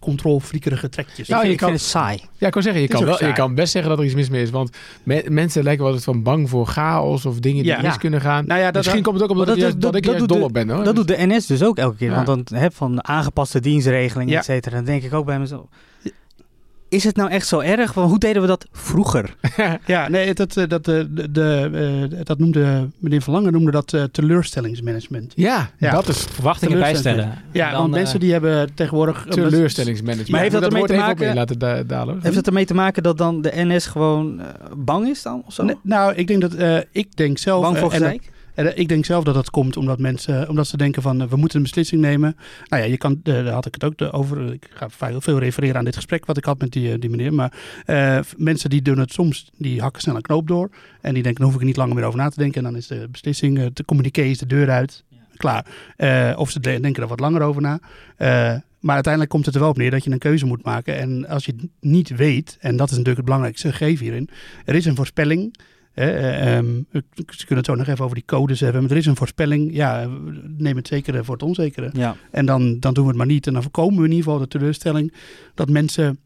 controlfriekerige 0.00 0.88
trekjes. 0.88 1.28
Nou, 1.28 1.40
ik, 1.40 1.46
je 1.46 1.52
ik 1.52 1.58
kan- 1.58 1.68
vind 1.68 1.80
het 1.80 1.90
saai. 1.90 2.20
ja, 2.38 2.46
ik 2.46 2.52
kan 2.52 2.62
zeggen, 2.62 2.82
je 2.82 2.88
kan, 2.88 3.04
wel, 3.04 3.24
je 3.24 3.32
kan 3.32 3.54
best 3.54 3.72
zeggen 3.72 3.90
dat 3.90 3.98
er 3.98 4.04
iets 4.04 4.14
mis 4.14 4.28
mee 4.30 4.42
is. 4.42 4.50
Want 4.50 4.76
me- 5.02 5.24
mensen 5.28 5.62
lijken 5.62 5.84
wel 5.84 5.92
eens 5.94 6.04
van 6.04 6.22
bang 6.22 6.48
voor 6.48 6.66
chaos 6.66 7.26
of 7.26 7.38
dingen 7.40 7.62
die 7.62 7.72
Ja. 7.72 7.80
mis 7.82 7.96
kunnen 7.98 8.20
gaan. 8.20 8.46
Nou 8.46 8.60
ja, 8.60 8.66
dat, 8.70 8.74
Misschien 8.82 9.02
komt 9.02 9.14
het 9.14 9.24
ook 9.24 9.30
omdat 9.30 9.46
dat 9.46 9.56
dat, 9.80 9.94
ik 9.94 10.02
dat 10.04 10.18
doet 10.18 10.28
dol 10.28 10.42
op 10.42 10.52
ben. 10.52 10.70
Hoor. 10.70 10.84
Dat 10.84 10.96
doet 10.96 11.08
de 11.08 11.16
NS 11.26 11.46
dus 11.46 11.62
ook 11.62 11.78
elke 11.78 11.96
keer. 11.96 12.10
Ja. 12.10 12.24
Want 12.24 12.48
dan 12.48 12.58
heb 12.60 12.74
van 12.74 13.04
aangepaste 13.06 13.60
dienstregelingen, 13.60 14.32
Ja. 14.32 14.38
et 14.38 14.44
cetera. 14.44 14.76
Dan 14.76 14.84
denk 14.84 15.02
ik 15.02 15.14
ook 15.14 15.24
bij 15.26 15.38
mezelf. 15.38 15.66
Is 16.90 17.05
het 17.05 17.16
nou 17.16 17.31
echt 17.31 17.46
zo 17.46 17.59
erg? 17.61 17.92
Want 17.92 18.11
hoe 18.11 18.18
deden 18.18 18.42
we 18.42 18.48
dat 18.48 18.66
vroeger? 18.72 19.35
Ja, 19.87 20.09
nee, 20.09 20.35
dat, 20.35 20.57
eh, 20.57 20.68
dat, 20.68 20.88
eh, 20.88 21.00
de, 21.11 21.31
de, 21.31 21.70
eh, 22.12 22.18
dat 22.24 22.38
noemde 22.38 22.88
meneer 22.98 23.22
Van 23.22 23.35
Lange 23.35 23.50
noemde 23.50 23.70
dat 23.70 23.92
eh, 23.92 24.03
teleurstellingsmanagement. 24.03 25.33
ja, 25.37 25.70
Ja. 25.79 25.90
dat 25.90 26.09
is 26.09 26.18
Verwachtingen 26.33 26.79
bijstellen. 26.79 27.33
Ja, 27.53 27.70
Dan, 27.70 27.81
want 27.81 27.90
mensen 27.92 28.20
die 28.20 28.33
hebben 28.33 28.74
tegenwoordig... 28.74 29.26
teleurstellingsmanagement. 29.29 30.29
Maar 30.31 30.40
heeft 30.40 30.53
dat 30.53 30.62
ermee 30.62 30.85
te 30.87 30.94
maken- 30.94 31.35
laten 31.35 31.59
da- 31.59 31.83
dalen. 31.83 32.18
Heeft 32.22 32.37
het 32.37 32.46
ermee 32.46 32.64
te 32.66 32.74
maken 32.74 33.03
dat 33.03 33.18
dan 33.18 33.42
de 33.42 33.50
NS 33.55 33.87
gewoon 33.87 34.40
bang 34.76 35.09
is 35.09 35.22
dan? 35.22 35.42
Of 35.46 35.53
zo? 35.53 35.62
Nee, 35.64 35.76
nou, 35.83 36.14
ik 36.14 36.26
denk 36.26 36.40
dat 36.40 36.55
eh, 36.55 36.76
ik 36.92 37.16
denk 37.16 37.38
zelf. 37.38 37.62
bang 37.62 37.79
voor 37.79 37.90
gezeik? 37.90 38.31
En 38.54 38.72
eh, 38.72 38.78
ik 38.78 38.88
denk 38.88 39.04
zelf 39.04 39.24
dat 39.24 39.34
dat 39.34 39.50
komt 39.50 39.76
omdat 39.76 39.98
mensen, 39.98 40.48
omdat 40.48 40.66
ze 40.66 40.76
denken 40.76 41.02
van 41.02 41.20
eh, 41.22 41.28
we 41.28 41.36
moeten 41.36 41.56
een 41.56 41.62
beslissing 41.62 42.00
nemen. 42.00 42.36
Nou 42.68 42.82
ja, 42.82 42.88
je 42.88 42.96
kan, 42.96 43.12
eh, 43.22 43.34
daar 43.34 43.46
had 43.52 43.66
ik 43.66 43.74
het 43.74 43.84
ook 43.84 44.14
over. 44.14 44.52
Ik 44.52 44.66
ga 44.74 44.90
veel- 44.90 45.20
veel 45.20 45.38
refereren 45.38 45.76
aan 45.76 45.84
dit 45.84 45.94
gesprek 45.96 46.26
wat 46.26 46.36
ik 46.36 46.44
had 46.44 46.58
met 46.60 46.72
die, 46.72 46.92
eh, 46.92 47.00
die 47.00 47.10
meneer. 47.10 47.34
Maar 47.34 47.52
eh, 47.86 48.18
mensen 48.36 48.70
die 48.70 48.82
doen 48.82 48.98
het 48.98 49.12
soms, 49.12 49.50
die 49.58 49.80
hakken 49.80 50.02
snel 50.02 50.16
een 50.16 50.22
knoop 50.22 50.46
door. 50.48 50.70
En 51.00 51.14
die 51.14 51.22
denken, 51.22 51.34
dan 51.34 51.44
hoef 51.44 51.54
ik 51.54 51.60
er 51.60 51.66
niet 51.66 51.76
langer 51.76 51.94
meer 51.94 52.04
over 52.04 52.18
na 52.18 52.28
te 52.28 52.38
denken. 52.38 52.58
En 52.58 52.64
dan 52.70 52.76
is 52.76 52.86
de 52.86 53.08
beslissing, 53.10 53.58
eh, 53.58 53.66
de 53.72 53.84
communiqué 53.84 54.22
is 54.22 54.38
de 54.38 54.46
deur 54.46 54.70
uit. 54.70 55.04
Klaar. 55.36 55.66
Eh, 55.96 56.32
of 56.36 56.50
ze 56.50 56.60
de- 56.60 56.80
denken 56.80 57.02
er 57.02 57.08
wat 57.08 57.20
langer 57.20 57.40
over 57.42 57.62
na. 57.62 57.78
Eh, 58.16 58.54
maar 58.80 58.94
uiteindelijk 58.94 59.32
komt 59.32 59.46
het 59.46 59.54
er 59.54 59.60
wel 59.60 59.70
op 59.70 59.76
neer 59.76 59.90
dat 59.90 60.04
je 60.04 60.10
een 60.10 60.18
keuze 60.18 60.46
moet 60.46 60.64
maken. 60.64 60.98
En 60.98 61.28
als 61.28 61.44
je 61.44 61.52
het 61.56 61.66
niet 61.80 62.08
weet, 62.16 62.56
en 62.60 62.70
dat 62.76 62.86
is 62.86 62.90
natuurlijk 62.90 63.16
het 63.16 63.24
belangrijkste 63.24 63.72
gegeven 63.72 64.04
hierin. 64.04 64.28
Er 64.64 64.74
is 64.74 64.84
een 64.84 64.96
voorspelling. 64.96 65.54
Eh, 66.00 66.56
ehm, 66.56 66.82
we 66.90 67.04
kunnen 67.24 67.56
het 67.56 67.66
zo 67.66 67.74
nog 67.74 67.86
even 67.86 68.04
over 68.04 68.16
die 68.16 68.24
codes 68.26 68.60
hebben. 68.60 68.82
Maar 68.82 68.90
er 68.90 68.96
is 68.96 69.06
een 69.06 69.16
voorspelling. 69.16 69.74
Ja, 69.74 70.08
neem 70.58 70.76
het 70.76 70.88
zekere 70.88 71.24
voor 71.24 71.34
het 71.34 71.42
onzekere. 71.42 71.90
Ja. 71.92 72.16
En 72.30 72.46
dan, 72.46 72.80
dan 72.80 72.94
doen 72.94 73.02
we 73.04 73.08
het 73.08 73.18
maar 73.18 73.26
niet. 73.26 73.46
En 73.46 73.52
dan 73.52 73.62
voorkomen 73.62 73.98
we 73.98 74.04
in 74.04 74.10
ieder 74.10 74.24
geval 74.24 74.38
de 74.38 74.48
teleurstelling 74.48 75.14
dat 75.54 75.68
mensen 75.68 76.18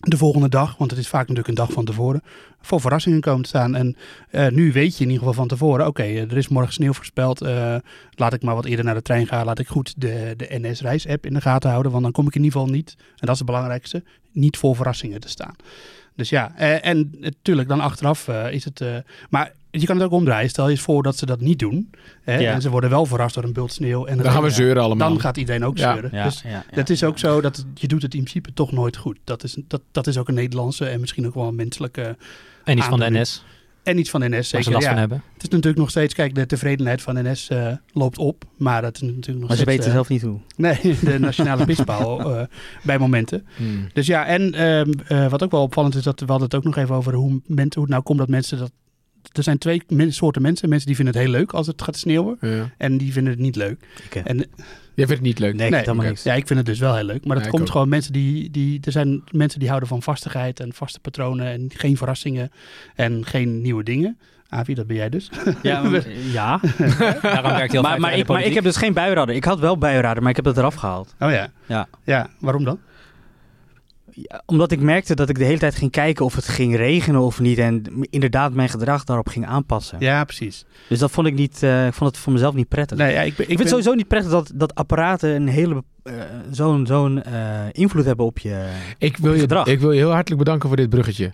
de 0.00 0.16
volgende 0.16 0.48
dag, 0.48 0.76
want 0.76 0.90
het 0.90 1.00
is 1.00 1.08
vaak 1.08 1.20
natuurlijk 1.20 1.48
een 1.48 1.54
dag 1.54 1.72
van 1.72 1.84
tevoren, 1.84 2.22
voor 2.60 2.80
verrassingen 2.80 3.20
komen 3.20 3.42
te 3.42 3.48
staan. 3.48 3.74
En 3.74 3.96
eh, 4.30 4.48
nu 4.48 4.72
weet 4.72 4.96
je 4.96 5.04
in 5.04 5.10
ieder 5.10 5.18
geval 5.18 5.34
van 5.40 5.48
tevoren, 5.48 5.86
oké, 5.86 6.02
er 6.02 6.36
is 6.36 6.48
morgen 6.48 6.72
sneeuw 6.72 6.92
voorspeld. 6.92 7.40
eh, 7.40 7.76
laat 8.10 8.32
ik 8.32 8.42
maar 8.42 8.54
wat 8.54 8.64
eerder 8.64 8.84
naar 8.84 8.94
de 8.94 9.02
trein 9.02 9.26
gaan. 9.26 9.44
Laat 9.44 9.58
ik 9.58 9.68
goed 9.68 9.94
de, 9.96 10.34
de 10.36 10.58
NS-reis-app 10.60 11.26
in 11.26 11.34
de 11.34 11.40
gaten 11.40 11.70
houden, 11.70 11.92
want 11.92 12.04
dan 12.04 12.12
kom 12.12 12.26
ik 12.26 12.34
in 12.34 12.42
ieder 12.42 12.58
geval 12.58 12.74
niet, 12.74 12.94
en 12.98 13.04
dat 13.16 13.30
is 13.30 13.38
het 13.38 13.46
belangrijkste, 13.46 14.02
niet 14.32 14.56
voor 14.56 14.76
verrassingen 14.76 15.20
te 15.20 15.28
staan. 15.28 15.54
Dus 16.20 16.28
ja, 16.28 16.52
eh, 16.56 16.86
en 16.86 17.10
natuurlijk 17.20 17.68
dan 17.68 17.80
achteraf 17.80 18.28
eh, 18.28 18.52
is 18.52 18.64
het... 18.64 18.80
eh, 18.80 18.94
maar 19.30 19.52
je 19.70 19.86
kan 19.86 19.96
het 19.96 20.04
ook 20.04 20.12
omdraaien. 20.12 20.48
Stel 20.50 20.64
je 20.64 20.70
eens 20.70 20.80
voor 20.80 21.02
dat 21.02 21.16
ze 21.16 21.26
dat 21.26 21.40
niet 21.40 21.58
doen. 21.58 21.90
Hè, 22.22 22.38
Ja. 22.38 22.52
En 22.52 22.60
ze 22.62 22.70
worden 22.70 22.90
wel 22.90 23.06
verrast 23.06 23.34
door 23.34 23.44
een 23.44 23.52
bult 23.52 23.72
sneeuw. 23.72 24.04
En 24.06 24.16
Dan 24.16 24.32
gaan 24.32 24.42
we 24.42 24.48
ja, 24.48 24.54
zeuren 24.54 24.82
allemaal. 24.82 25.08
Dan 25.08 25.20
gaat 25.20 25.36
iedereen 25.36 25.64
ook 25.64 25.78
Ja. 25.78 25.92
zeuren. 25.92 26.10
Ja, 26.12 26.24
Dus 26.24 26.42
ja, 26.42 26.50
ja, 26.50 26.64
het 26.70 26.90
is 26.90 27.04
ook 27.04 27.18
zo 27.18 27.40
dat 27.40 27.56
het- 27.56 27.66
je 27.74 27.88
doet 27.88 28.02
het 28.02 28.14
in 28.14 28.20
principe 28.22 28.52
toch 28.52 28.72
nooit 28.72 28.96
goed. 28.96 29.18
Dat 29.24 29.42
is, 29.44 29.56
dat, 29.68 29.80
dat 29.92 30.06
is 30.06 30.18
ook 30.18 30.28
een 30.28 30.34
Nederlandse 30.34 30.86
en 30.86 31.00
misschien 31.00 31.26
ook 31.26 31.34
wel 31.34 31.46
een 31.48 31.54
menselijke... 31.54 32.16
En 32.64 32.78
iets 32.78 32.86
van 32.86 32.98
de. 32.98 33.10
NS, 33.10 33.44
En 33.82 33.98
iets 33.98 34.10
van 34.10 34.20
NS 34.20 34.30
waar 34.30 34.42
ze 34.42 34.48
zeker. 34.48 34.72
last 34.72 34.84
Ja. 34.84 34.90
van 34.90 34.98
hebben. 34.98 35.22
Het 35.32 35.42
is 35.42 35.48
natuurlijk 35.48 35.76
nog 35.78 35.90
steeds... 35.90 36.14
Kijk, 36.14 36.34
de 36.34 36.46
tevredenheid 36.46 37.02
van 37.02 37.30
NS 37.30 37.48
eh, 37.48 37.72
loopt 37.92 38.18
op. 38.18 38.44
Maar 38.56 38.82
dat 38.82 38.94
is 38.94 39.00
natuurlijk 39.00 39.38
nog 39.38 39.48
Maar 39.48 39.56
ze 39.56 39.62
steeds... 39.62 39.70
weten 39.76 39.86
eh, 39.86 39.92
zelf 39.92 40.08
niet 40.08 40.22
hoe. 40.22 40.38
Nee, 40.56 40.96
de 41.10 41.18
nationale 41.18 41.64
pispaal 41.64 42.20
eh, 42.36 42.46
bij 42.82 42.98
momenten. 42.98 43.46
Hmm. 43.56 43.86
Dus 43.92 44.06
ja, 44.06 44.26
en 44.26 44.54
ehm, 44.54 44.90
eh, 45.06 45.30
wat 45.30 45.42
ook 45.42 45.50
wel 45.50 45.62
opvallend 45.62 45.94
is, 45.94 46.02
dat 46.02 46.20
we 46.20 46.26
hadden 46.26 46.44
het 46.44 46.54
ook 46.54 46.64
nog 46.64 46.76
even 46.76 46.94
over 46.94 47.14
hoe, 47.14 47.40
mensen, 47.46 47.74
hoe 47.74 47.82
het 47.82 47.90
nou 47.90 48.02
komt 48.02 48.18
dat 48.18 48.28
mensen 48.28 48.58
dat 48.58 48.70
er 49.32 49.42
zijn 49.42 49.58
twee 49.58 49.82
men- 49.88 50.12
soorten 50.12 50.42
mensen. 50.42 50.68
Mensen 50.68 50.86
die 50.86 50.96
vinden 50.96 51.14
het 51.14 51.22
heel 51.22 51.32
leuk 51.32 51.52
als 51.52 51.66
het 51.66 51.82
gaat 51.82 51.96
sneeuwen. 51.96 52.36
Ja. 52.40 52.70
En 52.76 52.98
die 52.98 53.12
vinden 53.12 53.32
het 53.32 53.42
niet 53.42 53.56
leuk. 53.56 53.86
En 54.24 54.46
vindt 55.06 55.22
het 55.22 55.30
niet 55.30 55.38
leuk? 55.38 55.54
nee, 55.54 55.66
ik 55.68 55.74
vind 55.74 55.86
helemaal 55.86 56.06
niks. 56.06 56.22
ja, 56.22 56.34
ik 56.34 56.46
vind 56.46 56.58
het 56.58 56.68
dus 56.68 56.78
wel 56.78 56.94
heel 56.94 57.04
leuk. 57.04 57.24
Maar 57.24 57.36
dat 57.36 57.44
Ja, 57.44 57.50
komt 57.50 57.62
ook. 57.62 57.70
gewoon 57.70 57.88
mensen 57.88 58.12
die, 58.12 58.50
die... 58.50 58.80
Er 58.84 58.92
zijn 58.92 59.22
mensen 59.30 59.58
die 59.58 59.68
houden 59.68 59.88
van 59.88 60.02
vastigheid 60.02 60.60
en 60.60 60.72
vaste 60.72 61.00
patronen. 61.00 61.46
En 61.46 61.70
geen 61.76 61.96
verrassingen 61.96 62.50
en 62.94 63.26
geen 63.26 63.60
nieuwe 63.60 63.82
dingen. 63.82 64.18
Avi, 64.48 64.74
dat 64.74 64.86
ben 64.86 64.96
jij 64.96 65.08
dus. 65.08 65.30
Ja, 65.62 65.82
maar- 65.82 66.08
ja. 66.32 66.60
Daarom 67.22 67.52
werkt 67.52 67.72
heel 67.72 67.82
maar, 67.82 68.00
maar, 68.00 68.16
ik, 68.16 68.26
maar 68.28 68.42
ik 68.42 68.54
heb 68.54 68.64
dus 68.64 68.76
geen 68.76 68.92
buienradar. 68.92 69.34
Ik 69.34 69.44
had 69.44 69.58
wel 69.60 69.78
buienradar, 69.78 70.20
maar 70.22 70.30
ik 70.30 70.36
heb 70.36 70.44
dat 70.44 70.58
eraf 70.58 70.74
gehaald. 70.74 71.14
Oh 71.18 71.30
ja. 71.30 71.50
Ja. 71.66 71.88
Ja, 72.04 72.28
waarom 72.38 72.64
dan? 72.64 72.78
Ja, 74.12 74.42
omdat 74.46 74.72
ik 74.72 74.80
merkte 74.80 75.14
dat 75.14 75.28
ik 75.28 75.38
de 75.38 75.44
hele 75.44 75.58
tijd 75.58 75.74
ging 75.74 75.90
kijken 75.90 76.24
of 76.24 76.34
het 76.34 76.48
ging 76.48 76.76
regenen 76.76 77.20
of 77.20 77.40
niet. 77.40 77.58
En 77.58 77.82
inderdaad 78.10 78.52
mijn 78.52 78.68
gedrag 78.68 79.04
daarop 79.04 79.28
ging 79.28 79.46
aanpassen. 79.46 79.96
Ja, 80.00 80.24
precies. 80.24 80.64
Dus 80.88 80.98
dat 80.98 81.10
vond 81.10 81.26
ik 81.26 81.34
niet, 81.34 81.62
eh, 81.62 81.86
ik 81.86 81.94
vond 81.94 82.10
het 82.10 82.18
voor 82.18 82.32
mezelf 82.32 82.54
niet 82.54 82.68
prettig. 82.68 82.98
Nee, 82.98 83.12
ja, 83.12 83.20
ik, 83.20 83.24
ben, 83.24 83.30
ik 83.30 83.36
vind 83.36 83.48
ben, 83.48 83.58
het 83.58 83.68
sowieso 83.68 83.94
niet 83.94 84.08
prettig 84.08 84.30
dat, 84.30 84.50
dat 84.54 84.74
apparaten 84.74 85.30
een 85.30 85.48
hele 85.48 85.84
eh, 86.02 86.14
zo'n 86.50 86.86
zo'n 86.86 87.22
eh, 87.22 87.66
invloed 87.72 88.04
hebben 88.04 88.26
op 88.26 88.38
je. 88.38 88.68
Ik 88.98 89.16
wil, 89.16 89.32
je, 89.32 89.40
gedrag. 89.40 89.66
ik 89.66 89.80
wil 89.80 89.92
je 89.92 89.98
heel 89.98 90.12
hartelijk 90.12 90.42
bedanken 90.42 90.68
voor 90.68 90.76
dit 90.76 90.90
bruggetje. 90.90 91.32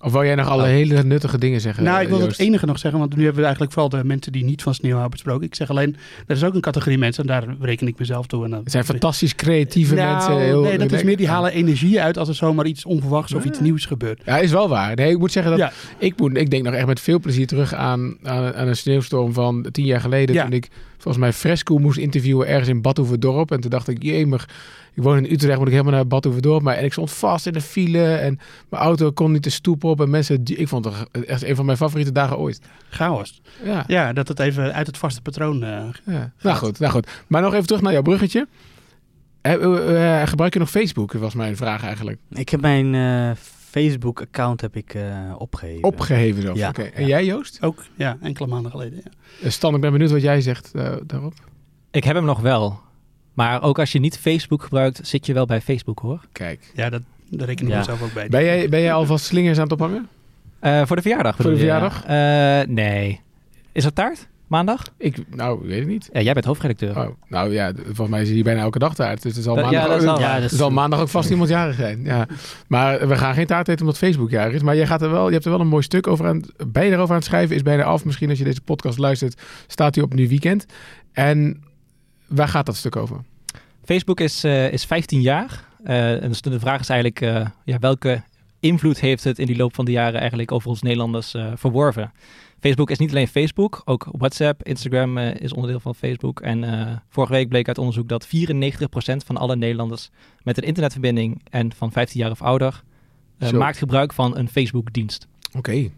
Of 0.00 0.12
wil 0.12 0.24
jij 0.24 0.34
nog 0.34 0.48
alle 0.48 0.62
Oh. 0.62 0.68
hele 0.68 1.02
nuttige 1.02 1.38
dingen 1.38 1.60
zeggen? 1.60 1.84
Nou, 1.84 2.00
ik 2.02 2.08
wil 2.08 2.20
het 2.20 2.38
enige 2.38 2.66
nog 2.66 2.78
zeggen, 2.78 3.00
want 3.00 3.10
nu 3.10 3.18
hebben 3.18 3.36
we 3.36 3.42
eigenlijk 3.42 3.72
vooral 3.72 3.90
de 3.90 4.04
mensen 4.04 4.32
die 4.32 4.44
niet 4.44 4.62
van 4.62 4.74
sneeuw 4.74 4.92
hebben 4.92 5.10
besproken. 5.10 5.46
Ik 5.46 5.54
zeg 5.54 5.70
alleen, 5.70 5.96
er 6.26 6.36
is 6.36 6.44
ook 6.44 6.54
een 6.54 6.60
categorie 6.60 6.98
mensen, 6.98 7.22
en 7.22 7.28
daar 7.28 7.56
reken 7.60 7.86
ik 7.86 7.98
mezelf 7.98 8.26
toe. 8.26 8.44
En 8.44 8.50
dan, 8.50 8.60
Het 8.62 8.70
zijn 8.70 8.84
fantastisch 8.84 9.34
creatieve 9.34 9.94
Nou, 9.94 10.12
mensen. 10.12 10.38
Heel, 10.38 10.62
nee, 10.62 10.78
dat 10.78 10.92
is 10.92 11.02
meer 11.02 11.16
die 11.16 11.28
halen 11.28 11.52
energie 11.52 12.00
uit 12.00 12.18
als 12.18 12.28
er 12.28 12.34
zomaar 12.34 12.66
iets 12.66 12.84
onverwachts 12.84 13.34
of 13.34 13.44
iets 13.44 13.60
nieuws 13.60 13.86
gebeurt. 13.86 14.22
Ja, 14.24 14.38
is 14.38 14.50
wel 14.50 14.68
waar. 14.68 14.94
Nee, 14.94 15.10
ik 15.10 15.18
moet 15.18 15.32
zeggen 15.32 15.50
dat 15.50 15.60
Ja. 15.60 15.72
ik, 15.98 16.18
moet, 16.20 16.36
ik 16.36 16.50
denk 16.50 16.64
nog 16.64 16.74
echt 16.74 16.86
met 16.86 17.00
veel 17.00 17.20
plezier 17.20 17.46
terug 17.46 17.74
aan, 17.74 18.16
aan, 18.22 18.54
aan 18.54 18.68
een 18.68 18.76
sneeuwstorm 18.76 19.32
van 19.32 19.66
tien 19.72 19.84
jaar 19.84 20.00
geleden. 20.00 20.34
Ja. 20.34 20.42
Toen 20.42 20.52
ik 20.52 20.68
volgens 20.98 21.16
mij 21.24 21.32
Fresco 21.32 21.78
moest 21.78 21.98
interviewen 21.98 22.46
ergens 22.48 22.68
in 22.68 22.82
Badhoevedorp. 22.82 23.50
En 23.50 23.60
toen 23.60 23.70
dacht 23.70 23.88
ik, 23.88 24.02
jemig, 24.02 24.48
ik 24.94 25.02
woon 25.02 25.16
in 25.16 25.32
Utrecht, 25.32 25.58
moet 25.58 25.66
ik 25.66 25.72
helemaal 25.72 25.92
naar 25.94 26.06
Badhoevedorp. 26.06 26.62
Maar 26.62 26.76
en 26.76 26.84
ik 26.84 26.92
stond 26.92 27.10
vast 27.10 27.46
in 27.46 27.52
de 27.52 27.60
file 27.60 28.14
en 28.14 28.38
mijn 28.68 28.82
auto 28.82 29.10
kon 29.12 29.32
niet 29.32 29.44
de 29.44 29.50
stoep 29.50 29.84
op. 29.84 30.00
En 30.00 30.10
mensen, 30.10 30.44
die- 30.44 30.56
ik 30.56 30.68
vond 30.68 30.84
het 30.84 31.24
echt 31.26 31.42
een 31.44 31.56
van 31.56 31.64
mijn 31.64 31.76
favoriete 31.78 32.12
dagen 32.12 32.38
ooit. 32.38 32.60
Chaos. 32.90 33.40
Ja, 33.64 33.84
Ja, 33.86 34.12
dat 34.12 34.28
het 34.28 34.38
even 34.40 34.72
uit 34.74 34.86
het 34.86 34.98
vaste 34.98 35.22
patroon... 35.22 35.62
eh, 35.64 35.84
ja. 36.06 36.32
Nou 36.42 36.56
goed, 36.56 36.78
nou 36.78 36.92
goed. 36.92 37.08
Maar 37.26 37.42
nog 37.42 37.54
even 37.54 37.66
terug 37.66 37.82
naar 37.82 37.92
jouw 37.92 38.02
bruggetje. 38.02 38.48
Eh, 39.40 39.52
eh, 39.52 40.20
eh, 40.22 40.28
gebruik 40.28 40.52
je 40.52 40.58
nog 40.58 40.70
Facebook? 40.70 41.12
Was 41.12 41.34
mijn 41.34 41.56
vraag 41.56 41.84
eigenlijk. 41.84 42.18
Ik 42.30 42.48
heb 42.48 42.60
mijn 42.60 42.94
eh, 42.94 43.36
Facebook-account 43.82 44.60
heb 44.60 44.76
ik 44.76 44.94
eh, 44.94 45.34
opgegeven. 45.38 45.84
Opgeheven 45.84 46.42
zo. 46.42 46.54
Ja, 46.54 46.68
Oké. 46.68 46.82
En 46.82 47.02
ja. 47.02 47.08
jij 47.08 47.24
Joost? 47.24 47.62
ook, 47.62 47.84
ja, 47.96 48.16
enkele 48.22 48.48
maanden 48.48 48.70
geleden. 48.70 49.00
Ja. 49.04 49.10
Eh, 49.42 49.50
Stan, 49.50 49.74
ik 49.74 49.80
ben 49.80 49.92
benieuwd 49.92 50.10
wat 50.10 50.22
jij 50.22 50.40
zegt 50.40 50.72
eh, 50.74 50.92
daarop. 51.06 51.32
Ik 51.90 52.04
heb 52.04 52.14
hem 52.14 52.24
nog 52.24 52.40
wel. 52.40 52.80
Maar 53.34 53.62
ook 53.62 53.78
als 53.78 53.92
je 53.92 53.98
niet 53.98 54.18
Facebook 54.18 54.62
gebruikt, 54.62 55.00
zit 55.06 55.26
je 55.26 55.32
wel 55.32 55.46
bij 55.46 55.60
Facebook 55.60 55.98
hoor. 55.98 56.20
Kijk. 56.32 56.70
Ja, 56.74 56.90
dat, 56.90 57.02
daar 57.30 57.46
reken 57.46 57.64
ik 57.66 57.72
Ja. 57.72 57.78
mezelf 57.78 58.02
ook 58.02 58.12
bij. 58.12 58.28
Ben 58.28 58.44
jij, 58.44 58.68
ben 58.68 58.80
jij 58.80 58.92
alvast 58.92 59.24
slingers 59.24 59.56
aan 59.56 59.62
het 59.62 59.72
ophangen? 59.72 60.08
Eh, 60.58 60.86
voor 60.86 60.96
de 60.96 61.02
verjaardag. 61.02 61.36
Voor 61.36 61.50
de 61.50 61.56
verjaardag? 61.56 62.04
Eh, 62.04 62.74
nee. 62.74 63.20
Is 63.72 63.84
het 63.84 63.94
taart? 63.94 64.28
Maandag? 64.48 64.82
Ik, 64.96 65.34
nou, 65.36 65.66
weet 65.66 65.80
ik 65.80 65.86
niet. 65.86 66.08
Ja, 66.12 66.20
jij 66.20 66.32
bent 66.32 66.44
hoofdredacteur. 66.46 66.98
Oh, 66.98 67.08
nou 67.28 67.52
ja, 67.52 67.72
volgens 67.84 68.08
mij 68.08 68.22
is 68.22 68.30
hij 68.30 68.42
bijna 68.42 68.60
elke 68.60 68.78
dag 68.78 68.94
taart. 68.94 69.22
Dus 69.22 69.34
het 69.34 69.44
zal 69.44 69.54
Dat- 69.54 69.64
maandag, 69.64 69.82
ja, 69.82 69.88
dat 69.88 69.98
is 69.98 70.04
wel 70.04 70.14
ook- 70.14 70.20
waar. 70.20 70.28
Ja, 70.28 70.40
het 70.40 70.50
dat 70.50 70.58
zal 70.58 70.70
maandag 70.70 71.00
ook 71.00 71.08
vast 71.08 71.30
iemand 71.30 71.48
jarig 71.48 71.74
zijn. 71.74 72.04
Ja. 72.04 72.26
Maar 72.66 73.08
we 73.08 73.16
gaan 73.16 73.34
geen 73.34 73.46
taart 73.46 73.68
eten 73.68 73.80
omdat 73.80 73.98
Facebook 73.98 74.30
jarig 74.30 74.54
is. 74.54 74.62
Maar 74.62 74.76
jij 74.76 74.86
gaat 74.86 75.02
er 75.02 75.10
wel, 75.10 75.26
je 75.26 75.32
hebt 75.32 75.44
er 75.44 75.50
wel 75.50 75.60
een 75.60 75.66
mooi 75.68 75.82
stuk 75.82 76.06
over 76.06 76.26
aan. 76.26 76.42
Ben 76.66 76.84
je 76.84 76.90
erover 76.90 77.10
aan 77.10 77.16
het 77.20 77.24
schrijven? 77.24 77.56
Is 77.56 77.62
bijna 77.62 77.82
af. 77.82 78.04
Misschien 78.04 78.28
als 78.28 78.38
je 78.38 78.44
deze 78.44 78.60
podcast 78.60 78.98
luistert, 78.98 79.42
staat 79.66 79.94
hij 79.94 80.04
op 80.04 80.14
nu 80.14 80.28
weekend. 80.28 80.66
En 81.12 81.62
waar 82.28 82.48
gaat 82.48 82.66
dat 82.66 82.76
stuk 82.76 82.96
over? 82.96 83.16
Facebook 83.84 84.20
is, 84.20 84.44
eh, 84.44 84.72
is 84.72 84.84
15 84.84 85.20
jaar. 85.20 85.64
Eh, 85.84 86.22
en 86.22 86.28
dus 86.28 86.40
de 86.40 86.60
vraag 86.60 86.80
is 86.80 86.88
eigenlijk, 86.88 87.20
eh, 87.20 87.46
ja, 87.64 87.78
welke 87.78 88.22
invloed 88.60 89.00
heeft 89.00 89.24
het 89.24 89.38
in 89.38 89.46
die 89.46 89.56
loop 89.56 89.74
van 89.74 89.84
de 89.84 89.90
jaren 89.90 90.20
eigenlijk 90.20 90.52
over 90.52 90.68
ons 90.68 90.82
Nederlanders 90.82 91.34
eh, 91.34 91.46
verworven? 91.54 92.12
Facebook 92.60 92.90
is 92.90 92.98
niet 92.98 93.10
alleen 93.10 93.28
Facebook, 93.28 93.82
ook 93.84 94.08
WhatsApp, 94.12 94.62
Instagram 94.62 95.18
eh, 95.18 95.34
is 95.40 95.52
onderdeel 95.52 95.80
van 95.80 95.94
Facebook. 95.94 96.40
En 96.40 96.64
eh, 96.64 96.96
vorige 97.08 97.32
week 97.32 97.48
bleek 97.48 97.68
uit 97.68 97.78
onderzoek 97.78 98.08
dat 98.08 98.26
94% 98.26 98.30
van 99.26 99.36
alle 99.36 99.56
Nederlanders 99.56 100.10
met 100.42 100.56
een 100.58 100.64
internetverbinding 100.64 101.42
en 101.50 101.72
van 101.72 101.92
15 101.92 102.20
jaar 102.20 102.30
of 102.30 102.42
ouder 102.42 102.82
eh, 103.38 103.50
maakt 103.50 103.78
gebruik 103.78 104.12
van 104.12 104.36
een 104.36 104.48
Facebook-dienst. 104.48 105.26
Oké, 105.56 105.90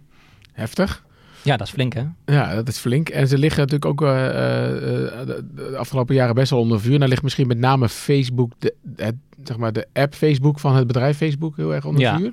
heftig. 0.53 1.05
Ja, 1.43 1.57
dat 1.57 1.67
is 1.67 1.73
flink 1.73 1.93
hè? 1.93 2.05
Ja, 2.25 2.55
dat 2.55 2.69
is 2.69 2.79
flink. 2.79 3.09
En 3.09 3.29
ze 3.29 3.39
liggen 3.39 3.61
natuurlijk 3.61 3.91
ook 3.91 3.99
de, 4.01 5.45
de 5.55 5.77
afgelopen 5.77 6.15
jaren 6.15 6.35
best 6.35 6.51
wel 6.51 6.61
onder 6.61 6.81
vuur. 6.81 6.99
Nou 6.99 7.11
ligt 7.11 7.23
misschien 7.23 7.47
met 7.47 7.59
name 7.59 7.89
Facebook, 7.89 8.53
de, 8.59 8.75
het, 8.97 9.15
zeg 9.45 9.57
maar 9.57 9.73
de 9.73 9.87
app 9.93 10.15
Facebook 10.15 10.59
van 10.59 10.75
het 10.75 10.87
bedrijf 10.87 11.17
Facebook 11.17 11.57
heel 11.57 11.75
erg 11.75 11.85
onder 11.85 12.03
Ja. 12.03 12.17
vuur. 12.17 12.33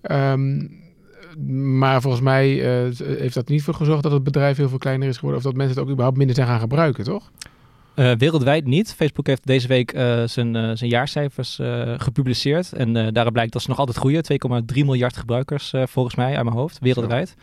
Ehm, 0.00 0.66
maar 1.38 2.00
volgens 2.00 2.22
mij 2.22 2.60
eh, 2.60 2.96
heeft 3.18 3.34
dat 3.34 3.48
niet 3.48 3.62
voor 3.62 3.74
gezorgd 3.74 4.02
dat 4.02 4.12
het 4.12 4.24
bedrijf 4.24 4.56
heel 4.56 4.68
veel 4.68 4.78
kleiner 4.78 5.08
is 5.08 5.14
geworden. 5.14 5.38
Of 5.38 5.44
dat 5.46 5.56
mensen 5.56 5.74
het 5.74 5.82
ook 5.84 5.90
überhaupt 5.90 6.18
minder 6.18 6.36
zijn 6.36 6.48
gaan 6.48 6.60
gebruiken, 6.60 7.04
toch? 7.04 7.30
Eh, 7.94 8.12
wereldwijd 8.12 8.66
niet. 8.66 8.94
Facebook 8.94 9.26
heeft 9.26 9.46
deze 9.46 9.68
week 9.68 9.92
eh, 9.92 10.22
zijn, 10.26 10.78
zijn 10.78 10.90
jaarcijfers 10.90 11.58
gepubliceerd. 11.96 12.72
En 12.72 12.92
daaruit 12.92 13.32
blijkt 13.32 13.52
dat 13.52 13.62
ze 13.62 13.68
nog 13.68 13.78
altijd 13.78 13.96
groeien. 13.96 14.24
2,3 14.74 14.84
miljard 14.84 15.16
gebruikers 15.16 15.72
volgens 15.84 16.14
mij 16.14 16.34
uit 16.34 16.44
mijn 16.44 16.56
hoofd, 16.56 16.78
wereldwijd. 16.78 17.36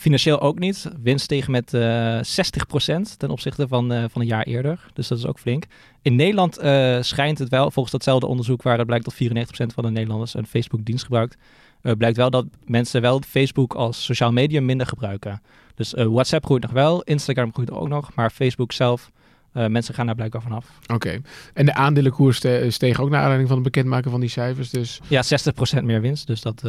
Financieel 0.00 0.40
ook 0.40 0.58
niet. 0.58 0.90
Winst 1.02 1.28
tegen 1.28 1.50
met 1.50 1.74
eh 1.74 2.18
60% 2.18 3.16
ten 3.16 3.30
opzichte 3.30 3.68
van, 3.68 3.88
van 4.10 4.20
een 4.20 4.26
jaar 4.26 4.44
eerder. 4.44 4.90
Dus 4.92 5.08
dat 5.08 5.18
is 5.18 5.26
ook 5.26 5.38
flink. 5.38 5.64
In 6.02 6.16
Nederland 6.16 6.54
schijnt 7.00 7.38
het 7.38 7.48
wel, 7.48 7.70
volgens 7.70 7.92
datzelfde 7.92 8.26
onderzoek 8.26 8.62
waar 8.62 8.76
dat 8.76 8.86
blijkt 8.86 9.04
dat 9.04 9.14
94% 9.14 9.74
van 9.74 9.84
de 9.84 9.90
Nederlanders 9.90 10.34
een 10.34 10.46
Facebook-dienst 10.46 11.04
gebruikt, 11.04 11.36
eh, 11.82 11.92
blijkt 11.98 12.16
wel 12.16 12.30
dat 12.30 12.46
mensen 12.66 13.00
wel 13.00 13.22
Facebook 13.28 13.74
als 13.74 14.04
sociaal 14.04 14.32
medium 14.32 14.64
minder 14.64 14.86
gebruiken. 14.86 15.42
Dus 15.74 15.94
eh, 15.94 16.06
WhatsApp 16.06 16.44
groeit 16.44 16.62
nog 16.62 16.72
wel, 16.72 17.02
Instagram 17.02 17.52
groeit 17.52 17.70
ook 17.70 17.88
nog, 17.88 18.10
maar 18.14 18.30
Facebook 18.30 18.72
zelf, 18.72 19.10
eh, 19.52 19.66
mensen 19.66 19.94
gaan 19.94 20.06
daar 20.06 20.14
blijkbaar 20.14 20.42
vanaf. 20.42 20.66
Oké. 20.92 21.20
En 21.54 21.66
de 21.66 21.74
aandelenkoers 21.74 22.36
ste- 22.36 22.66
steeg 22.70 23.00
ook 23.00 23.08
naar 23.10 23.18
aanleiding 23.20 23.48
van 23.48 23.56
het 23.58 23.66
bekendmaken 23.72 24.10
van 24.10 24.20
die 24.20 24.28
cijfers. 24.28 24.70
Dus, 24.70 25.00
Ja, 25.08 25.22
60% 25.22 25.84
meer 25.84 26.00
winst, 26.00 26.26
dus 26.26 26.40
dat... 26.40 26.60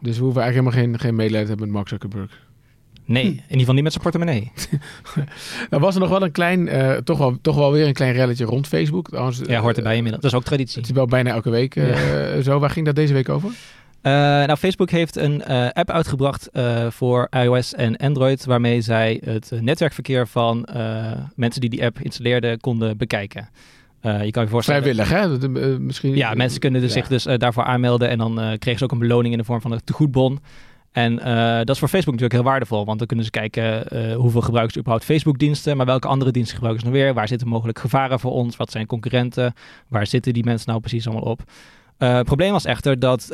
dus 0.00 0.16
we 0.18 0.22
hoeven 0.24 0.42
eigenlijk 0.42 0.54
helemaal 0.54 0.72
geen, 0.72 0.98
geen 1.00 1.14
medelijden 1.14 1.42
te 1.42 1.48
hebben 1.48 1.66
met 1.66 1.74
Mark 1.76 1.88
Zuckerberg. 1.88 2.44
nee, 3.04 3.24
in 3.24 3.32
ieder 3.32 3.58
geval 3.58 3.74
niet 3.74 3.82
met 3.82 3.92
zijn 3.92 4.04
portemonnee. 4.04 4.52
Er 5.70 5.78
was 5.80 5.94
er 5.94 6.00
nog 6.00 6.08
wel 6.10 6.22
een 6.22 6.32
klein, 6.32 6.68
toch, 7.04 7.18
wel, 7.18 7.38
toch 7.40 7.56
wel 7.56 7.72
weer 7.72 7.86
een 7.86 7.92
klein 7.92 8.12
relletje 8.12 8.44
rond 8.44 8.66
Facebook. 8.66 9.08
Trouwens, 9.08 9.40
Ja, 9.46 9.60
hoort 9.60 9.76
erbij 9.76 9.96
inmiddels. 9.96 10.22
Dat 10.22 10.32
is 10.32 10.38
ook 10.38 10.44
traditie. 10.44 10.76
Het 10.80 10.90
is 10.90 10.94
wel 10.96 11.06
bijna 11.06 11.30
elke 11.30 11.50
week 11.50 11.74
zo. 12.42 12.58
Waar 12.58 12.70
ging 12.70 12.86
dat 12.86 12.94
deze 12.94 13.12
week 13.12 13.28
over? 13.28 13.50
Eh, 14.06 14.12
nou, 14.12 14.56
Facebook 14.56 14.90
heeft 14.90 15.16
een 15.16 15.42
eh, 15.42 15.68
app 15.72 15.90
uitgebracht 15.90 16.50
eh, 16.50 16.86
voor 16.90 17.28
iOS 17.30 17.74
en 17.74 17.96
Android, 17.96 18.44
waarmee 18.44 18.80
zij 18.80 19.20
het 19.24 19.52
netwerkverkeer 19.60 20.26
van 20.26 20.68
mensen 21.34 21.60
die 21.60 21.70
die 21.70 21.84
app 21.84 22.00
installeerden 22.00 22.60
konden 22.60 22.96
bekijken. 22.96 23.48
Je 24.00 24.30
kan 24.30 24.42
je 24.42 24.48
voorstellen. 24.48 24.82
Vrijwillig, 24.82 25.10
hè? 25.10 25.78
Misschien... 25.78 26.16
Ja, 26.16 26.34
mensen 26.34 26.60
kunnen 26.60 26.80
dus 26.80 26.94
Ja. 26.94 27.00
zich 27.04 27.08
dus 27.08 27.38
daarvoor 27.38 27.64
aanmelden 27.64 28.08
en 28.08 28.18
dan 28.18 28.34
kregen 28.58 28.78
ze 28.78 28.84
ook 28.84 28.92
een 28.92 28.98
beloning 28.98 29.32
in 29.32 29.38
de 29.38 29.44
vorm 29.44 29.60
van 29.60 29.72
een 29.72 29.84
tegoedbon. 29.84 30.40
En 30.92 31.16
dat 31.64 31.70
is 31.70 31.78
voor 31.78 31.88
Facebook 31.88 32.14
natuurlijk 32.14 32.32
heel 32.32 32.42
waardevol, 32.42 32.84
want 32.84 32.98
dan 32.98 33.06
kunnen 33.06 33.24
ze 33.24 33.30
kijken 33.30 33.86
hoeveel 34.14 34.40
gebruiken 34.40 34.72
ze 34.72 34.78
überhaupt 34.78 35.04
Facebook-diensten, 35.04 35.76
maar 35.76 35.86
welke 35.86 36.08
andere 36.08 36.30
diensten 36.30 36.54
gebruiken 36.54 36.84
ze 36.84 36.90
nog 36.90 37.00
weer? 37.00 37.14
Waar 37.14 37.28
zitten 37.28 37.48
mogelijk 37.48 37.78
gevaren 37.78 38.20
voor 38.20 38.32
ons? 38.32 38.56
Wat 38.56 38.70
zijn 38.70 38.86
concurrenten? 38.86 39.54
Waar 39.88 40.06
zitten 40.06 40.32
die 40.32 40.44
mensen 40.44 40.68
nou 40.68 40.80
precies 40.80 41.06
allemaal 41.06 41.30
op? 41.30 41.42
Eh, 41.98 42.14
het 42.14 42.26
probleem 42.26 42.52
was 42.52 42.64
echter 42.64 42.98
dat 42.98 43.32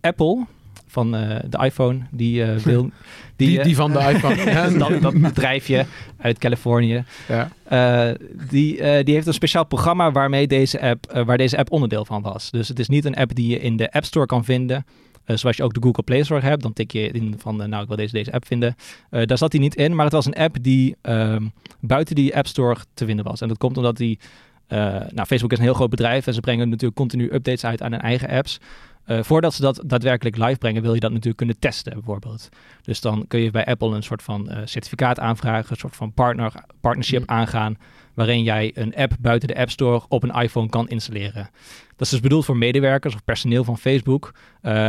Apple 0.00 0.46
van 0.86 1.10
de 1.10 1.58
iPhone, 1.62 2.00
die 2.10 2.44
wil... 2.44 2.90
Die, 3.36 3.62
die 3.62 3.76
van 3.76 3.92
de 3.92 3.98
iPhone. 3.98 4.78
Dat, 4.78 5.02
dat 5.02 5.20
bedrijfje 5.30 5.86
uit 6.18 6.38
Californië. 6.38 7.04
Ja. 7.28 7.50
Eh, 7.64 8.14
die, 8.48 8.80
eh, 8.80 9.04
die 9.04 9.14
heeft 9.14 9.26
een 9.26 9.34
speciaal 9.34 9.64
programma 9.64 10.12
waarmee 10.12 10.46
deze 10.46 10.80
app, 10.80 11.22
waar 11.26 11.36
deze 11.36 11.56
app 11.56 11.70
onderdeel 11.70 12.04
van 12.04 12.22
was. 12.22 12.50
Dus 12.50 12.68
het 12.68 12.78
is 12.78 12.88
niet 12.88 13.04
een 13.04 13.14
app 13.14 13.34
die 13.34 13.48
je 13.48 13.60
in 13.60 13.76
de 13.76 13.92
App 13.92 14.04
Store 14.04 14.26
kan 14.26 14.44
vinden. 14.44 14.86
zoals 15.26 15.56
je 15.56 15.62
ook 15.62 15.74
de 15.74 15.82
Google 15.82 16.02
Play 16.02 16.22
Store 16.22 16.40
hebt. 16.40 16.62
Dan 16.62 16.72
tik 16.72 16.92
je 16.92 17.10
in 17.10 17.34
van, 17.38 17.56
nou, 17.56 17.82
ik 17.82 17.88
wil 17.88 17.96
deze, 17.96 18.12
deze 18.12 18.32
app 18.32 18.46
vinden. 18.46 18.76
Daar 19.10 19.38
zat 19.38 19.52
hij 19.52 19.60
niet 19.60 19.74
in, 19.74 19.94
maar 19.94 20.04
het 20.04 20.14
was 20.14 20.26
een 20.26 20.34
app 20.34 20.56
die 20.60 20.96
ehm, 21.00 21.46
buiten 21.80 22.14
die 22.14 22.36
App 22.36 22.46
Store 22.46 22.76
te 22.94 23.04
vinden 23.04 23.24
was. 23.24 23.40
En 23.40 23.48
dat 23.48 23.58
komt 23.58 23.76
omdat 23.76 23.96
die... 23.96 24.18
eh, 24.66 24.78
nou, 24.88 25.26
Facebook 25.26 25.52
is 25.52 25.58
een 25.58 25.64
heel 25.64 25.74
groot 25.74 25.90
bedrijf 25.90 26.26
en 26.26 26.34
ze 26.34 26.40
brengen 26.40 26.68
natuurlijk 26.68 26.98
continu 26.98 27.24
updates 27.24 27.64
uit 27.64 27.82
aan 27.82 27.92
hun 27.92 28.00
eigen 28.00 28.28
apps. 28.28 28.60
Eh, 29.04 29.22
voordat 29.22 29.54
ze 29.54 29.62
dat 29.62 29.82
daadwerkelijk 29.86 30.36
live 30.36 30.58
brengen, 30.58 30.82
wil 30.82 30.94
je 30.94 31.00
dat 31.00 31.10
natuurlijk 31.10 31.36
kunnen 31.36 31.58
testen, 31.58 31.92
bijvoorbeeld. 31.92 32.48
Dus 32.82 33.00
dan 33.00 33.24
kun 33.28 33.40
je 33.40 33.50
bij 33.50 33.64
Apple 33.64 33.94
een 33.94 34.02
soort 34.02 34.22
van 34.22 34.48
eh, 34.48 34.60
certificaat 34.64 35.18
aanvragen, 35.18 35.70
een 35.70 35.76
soort 35.76 35.96
van 35.96 36.12
partner, 36.12 36.52
partnership 36.80 37.20
Mm. 37.20 37.28
aangaan, 37.28 37.76
waarin 38.14 38.42
jij 38.42 38.70
een 38.74 38.94
app 38.96 39.12
buiten 39.20 39.48
de 39.48 39.56
App 39.56 39.70
Store 39.70 40.02
op 40.08 40.22
een 40.22 40.42
iPhone 40.42 40.68
kan 40.68 40.88
installeren. 40.88 41.50
Dat 41.88 42.00
is 42.06 42.08
dus 42.08 42.20
bedoeld 42.20 42.44
voor 42.44 42.56
medewerkers 42.56 43.14
of 43.14 43.24
personeel 43.24 43.64
van 43.64 43.78
Facebook. 43.78 44.34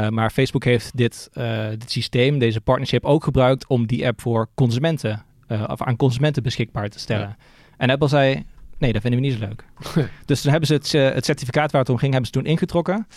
Maar 0.10 0.30
Facebook 0.30 0.64
heeft 0.64 0.98
dit, 0.98 1.30
dit 1.78 1.92
systeem, 1.92 2.40
deze 2.40 2.62
partnership 2.62 3.06
ook 3.06 3.24
gebruikt 3.24 3.68
om 3.68 3.86
die 3.88 4.08
app 4.08 4.22
voor 4.22 4.50
consumenten, 4.56 5.26
of 5.68 5.82
aan 5.82 5.96
consumenten 5.96 6.44
beschikbaar 6.44 6.90
te 6.90 7.00
stellen. 7.00 7.38
En 7.78 7.90
Apple 7.90 8.08
zei, 8.08 8.46
nee, 8.78 8.94
dat 8.94 9.02
vinden 9.02 9.20
we 9.20 9.26
niet 9.26 9.38
zo 9.38 9.46
leuk. 9.46 9.66
dus 10.26 10.42
toen 10.42 10.52
hebben 10.52 10.68
ze 10.68 10.74
het, 10.74 10.94
eh, 10.94 11.14
het 11.14 11.26
certificaat 11.26 11.72
waar 11.72 11.82
het 11.82 11.90
om 11.90 11.98
ging, 11.98 12.12
hebben 12.14 12.32
ze 12.34 12.40
toen 12.40 12.52
ingetrokken. 12.52 13.08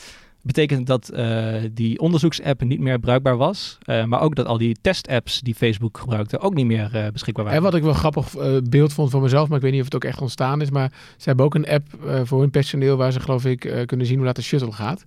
Betekent 0.43 0.87
dat 0.87 1.09
eh, 1.09 1.55
die 1.73 1.99
onderzoeksapp 1.99 2.63
niet 2.63 2.81
meer 2.81 2.99
bruikbaar 2.99 3.37
was. 3.37 3.79
eh, 3.83 4.05
maar 4.05 4.21
ook 4.21 4.35
dat 4.35 4.47
al 4.47 4.59
die 4.59 4.77
testapps 4.81 5.41
die 5.41 5.55
Facebook 5.55 5.99
gebruikte 5.99 6.39
ook 6.39 6.55
niet 6.55 6.67
meer 6.67 7.11
beschikbaar 7.13 7.45
waren. 7.45 7.59
En 7.59 7.65
wat 7.65 7.75
ik 7.75 7.83
wel 7.83 7.93
grappig 7.93 8.35
beeld 8.63 8.93
vond 8.93 9.11
van 9.11 9.23
mezelf, 9.23 9.49
maar 9.49 9.57
ik 9.57 9.63
weet 9.63 9.73
niet 9.73 9.81
of 9.81 9.87
het 9.87 9.95
ook 9.95 10.05
echt 10.05 10.21
ontstaan 10.21 10.61
is. 10.61 10.71
Maar 10.71 10.93
ze 11.17 11.29
hebben 11.29 11.45
ook 11.45 11.55
een 11.55 11.69
app 11.69 11.87
voor 12.25 12.41
hun 12.41 12.51
personeel 12.51 12.97
waar 12.97 13.13
ze 13.13 13.21
geloof 13.21 13.45
ik 13.45 13.83
kunnen 13.87 14.07
zien 14.07 14.17
hoe 14.17 14.27
laat 14.27 14.37
de 14.37 14.43
shuttle 14.43 14.73
gaat. 14.73 15.05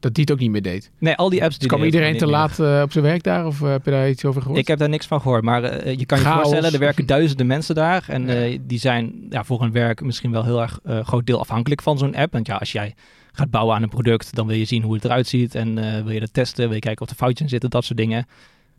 Dat 0.00 0.14
die 0.14 0.24
het 0.24 0.32
ook 0.32 0.38
niet 0.38 0.50
meer 0.50 0.62
deed. 0.62 0.90
Nee, 0.98 1.14
al 1.14 1.28
die 1.28 1.42
apps 1.42 1.50
Dus 1.50 1.58
die 1.58 1.68
kwam 1.68 1.84
iedereen 1.84 2.16
te 2.18 2.26
laat 2.26 2.58
eh, 2.58 2.80
op 2.84 2.92
zijn 2.92 3.04
werk 3.04 3.22
daar? 3.22 3.46
Of 3.46 3.62
eh, 3.62 3.68
heb 3.68 3.84
je 3.84 3.90
daar 3.90 4.08
iets 4.08 4.24
over 4.24 4.42
gehoord? 4.42 4.60
Ik 4.60 4.66
heb 4.66 4.78
daar 4.78 4.88
niks 4.88 5.06
van 5.06 5.20
gehoord, 5.20 5.42
maar 5.42 5.62
eh, 5.62 5.98
je 5.98 6.06
kan 6.06 6.18
je 6.18 6.24
voorstellen, 6.24 6.72
er 6.72 6.78
werken 6.78 7.06
duizenden 7.16 7.46
mensen 7.46 7.74
daar. 7.74 8.04
En 8.08 8.26
Ja. 8.26 8.58
die 8.60 8.78
zijn 8.78 9.26
ja, 9.30 9.44
voor 9.44 9.60
hun 9.60 9.72
werk 9.72 10.00
misschien 10.00 10.30
wel 10.30 10.44
heel 10.44 10.60
erg 10.60 10.80
groot 10.84 11.26
deel 11.26 11.40
afhankelijk 11.40 11.82
van 11.82 11.98
zo'n 11.98 12.14
app. 12.14 12.32
Want 12.32 12.46
ja, 12.46 12.56
als 12.56 12.72
jij 12.72 12.94
gaat 13.32 13.50
bouwen 13.50 13.74
aan 13.76 13.82
een 13.82 13.88
product, 13.88 14.34
dan 14.34 14.46
wil 14.46 14.56
je 14.56 14.64
zien 14.64 14.82
hoe 14.82 14.94
het 14.94 15.04
eruit 15.04 15.26
ziet. 15.26 15.54
En 15.54 15.74
wil 16.04 16.14
je 16.14 16.20
dat 16.20 16.32
testen, 16.32 16.64
wil 16.64 16.74
je 16.74 16.80
kijken 16.80 17.02
of 17.02 17.10
er 17.10 17.16
foutjes 17.16 17.40
in 17.40 17.48
zitten, 17.48 17.70
dat 17.70 17.84
soort 17.84 17.98
dingen. 17.98 18.26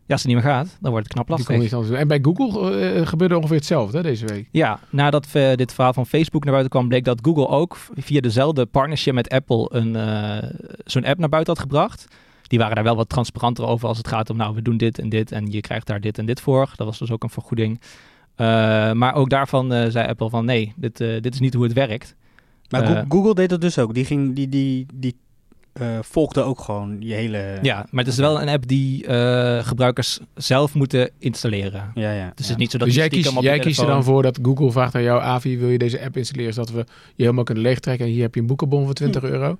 Ja, 0.06 0.16
als 0.16 0.22
het 0.24 0.34
niet 0.34 0.42
meer 0.44 0.52
gaat, 0.52 0.76
dan 0.80 0.90
wordt 0.90 1.04
het 1.06 1.14
knap 1.14 1.26
Die 1.26 1.36
lastig. 1.36 1.58
niet 1.58 1.74
anders. 1.74 1.98
En 2.00 2.08
bij 2.08 2.18
Google 2.22 2.78
eh, 2.80 3.06
gebeurde 3.06 3.36
ongeveer 3.36 3.56
hetzelfde 3.56 3.96
hè, 3.96 4.02
deze 4.02 4.26
week. 4.26 4.48
Ja, 4.52 4.80
nadat 4.90 5.32
we 5.32 5.52
dit 5.56 5.72
verhaal 5.74 5.92
van 5.92 6.06
Facebook 6.06 6.42
naar 6.44 6.52
buiten 6.52 6.72
kwam, 6.72 6.88
bleek 6.88 7.04
dat 7.04 7.18
Google 7.22 7.48
ook 7.48 7.76
via 7.94 8.20
dezelfde 8.20 8.66
partnership 8.66 9.14
met 9.14 9.28
Apple 9.28 9.68
een, 9.72 9.96
eh, 9.96 10.50
zo'n 10.84 11.04
app 11.04 11.18
naar 11.18 11.28
buiten 11.28 11.52
had 11.52 11.62
gebracht. 11.62 12.06
Die 12.42 12.58
waren 12.58 12.74
daar 12.74 12.84
wel 12.84 12.96
wat 12.96 13.08
transparanter 13.08 13.64
over 13.66 13.88
als 13.88 13.98
het 13.98 14.08
gaat 14.08 14.30
om, 14.30 14.36
nou, 14.36 14.54
we 14.54 14.62
doen 14.62 14.76
dit 14.76 14.98
en 14.98 15.08
dit 15.08 15.32
en 15.32 15.50
je 15.50 15.60
krijgt 15.60 15.86
daar 15.86 16.00
dit 16.00 16.18
en 16.18 16.26
dit 16.26 16.40
voor. 16.40 16.72
Dat 16.76 16.86
was 16.86 16.98
dus 16.98 17.10
ook 17.10 17.22
een 17.22 17.30
vergoeding. 17.30 17.80
Eh, 18.34 18.46
maar 18.92 19.14
ook 19.14 19.30
daarvan 19.30 19.72
eh, 19.72 19.90
zei 19.90 20.08
Apple 20.08 20.30
van, 20.30 20.44
nee, 20.44 20.72
dit, 20.76 21.00
eh, 21.00 21.20
dit 21.20 21.34
is 21.34 21.40
niet 21.40 21.54
hoe 21.54 21.64
het 21.64 21.72
werkt. 21.72 22.14
Maar 22.68 22.86
Go- 22.86 23.04
Google 23.08 23.34
deed 23.34 23.48
dat 23.48 23.60
dus 23.60 23.78
ook. 23.78 23.94
Die, 23.94 24.04
ging, 24.04 24.34
die, 24.34 24.48
die, 24.48 24.86
die 24.94 25.16
eh, 25.72 25.98
volgde 26.02 26.42
ook 26.42 26.60
gewoon 26.60 26.96
je 27.00 27.14
hele... 27.14 27.58
Ja, 27.62 27.86
maar 27.90 28.04
het 28.04 28.12
is 28.12 28.18
wel 28.18 28.42
een 28.42 28.48
app 28.48 28.66
die 28.66 29.06
eh, 29.06 29.64
gebruikers 29.66 30.18
zelf 30.34 30.74
moeten 30.74 31.10
installeren. 31.18 31.90
ja, 31.94 32.12
ja. 32.12 32.12
Dus 32.12 32.16
ja. 32.18 32.28
het 32.28 32.40
is 32.40 32.56
niet 32.56 32.70
zo 32.70 32.78
dat 32.78 32.86
Dus 32.86 32.96
je 32.96 33.00
jij, 33.02 33.10
kiest, 33.10 33.28
op 33.28 33.34
je 33.34 33.48
jij 33.48 33.58
kiest 33.58 33.80
er 33.80 33.86
dan 33.86 34.04
voor 34.04 34.22
dat 34.22 34.38
Google 34.42 34.72
vraagt 34.72 34.94
aan 34.94 35.02
jou, 35.02 35.22
Avi, 35.22 35.58
wil 35.58 35.68
je 35.68 35.78
deze 35.78 36.04
app 36.04 36.16
installeren 36.16 36.54
zodat 36.54 36.70
we 36.70 36.84
je 37.14 37.22
helemaal 37.22 37.44
kunnen 37.44 37.62
leegtrekken 37.62 38.06
en 38.06 38.12
hier 38.12 38.22
heb 38.22 38.34
je 38.34 38.40
een 38.40 38.46
boekenbon 38.46 38.84
voor 38.84 38.94
20 38.94 39.22
euro. 39.22 39.56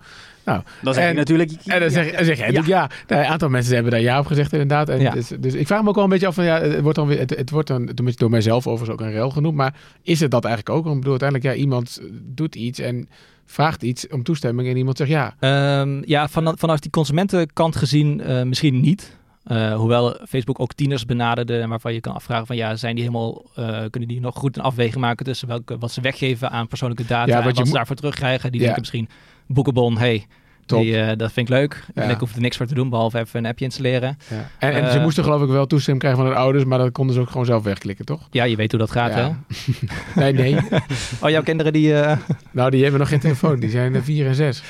Dan 0.83 0.95
zeg 0.95 1.03
en- 1.03 1.09
je 1.09 1.15
natuurlijk... 1.15 1.53
En 1.65 1.81
dan 1.81 1.91
zeg, 1.91 2.11
dan 2.17 2.25
zeg 2.25 2.39
jij, 2.39 2.51
ja. 2.53 2.63
ja. 2.67 2.91
Nou, 3.07 3.23
een 3.23 3.29
aantal 3.29 3.49
mensen 3.49 3.75
hebben 3.75 3.93
daar 3.93 4.01
ja 4.01 4.19
op 4.19 4.27
gezegd 4.27 4.53
inderdaad. 4.53 4.89
En 4.89 5.01
Ja. 5.01 5.11
dus, 5.11 5.29
dus 5.41 5.55
ik 5.55 5.67
vraag 5.67 5.83
me 5.83 5.89
ook 5.89 5.95
wel 5.95 6.05
een 6.05 6.11
beetje 6.11 6.27
af 6.27 6.35
van, 6.35 6.45
ja, 6.45 6.61
het 6.61 6.81
wordt 6.81 6.97
dan 6.97 7.07
weer, 7.07 7.19
het, 7.19 7.37
het 7.37 7.51
wordt 7.51 7.69
dan 7.69 7.91
door 7.95 8.31
mijzelf 8.31 8.67
overigens 8.67 9.01
ook 9.01 9.07
een 9.07 9.13
rel 9.13 9.31
genoemd, 9.31 9.57
maar 9.57 9.75
is 10.03 10.21
het 10.21 10.31
dat 10.31 10.45
eigenlijk 10.45 10.77
ook? 10.77 10.85
Want 10.85 10.97
ik 10.97 11.03
bedoel, 11.03 11.21
uiteindelijk, 11.21 11.57
ja, 11.57 11.63
iemand 11.63 12.01
doet 12.23 12.55
iets 12.55 12.79
en 12.79 13.09
vraagt 13.51 13.83
iets 13.83 14.09
om 14.09 14.23
toestemming 14.23 14.69
en 14.69 14.77
iemand 14.77 14.97
zegt 14.97 15.11
ja. 15.11 15.35
Ehm, 15.41 16.03
ja, 16.05 16.29
van, 16.29 16.59
vanaf 16.59 16.79
die 16.79 16.91
consumentenkant 16.91 17.77
gezien 17.77 18.21
eh, 18.21 18.43
misschien 18.43 18.81
niet. 18.81 19.19
Eh, 19.45 19.75
hoewel 19.75 20.19
Facebook 20.29 20.61
ook 20.61 20.73
tieners 20.73 21.07
benaderde 21.07 21.61
en 21.61 21.69
waarvan 21.69 21.93
je 21.93 22.01
kan 22.01 22.15
afvragen 22.15 22.47
van 22.47 22.57
ja, 22.57 22.77
zijn 22.77 22.95
die 22.95 23.05
helemaal, 23.05 23.51
eh, 23.55 23.85
kunnen 23.91 24.09
die 24.09 24.21
nog 24.21 24.35
goed 24.37 24.57
een 24.57 24.63
afweging 24.63 25.01
maken 25.01 25.25
tussen 25.25 25.49
welke, 25.49 25.79
wat 25.79 25.93
ze 25.93 26.01
weggeven 26.01 26.51
aan 26.51 26.67
persoonlijke 26.69 27.07
data 27.07 27.31
Ja, 27.31 27.39
en 27.39 27.45
wat 27.45 27.57
wat 27.57 27.67
ze 27.67 27.73
daarvoor 27.73 27.97
terugkrijgen. 27.97 28.51
Die 28.51 28.61
Ja. 28.61 28.67
denken 28.67 28.83
misschien, 28.83 29.09
boekenbon, 29.47 29.99
hey, 29.99 30.27
Top. 30.71 30.83
die, 30.83 31.01
eh, 31.01 31.17
dat 31.17 31.33
vind 31.33 31.49
ik 31.49 31.55
leuk. 31.55 31.85
Ja. 31.95 32.03
En 32.03 32.11
ik 32.11 32.19
hoef 32.19 32.35
er 32.35 32.41
niks 32.41 32.57
voor 32.57 32.67
te 32.67 32.75
doen, 32.75 32.89
behalve 32.89 33.19
even 33.19 33.39
een 33.45 33.51
appje 33.51 33.65
installeren. 33.65 34.19
ja. 34.31 34.49
En, 34.59 34.73
en 34.73 34.91
ze 34.91 34.97
Eh, 34.97 35.03
moesten 35.03 35.25
geloof 35.25 35.43
ik 35.43 35.49
wel 35.49 35.67
toestemming 35.67 36.05
krijgen 36.05 36.23
van 36.23 36.31
hun 36.33 36.41
ouders, 36.41 36.65
maar 36.65 36.79
dat 36.79 36.93
konden 36.93 37.15
ze 37.15 37.21
ook 37.21 37.31
gewoon 37.31 37.47
zelf 37.47 37.63
wegklikken, 37.63 38.05
toch? 38.05 38.29
Ja, 38.31 38.45
je 38.45 38.57
weet 38.57 38.71
hoe 38.71 38.81
dat 38.81 38.91
gaat, 38.91 39.15
Ja. 39.15 39.37
hè? 40.15 40.21
Nee, 40.21 40.33
nee. 40.33 40.57
Oh, 41.23 41.31
jouw 41.31 41.43
kinderen 41.43 41.73
die... 41.73 41.95
eh, 42.01 42.17
nou, 42.51 42.71
die 42.71 42.83
hebben 42.83 43.01
nog 43.01 43.09
geen 43.09 43.21
telefoon. 43.21 43.61
Die 43.61 43.71
zijn 43.71 43.95
er 43.95 44.03
vier 44.03 44.27
en 44.27 44.35
zes. 44.35 44.63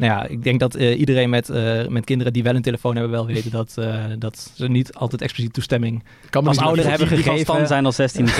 Nou 0.00 0.12
ja, 0.12 0.26
ik 0.26 0.42
denk 0.42 0.60
dat 0.60 0.74
eh, 0.74 0.98
iedereen 0.98 1.30
met, 1.30 1.48
eh, 1.48 1.86
met 1.86 2.04
kinderen 2.04 2.32
die 2.32 2.42
wel 2.42 2.54
een 2.54 2.62
telefoon 2.62 2.92
hebben 2.94 3.12
wel 3.12 3.26
weten 3.26 3.50
dat, 3.50 3.72
eh, 3.78 4.04
dat 4.18 4.52
ze 4.54 4.68
niet 4.68 4.94
altijd 4.94 5.22
expliciet 5.22 5.52
toestemming 5.52 6.04
Kan 6.30 6.46
als 6.46 6.58
ouder 6.58 6.88
hebben 6.88 7.06
die, 7.08 7.16
die 7.16 7.24
van 7.24 7.32
gegeven. 7.34 7.54
stand 7.54 7.68
zijn 7.68 7.84
al 7.84 7.92
16. 7.92 8.26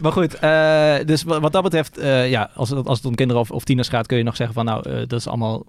Maar 0.00 0.12
goed, 0.12 0.34
eh, 0.34 0.94
dus 1.06 1.22
wat, 1.22 1.40
wat 1.40 1.52
dat 1.52 1.62
betreft, 1.62 1.98
eh, 1.98 2.30
ja, 2.30 2.50
als, 2.54 2.70
het- 2.70 2.86
als 2.86 2.98
het 2.98 3.06
om 3.06 3.14
kinderen 3.14 3.42
of, 3.42 3.50
of 3.50 3.64
tieners 3.64 3.88
gaat, 3.88 4.06
kun 4.06 4.16
je 4.18 4.22
nog 4.24 4.36
zeggen 4.36 4.54
van 4.54 4.64
nou, 4.64 5.06
dat 5.06 5.18
is 5.20 5.26
allemaal 5.26 5.64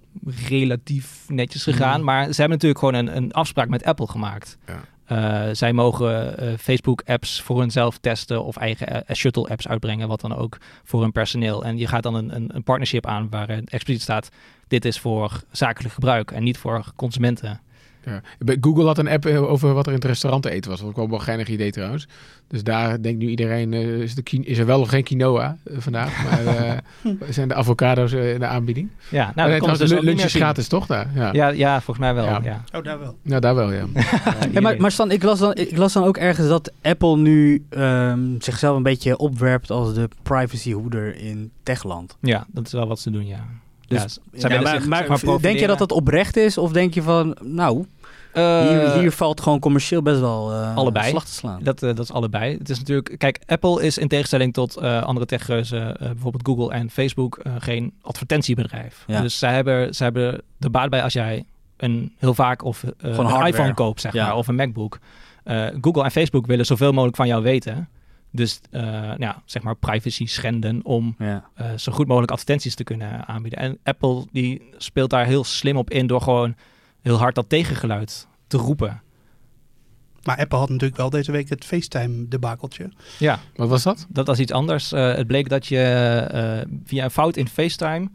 relatief 0.48 1.24
netjes 1.28 1.62
gegaan. 1.62 1.98
Mm. 1.98 2.04
Maar 2.06 2.22
ze 2.24 2.40
hebben 2.40 2.50
natuurlijk 2.50 2.78
gewoon 2.78 2.94
een, 2.94 3.16
een 3.16 3.32
afspraak 3.32 3.68
met 3.68 3.84
Apple 3.84 4.06
gemaakt. 4.06 4.58
Ja. 4.66 4.80
Eh, 5.08 5.48
zij 5.52 5.72
mogen 5.72 6.38
eh, 6.38 6.58
Facebook-apps 6.58 7.40
voor 7.40 7.60
hunzelf 7.60 7.98
testen 7.98 8.44
of 8.44 8.56
eigen 8.56 9.06
eh, 9.06 9.16
shuttle-apps 9.16 9.68
uitbrengen, 9.68 10.08
wat 10.08 10.20
dan 10.20 10.36
ook 10.36 10.58
voor 10.84 11.00
hun 11.00 11.12
personeel. 11.12 11.64
En 11.64 11.78
je 11.78 11.86
gaat 11.86 12.02
dan 12.02 12.14
een, 12.14 12.34
een, 12.34 12.50
een 12.54 12.62
partnership 12.62 13.06
aan 13.06 13.28
waar 13.30 13.48
expliciet 13.48 14.02
staat, 14.02 14.28
dit 14.66 14.84
is 14.84 14.98
voor 14.98 15.42
zakelijk 15.50 15.94
gebruik 15.94 16.30
en 16.30 16.42
niet 16.42 16.58
voor 16.58 16.84
consumenten. 16.96 17.60
Ja. 18.04 18.20
Google 18.60 18.84
had 18.84 18.98
een 18.98 19.08
app 19.08 19.26
eh, 19.26 19.42
over 19.50 19.74
wat 19.74 19.86
er 19.86 19.92
in 19.92 19.98
het 19.98 20.06
restaurant 20.08 20.42
te 20.42 20.50
eten 20.50 20.70
was. 20.70 20.80
Dat 20.80 20.88
was 20.94 21.02
ook 21.04 21.10
wel 21.10 21.18
een 21.18 21.24
geinig 21.24 21.48
idee 21.48 21.70
trouwens. 21.70 22.08
Dus 22.48 22.62
daar 22.64 23.02
denkt 23.02 23.18
nu 23.18 23.28
iedereen, 23.28 23.72
eh, 23.72 23.80
is, 24.00 24.14
de, 24.14 24.22
ki- 24.22 24.42
is 24.44 24.58
er 24.58 24.66
wel 24.66 24.80
of 24.80 24.88
geen 24.88 25.02
quinoa 25.04 25.56
eh, 25.64 25.76
vandaag. 25.78 26.16
Maar 26.24 26.46
eh, 26.46 26.72
zijn 27.28 27.48
de 27.48 27.54
avocado's 27.54 28.12
in 28.12 28.38
de 28.40 28.46
aanbieding. 28.46 28.88
Ja, 29.10 29.32
Nou, 29.34 29.48
nou, 29.48 29.50
dat 29.50 29.58
ze 29.58 29.58
dus 29.58 29.60
trouwens, 29.60 29.82
ook 29.92 29.96
niet 29.96 30.04
lunch 30.04 30.16
meer 30.16 30.24
is 30.26 30.32
zien. 30.32 30.40
gratis 30.40 30.68
toch 30.68 30.86
daar? 30.86 31.10
Ja, 31.14 31.22
ja. 31.24 31.32
Ja, 31.32 31.48
ja, 31.48 31.74
volgens 31.80 31.98
mij 31.98 32.14
wel. 32.14 32.24
Ja. 32.24 32.40
Ja. 32.42 32.78
Oh, 32.78 32.84
daar 32.84 32.98
wel. 32.98 33.40
daar 33.40 33.54
wel 33.54 33.72
ja. 33.72 33.84
Ja, 34.52 34.60
maar, 34.60 34.80
maar 34.80 34.90
Stan, 34.90 35.10
ik 35.10 35.22
las, 35.22 35.38
dan, 35.38 35.54
ik 35.54 35.76
las 35.76 35.92
dan 35.92 36.04
ook 36.04 36.16
ergens 36.16 36.48
dat 36.48 36.72
Apple 36.82 37.16
nu 37.16 37.64
ehm, 37.68 38.20
zichzelf 38.38 38.76
een 38.76 38.82
beetje 38.82 39.16
opwerpt 39.18 39.70
als 39.70 39.94
de 39.94 40.08
privacyhoeder 40.22 41.16
in 41.16 41.50
techland. 41.62 42.16
Ja, 42.20 42.46
dat 42.52 42.66
is 42.66 42.72
wel 42.72 42.86
wat 42.86 43.00
ze 43.00 43.10
doen, 43.10 43.26
ja. 43.26 43.44
Dus, 43.88 44.18
ja, 44.32 44.48
Ja, 44.48 44.60
maar, 44.60 44.88
maar 44.88 45.06
maar, 45.24 45.40
denk 45.40 45.58
je 45.58 45.66
dat 45.66 45.78
dat 45.78 45.92
oprecht 45.92 46.36
is? 46.36 46.58
Of 46.58 46.72
denk 46.72 46.94
je 46.94 47.02
van, 47.02 47.36
nou, 47.42 47.84
Eh, 48.32 48.68
hier, 48.68 48.92
hier 48.98 49.12
valt 49.12 49.40
gewoon 49.40 49.58
commercieel 49.58 50.02
best 50.02 50.20
wel 50.20 50.52
eh 50.52 50.76
allebei. 50.76 51.10
slag 51.10 51.24
te 51.24 51.32
slaan. 51.32 51.62
Dat, 51.62 51.82
eh, 51.82 51.88
dat 51.88 52.04
is 52.04 52.12
allebei. 52.12 52.58
Het 52.58 52.68
is 52.68 52.78
natuurlijk, 52.78 53.14
kijk, 53.18 53.38
Apple 53.46 53.82
is 53.82 53.98
in 53.98 54.08
tegenstelling 54.08 54.52
tot 54.52 54.80
andere 54.80 55.26
techreuzen, 55.26 55.96
bijvoorbeeld 55.98 56.46
Google 56.46 56.72
en 56.72 56.90
Facebook, 56.90 57.42
geen 57.58 57.92
advertentiebedrijf. 58.02 59.04
Ja. 59.06 59.20
Dus 59.20 59.38
zij 59.38 59.54
hebben, 59.54 59.94
zij 59.94 60.06
hebben 60.06 60.42
de 60.56 60.70
baat 60.70 60.90
bij 60.90 61.02
als 61.02 61.12
jij 61.12 61.44
een 61.76 62.12
heel 62.18 62.34
vaak 62.34 62.64
of 62.64 62.82
een 62.98 63.46
iPhone 63.46 63.74
koopt, 63.74 64.00
zeg 64.00 64.12
maar, 64.12 64.36
of 64.36 64.48
een 64.48 64.54
MacBook. 64.54 64.98
Google 65.80 66.04
en 66.04 66.10
Facebook 66.10 66.46
willen 66.46 66.66
zoveel 66.66 66.92
mogelijk 66.92 67.16
van 67.16 67.26
jou 67.26 67.42
weten. 67.42 67.88
Dus, 68.38 68.60
eh, 68.70 68.82
nou 68.82 69.20
ja, 69.20 69.42
zeg 69.44 69.62
maar, 69.62 69.76
privacy 69.76 70.26
schenden 70.26 70.84
om 70.84 71.14
Ja. 71.18 71.44
eh, 71.54 71.66
zo 71.76 71.92
goed 71.92 72.06
mogelijk 72.06 72.32
advertenties 72.32 72.74
te 72.74 72.84
kunnen 72.84 73.26
aanbieden. 73.26 73.58
En 73.60 73.78
Apple 73.82 74.26
die 74.32 74.62
speelt 74.76 75.10
daar 75.10 75.26
heel 75.26 75.44
slim 75.44 75.76
op 75.76 75.90
in 75.90 76.06
door 76.06 76.20
gewoon 76.20 76.54
heel 77.02 77.16
hard 77.16 77.34
dat 77.34 77.48
tegengeluid 77.48 78.26
te 78.46 78.56
roepen. 78.56 79.02
Maar 80.22 80.38
Apple 80.38 80.58
had 80.58 80.68
natuurlijk 80.68 80.96
wel 80.96 81.10
deze 81.10 81.32
week 81.32 81.48
het 81.48 81.64
FaceTime-debakeltje. 81.64 82.90
Ja, 83.18 83.38
Wat 83.56 83.68
was 83.68 83.82
dat? 83.82 84.06
dat 84.08 84.26
was 84.26 84.38
iets 84.38 84.52
anders. 84.52 84.92
Eh, 84.92 85.14
het 85.14 85.26
bleek 85.26 85.48
dat 85.48 85.66
je 85.66 85.78
eh, 86.32 86.68
via 86.84 87.04
een 87.04 87.10
fout 87.10 87.36
in 87.36 87.48
FaceTime. 87.48 88.08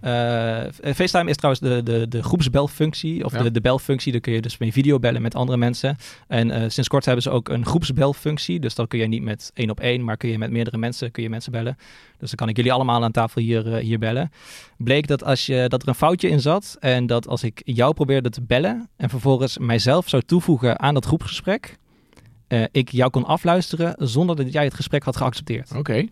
Eh, 0.00 0.92
FaceTime 0.94 1.30
is 1.30 1.36
trouwens 1.36 1.64
de, 1.64 1.82
de, 1.82 2.08
de 2.08 2.22
groepsbelfunctie, 2.22 3.24
of 3.24 3.32
Ja. 3.32 3.42
de, 3.42 3.50
de 3.50 3.60
belfunctie. 3.60 4.12
Daar 4.12 4.20
kun 4.20 4.32
je 4.32 4.40
dus 4.40 4.58
mee 4.58 4.72
video 4.72 4.98
bellen 4.98 5.22
met 5.22 5.34
andere 5.34 5.58
mensen. 5.58 5.96
En 6.28 6.50
eh, 6.50 6.64
sinds 6.68 6.88
kort 6.88 7.04
hebben 7.04 7.22
ze 7.22 7.30
ook 7.30 7.48
een 7.48 7.66
groepsbelfunctie. 7.66 8.60
Dus 8.60 8.74
dan 8.74 8.86
kun 8.86 8.98
je 8.98 9.06
niet 9.06 9.22
met 9.22 9.50
één 9.54 9.70
op 9.70 9.80
één, 9.80 10.04
maar 10.04 10.16
kun 10.16 10.28
je 10.28 10.38
met 10.38 10.50
meerdere 10.50 10.78
mensen, 10.78 11.10
kun 11.10 11.22
je 11.22 11.28
mensen 11.30 11.52
bellen. 11.52 11.76
Dus 12.18 12.28
dan 12.28 12.36
kan 12.38 12.48
ik 12.48 12.56
jullie 12.56 12.72
allemaal 12.72 13.02
aan 13.04 13.12
tafel 13.12 13.40
hier, 13.40 13.74
eh, 13.74 13.82
hier 13.82 13.98
bellen. 13.98 14.30
Bleek 14.76 15.06
dat, 15.06 15.24
als 15.24 15.46
je, 15.46 15.64
dat 15.68 15.82
er 15.82 15.88
een 15.88 15.94
foutje 15.94 16.28
in 16.28 16.40
zat 16.40 16.76
en 16.80 17.06
dat 17.06 17.28
als 17.28 17.42
ik 17.42 17.60
jou 17.64 17.94
probeerde 17.94 18.30
te 18.30 18.42
bellen 18.42 18.88
en 18.96 19.08
vervolgens 19.08 19.58
mijzelf 19.58 20.08
zou 20.08 20.22
toevoegen 20.26 20.78
aan 20.80 20.94
dat 20.94 21.04
groepsgesprek, 21.04 21.76
ik 22.72 22.90
jou 22.90 23.10
kon 23.10 23.24
afluisteren 23.24 23.94
zonder 23.98 24.36
dat 24.36 24.52
jij 24.52 24.64
het 24.64 24.74
gesprek 24.74 25.02
had 25.02 25.16
geaccepteerd. 25.16 25.72
Oké. 25.76 26.06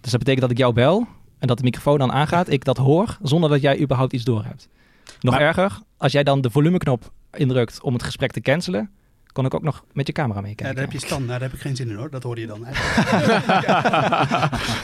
Dus 0.00 0.10
dat 0.10 0.18
betekent 0.18 0.40
dat 0.40 0.50
ik 0.50 0.58
jou 0.58 0.72
bel 0.72 1.06
en 1.44 1.50
dat 1.50 1.58
de 1.58 1.64
microfoon 1.64 1.98
dan 1.98 2.12
aangaat, 2.12 2.48
ik 2.48 2.64
dat 2.64 2.76
hoor 2.76 3.16
zonder 3.22 3.50
dat 3.50 3.60
jij 3.60 3.80
überhaupt 3.80 4.12
iets 4.12 4.24
doorhebt. 4.24 4.68
Nog 5.20 5.34
Maar- 5.34 5.42
erger, 5.42 5.78
als 5.96 6.12
jij 6.12 6.22
dan 6.22 6.40
de 6.40 6.50
volumeknop 6.50 7.12
indrukt 7.32 7.82
om 7.82 7.92
het 7.92 8.02
gesprek 8.02 8.32
te 8.32 8.40
cancelen, 8.40 8.90
kon 9.32 9.44
ik 9.44 9.54
ook 9.54 9.62
nog 9.62 9.84
met 9.92 10.06
je 10.06 10.12
camera 10.12 10.38
Ja, 10.40 10.46
meekijken. 10.46 10.74
daar 10.74 10.84
heb 10.84 10.92
je 10.92 11.06
stand. 11.06 11.28
Daar 11.28 11.40
heb 11.40 11.52
ik 11.52 11.60
geen 11.60 11.76
zin 11.76 11.88
in 11.88 11.96
hoor. 11.96 12.10
Dat 12.10 12.22
hoorde 12.22 12.40
je 12.40 12.46
dan. 12.46 12.60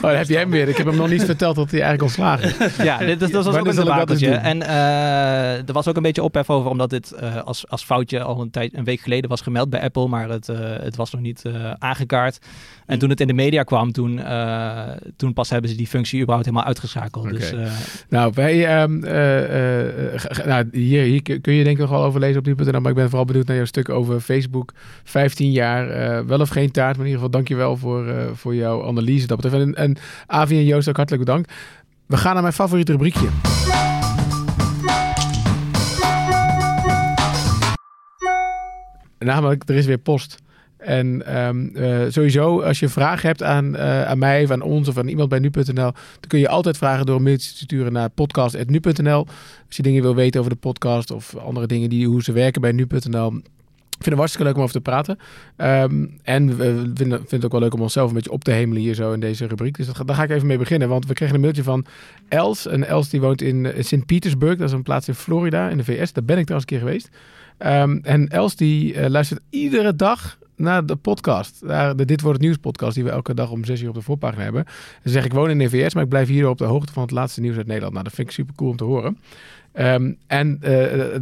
oh, 0.03 0.17
heb 0.17 0.29
jij 0.29 0.41
hem 0.41 0.51
weer. 0.51 0.69
Ik 0.69 0.77
heb 0.77 0.87
hem 0.87 0.97
nog 0.97 1.09
niet 1.09 1.25
verteld 1.25 1.57
dat 1.57 1.71
hij 1.71 1.81
eigenlijk 1.83 2.03
ontslagen 2.03 2.67
is. 2.67 2.77
Ja, 2.77 2.99
dit, 2.99 3.21
dat 3.21 3.31
was 3.31 3.47
ook 3.47 3.67
een 3.67 3.75
doen? 4.19 4.33
En 4.33 4.63
eh, 4.63 5.69
er 5.69 5.73
was 5.73 5.89
ook 5.89 5.97
een 5.97 6.03
beetje 6.03 6.23
ophef 6.23 6.51
over, 6.51 6.71
omdat 6.71 6.91
dit 6.91 7.13
eh, 7.13 7.37
als, 7.37 7.69
als 7.69 7.85
foutje 7.85 8.23
al 8.23 8.41
een, 8.41 8.51
tijd, 8.51 8.75
een 8.77 8.85
week 8.85 9.01
geleden 9.01 9.31
was 9.31 9.41
gemeld 9.41 9.71
bij 9.71 9.83
Apple, 9.83 10.09
maar 10.09 10.29
het, 10.29 10.49
eh, 10.49 10.59
het 10.61 10.97
was 10.97 11.11
nog 11.11 11.21
niet 11.21 11.45
eh, 11.45 11.71
aangekaart. 11.79 12.39
En 12.91 12.99
toen 12.99 13.11
het 13.11 13.21
in 13.21 13.27
de 13.27 13.33
media 13.33 13.63
kwam, 13.63 13.93
toen, 13.93 14.19
eh, 14.19 14.89
toen 15.17 15.33
pas 15.33 15.51
hebben 15.51 15.71
ze 15.71 15.77
die 15.77 15.87
functie 15.87 16.21
überhaupt 16.21 16.47
helemaal 16.47 16.67
uitgeschakeld. 16.67 17.31
Dus, 17.31 17.53
eh, 17.53 17.71
Nou, 18.09 18.33
wij, 18.35 18.67
ehm, 18.67 19.05
eh, 19.05 20.45
nou 20.47 20.69
hier, 20.73 21.03
hier 21.03 21.23
kun 21.23 21.55
je 21.55 21.65
denk 21.65 21.77
ik 21.77 21.83
nog 21.83 21.91
wel 21.91 22.05
over 22.05 22.21
lezen 22.21 22.39
op 22.39 22.45
die.nl, 22.45 22.81
maar 22.81 22.91
ik 22.91 22.97
ben 22.97 23.09
vooral 23.09 23.25
benieuwd 23.25 23.47
naar 23.47 23.57
jouw 23.57 23.65
stuk 23.65 23.89
over 23.89 24.21
Facebook. 24.21 24.73
15 25.05 25.53
jaar, 25.53 26.27
wel 26.27 26.41
of 26.41 26.49
geen 26.49 26.71
taart, 26.71 26.97
maar 26.97 27.07
in 27.07 27.13
ieder 27.13 27.25
geval 27.25 27.31
dankjewel 27.31 27.77
voor, 27.77 28.15
voor 28.35 28.55
jouw 28.55 28.87
analyse. 28.87 29.27
Dat 29.27 29.41
betreft. 29.41 29.65
En, 29.65 29.75
en 29.75 29.97
Avi 30.27 30.57
en 30.57 30.65
Joost 30.65 30.89
ook 30.89 30.97
hartelijk 30.97 31.25
bedankt. 31.25 31.53
We 32.07 32.17
gaan 32.17 32.33
naar 32.33 32.43
mijn 32.43 32.55
favoriete 32.55 32.93
rubriekje. 32.93 33.29
Namelijk, 39.19 39.69
er 39.69 39.75
is 39.75 39.87
weer 39.87 39.99
post. 39.99 40.39
En 40.81 41.27
ehm, 41.27 41.77
eh, 41.77 42.01
sowieso, 42.09 42.61
als 42.61 42.79
je 42.79 42.89
vragen 42.89 43.27
hebt 43.27 43.43
aan, 43.43 43.77
eh, 43.77 44.03
aan 44.03 44.19
mij 44.19 44.45
of 44.45 44.51
aan 44.51 44.63
ons 44.63 44.89
of 44.89 44.99
aan 44.99 45.09
iemand 45.09 45.29
bij 45.29 45.39
nu.nl, 45.39 45.73
dan 45.75 46.29
kun 46.29 46.39
je 46.39 46.49
altijd 46.49 46.77
vragen 46.77 47.07
door 47.07 47.17
een 47.17 47.23
mailtje 47.23 47.51
te 47.51 47.57
sturen 47.57 47.93
naar 47.93 48.11
podcast.nu.nl. 48.11 49.27
Als 49.67 49.77
je 49.77 49.83
dingen 49.83 50.03
wil 50.03 50.15
weten 50.15 50.41
over 50.41 50.53
de 50.53 50.59
podcast 50.59 51.11
of 51.11 51.37
andere 51.37 51.67
dingen, 51.67 51.91
die, 51.91 52.07
hoe 52.07 52.23
ze 52.23 52.33
werken 52.33 52.61
bij 52.61 52.73
nu.nl. 52.73 53.33
Ik 54.01 54.07
vind 54.07 54.19
het 54.19 54.25
hartstikke 54.25 54.47
leuk 54.47 54.57
om 54.57 54.63
over 54.63 54.75
te 54.75 54.91
praten. 54.91 55.19
Ehm, 55.57 56.07
en 56.23 56.57
we 56.57 56.65
vinden, 56.95 56.97
vinden 56.97 57.27
het 57.31 57.45
ook 57.45 57.53
wel 57.53 57.61
leuk 57.61 57.75
om 57.75 57.81
onszelf 57.81 58.09
een 58.09 58.15
beetje 58.15 58.31
op 58.31 58.45
te 58.45 58.51
hemelen 58.51 58.83
hier 58.83 58.95
zo 58.95 59.13
in 59.13 59.21
deze 59.21 59.47
rubriek. 59.47 59.77
Dus 59.77 59.87
dat, 59.87 60.07
daar 60.07 60.17
ga 60.17 60.23
ik 60.23 60.31
even 60.31 60.47
mee 60.47 60.59
beginnen. 60.59 60.89
Want 60.89 61.07
we 61.07 61.15
kregen 61.15 61.35
een 61.35 61.41
mailtje 61.41 61.63
van 61.63 61.85
Els. 62.29 62.67
En 62.67 62.87
Els 62.87 63.09
die 63.09 63.21
woont 63.21 63.43
in 63.43 63.67
eh, 63.67 63.83
St. 63.83 64.07
Petersburg. 64.07 64.57
Dat 64.57 64.69
is 64.69 64.75
een 64.75 64.83
plaats 64.83 65.09
in 65.09 65.15
Florida 65.15 65.69
in 65.69 65.77
de 65.77 65.85
VS. 65.85 66.13
Daar 66.13 66.25
ben 66.25 66.39
ik 66.39 66.47
trouwens 66.47 66.73
een 66.73 66.79
keer 66.79 66.87
geweest. 66.87 67.11
Ehm, 67.59 67.99
en 68.03 68.29
Els 68.29 68.57
die 68.57 69.11
luistert 69.11 69.41
iedere 69.51 69.97
dag 69.97 70.39
naar 70.61 70.87
de 70.87 70.97
podcast. 70.97 71.61
Dit 71.97 72.21
Wordt 72.21 72.39
Het 72.39 72.41
Nieuws 72.41 72.57
podcast 72.57 72.95
die 72.95 73.05
we 73.05 73.11
elke 73.11 73.35
dag 73.35 73.51
om 73.51 73.65
zes 73.65 73.81
uur 73.83 73.89
op 73.89 73.95
de 73.95 74.03
voorpagina 74.03 74.43
hebben. 74.43 74.65
Ze 75.03 75.11
zegt 75.11 75.25
ik 75.25 75.33
woon 75.33 75.51
in 75.51 75.59
de 75.59 75.69
VS, 75.69 75.95
maar 75.95 76.03
ik 76.03 76.09
blijf 76.09 76.29
hier 76.29 76.49
op 76.49 76.59
de 76.59 76.65
hoogte 76.65 76.93
van 76.93 77.03
het 77.03 77.11
laatste 77.11 77.41
nieuws 77.41 77.57
uit 77.57 77.67
Nederland. 77.67 77.93
Nou, 77.93 78.05
dat 78.05 78.15
vind 78.15 78.29
ik 78.29 78.35
super 78.35 78.55
cool 78.55 78.71
om 78.71 78.77
te 78.77 78.85
horen. 78.85 79.19
Ehm, 79.73 80.13
en 80.27 80.59
eh, 80.61 80.71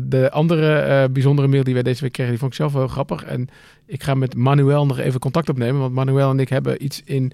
de 0.01 0.31
andere 0.31 0.79
eh, 0.79 1.05
bijzondere 1.13 1.49
mail 1.49 1.65
die 1.65 1.75
wij 1.75 1.83
deze 1.83 2.03
week 2.03 2.13
kregen, 2.13 2.31
die 2.31 2.41
vond 2.41 2.53
ik 2.53 2.59
zelf 2.59 2.73
wel 2.73 2.83
heel 2.83 2.91
grappig. 2.91 3.25
En 3.25 3.49
ik 3.87 4.03
ga 4.03 4.15
met 4.15 4.35
Manuel 4.35 4.87
nog 4.87 4.99
even 4.99 5.21
contact 5.21 5.49
opnemen, 5.49 5.81
want 5.81 5.95
Manuel 5.95 6.31
en 6.31 6.41
ik 6.41 6.49
hebben 6.49 6.85
iets, 6.85 7.03
in, 7.05 7.33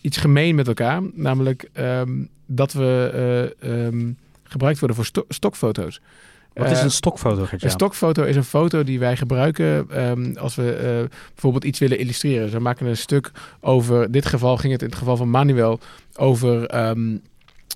iets 0.00 0.16
gemeen 0.16 0.54
met 0.54 0.68
elkaar. 0.68 1.02
Namelijk 1.14 1.68
ehm, 1.72 2.24
dat 2.46 2.72
we 2.72 3.10
eh, 3.60 3.86
ehm, 3.86 4.12
gebruikt 4.42 4.78
worden 4.78 4.96
voor 4.96 5.06
sto- 5.06 5.24
stokfoto's. 5.28 6.00
Wat 6.58 6.70
is 6.70 6.78
Eh, 6.78 6.84
een 6.84 6.90
stokfoto, 6.90 7.36
Gert-Jan? 7.36 7.60
een 7.62 7.70
stokfoto 7.70 8.22
is 8.22 8.36
een 8.36 8.44
foto 8.44 8.84
die 8.84 8.98
wij 8.98 9.16
gebruiken 9.16 9.86
ehm, 9.90 10.36
als 10.36 10.54
we 10.54 10.72
eh, 10.72 11.18
bijvoorbeeld 11.32 11.64
iets 11.64 11.78
willen 11.78 11.98
illustreren. 11.98 12.42
Dus 12.42 12.52
we 12.52 12.58
maken 12.58 12.86
een 12.86 12.96
stuk 12.96 13.30
over, 13.60 14.04
in 14.04 14.10
dit 14.12 14.26
geval 14.26 14.56
ging 14.56 14.72
het 14.72 14.82
in 14.82 14.88
het 14.88 14.98
geval 14.98 15.16
van 15.16 15.30
Manuel 15.30 15.80
over 16.16 16.66
ehm 16.66 17.16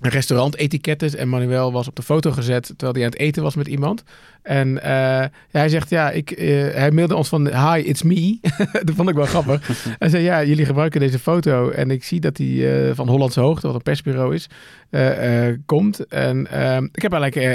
restaurantetiketten. 0.09 1.19
En 1.19 1.29
Manuel 1.29 1.73
was 1.73 1.89
op 1.89 1.97
de 1.97 2.03
foto 2.03 2.31
gezet 2.31 2.67
terwijl 2.67 2.93
hij 2.93 3.05
aan 3.05 3.11
het 3.11 3.19
eten 3.19 3.43
was 3.43 3.55
met 3.55 3.67
iemand. 3.67 4.05
En 4.43 4.83
eh, 4.83 5.25
hij 5.51 5.69
zegt, 5.69 5.91
ja, 5.91 6.11
ik, 6.11 6.31
eh, 6.31 6.49
hij 6.75 6.91
mailde 6.91 7.17
ons 7.17 7.29
van, 7.29 7.47
hi, 7.47 7.81
it's 7.81 8.03
me. 8.03 8.39
dat 8.85 8.95
vond 8.95 9.09
ik 9.09 9.15
wel 9.15 9.27
grappig. 9.27 9.69
Hij 9.99 10.09
zei, 10.09 10.23
ja, 10.23 10.45
jullie 10.45 10.65
gebruiken 10.65 11.01
deze 11.01 11.19
foto 11.19 11.71
en 11.71 11.91
ik 11.91 12.05
zie 12.05 12.21
dat 12.21 12.37
die 12.37 12.71
eh, 12.71 12.95
van 12.95 13.09
Hollandse 13.09 13.41
Hoogte, 13.41 13.67
wat 13.67 13.77
een 13.77 13.83
persbureau 13.83 14.35
is, 14.35 14.49
komt. 15.67 16.07
En 16.07 16.51
ehm, 16.51 16.85
ik 16.93 17.03
heb 17.03 17.13
eigenlijk 17.13 17.53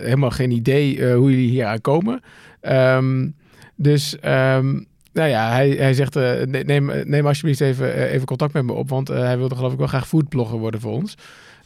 helemaal 0.00 0.30
geen 0.30 0.50
idee 0.50 1.12
hoe 1.14 1.30
jullie 1.30 1.50
hier 1.50 1.64
aankomen. 1.64 2.20
Ehm, 2.60 3.28
dus 3.76 4.18
ehm, 4.18 4.80
nou 5.12 5.28
ja, 5.28 5.50
hij, 5.50 5.70
hij 5.70 5.94
zegt, 5.94 6.16
eh, 6.16 6.32
ne- 6.46 6.62
neem, 6.62 6.92
neem 7.04 7.26
alsjeblieft 7.26 7.60
even, 7.60 7.94
eh, 7.94 8.12
even 8.12 8.26
contact 8.26 8.52
met 8.52 8.64
me 8.64 8.72
op, 8.72 8.88
want 8.88 9.10
eh, 9.10 9.18
hij 9.18 9.38
wilde 9.38 9.54
geloof 9.54 9.72
ik 9.72 9.78
wel 9.78 9.86
graag 9.86 10.08
foodblogger 10.08 10.58
worden 10.58 10.80
voor 10.80 10.92
ons. 10.92 11.16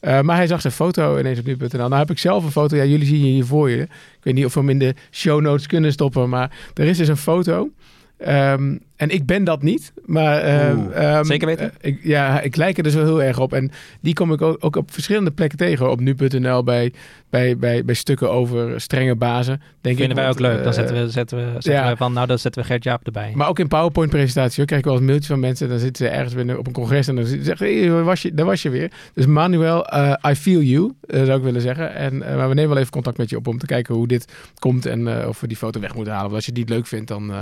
Eh, 0.01 0.21
maar 0.21 0.37
hij 0.37 0.47
zag 0.47 0.61
zijn 0.61 0.73
foto 0.73 1.19
ineens 1.19 1.39
op 1.39 1.45
nu.nl. 1.47 1.69
Nou 1.89 1.95
heb 1.95 2.11
ik 2.11 2.19
zelf 2.19 2.45
een 2.45 2.51
foto. 2.51 2.77
Ja, 2.77 2.85
jullie 2.85 3.07
zien 3.07 3.23
hier 3.23 3.45
voor 3.45 3.71
je. 3.71 3.83
Ik 3.83 3.89
weet 4.23 4.35
niet 4.35 4.45
of 4.45 4.55
we 4.55 4.61
hem 4.61 4.69
in 4.69 4.79
de 4.79 4.95
show 5.11 5.41
notes 5.41 5.67
kunnen 5.67 5.93
stoppen. 5.93 6.29
Maar 6.29 6.51
er 6.75 6.87
is 6.87 6.97
dus 6.97 7.09
een 7.09 7.17
foto. 7.17 7.71
Ehm, 8.17 8.77
en 8.97 9.11
ik 9.11 9.27
ben 9.27 9.45
dat 9.45 9.63
niet. 9.63 9.93
Maar 10.05 10.41
ehm, 10.41 10.91
ehm, 10.91 11.25
zeker 11.25 11.47
weten? 11.47 11.73
eh, 11.81 11.91
ik, 11.91 11.99
ja, 12.03 12.41
ik 12.41 12.57
lijk 12.57 12.77
er 12.77 12.83
dus 12.83 12.95
wel 12.95 13.05
heel 13.05 13.23
erg 13.23 13.39
op. 13.39 13.53
En 13.53 13.71
die 14.01 14.15
kom 14.15 14.33
ik 14.33 14.43
ook, 14.43 14.57
ook 14.61 14.77
op 14.77 14.93
verschillende 14.93 15.31
plekken 15.31 15.59
tegen. 15.59 15.91
Op 15.91 16.01
nu.nl 16.01 16.63
bij, 16.63 16.93
bij, 17.31 17.59
bij, 17.59 17.85
bij 17.85 17.95
stukken 17.95 18.31
over 18.31 18.81
strenge 18.81 19.17
bazen. 19.17 19.63
Denk 19.81 19.97
vinden 19.97 20.17
ik, 20.17 20.23
wij 20.23 20.33
ook 20.33 20.41
leuk. 20.41 20.57
Dan 20.57 20.67
eh, 20.67 20.73
zetten 20.73 21.03
we, 21.03 21.11
zetten 21.11 21.39
we, 21.39 21.51
zetten 21.53 21.73
ja. 21.73 21.85
wij 21.85 21.97
van, 21.97 22.13
nou 22.13 22.27
dan 22.27 22.39
zetten 22.39 22.63
we 22.63 22.69
Gert-Jaap 22.69 23.07
erbij. 23.07 23.33
maar 23.35 23.49
ook 23.49 23.59
in 23.59 23.69
PowerPoint-presentaties 23.69 24.65
krijg 24.65 24.81
ik 24.81 24.87
wel 24.87 24.95
eens 24.97 25.05
mailtjes 25.05 25.29
van 25.29 25.41
mensen. 25.41 25.69
Dan 25.69 25.79
zitten 25.79 26.07
ze 26.07 26.13
ergens 26.13 26.35
binnen 26.35 26.59
op 26.59 26.67
een 26.67 26.73
congres 26.73 27.09
en 27.09 27.17
dan 27.17 27.27
zeggen 27.27 27.57
ze: 27.57 27.65
hey, 27.65 27.89
daar 27.89 28.05
was 28.05 28.23
je, 28.23 28.35
daar 28.35 28.47
was 28.47 28.63
je 28.63 28.71
weer. 28.71 28.91
Dus 29.15 29.27
Manuel, 29.27 29.87
eh, 29.87 30.31
I 30.31 30.35
feel 30.35 30.61
you, 30.61 30.93
eh, 31.07 31.25
zou 31.25 31.39
ik 31.39 31.45
willen 31.45 31.61
zeggen. 31.61 31.95
En, 31.95 32.23
eh, 32.23 32.37
maar 32.37 32.49
we 32.49 32.55
nemen 32.55 32.71
wel 32.71 32.79
even 32.79 32.93
contact 32.93 33.17
met 33.17 33.31
je 33.31 33.37
op 33.37 33.47
om 33.47 33.59
te 33.59 33.67
kijken 33.67 33.95
hoe 33.95 34.07
dit 34.07 34.27
komt 34.59 34.87
en 34.87 35.21
eh, 35.21 35.29
of 35.29 35.41
we 35.41 35.47
die 35.47 35.57
foto 35.57 35.81
weg 35.81 35.95
moeten 35.95 36.13
halen. 36.13 36.31
Want 36.31 36.37
als 36.37 36.55
je 36.55 36.61
niet 36.61 36.69
leuk 36.69 36.87
vindt, 36.87 37.09
dan, 37.09 37.33
eh, 37.33 37.41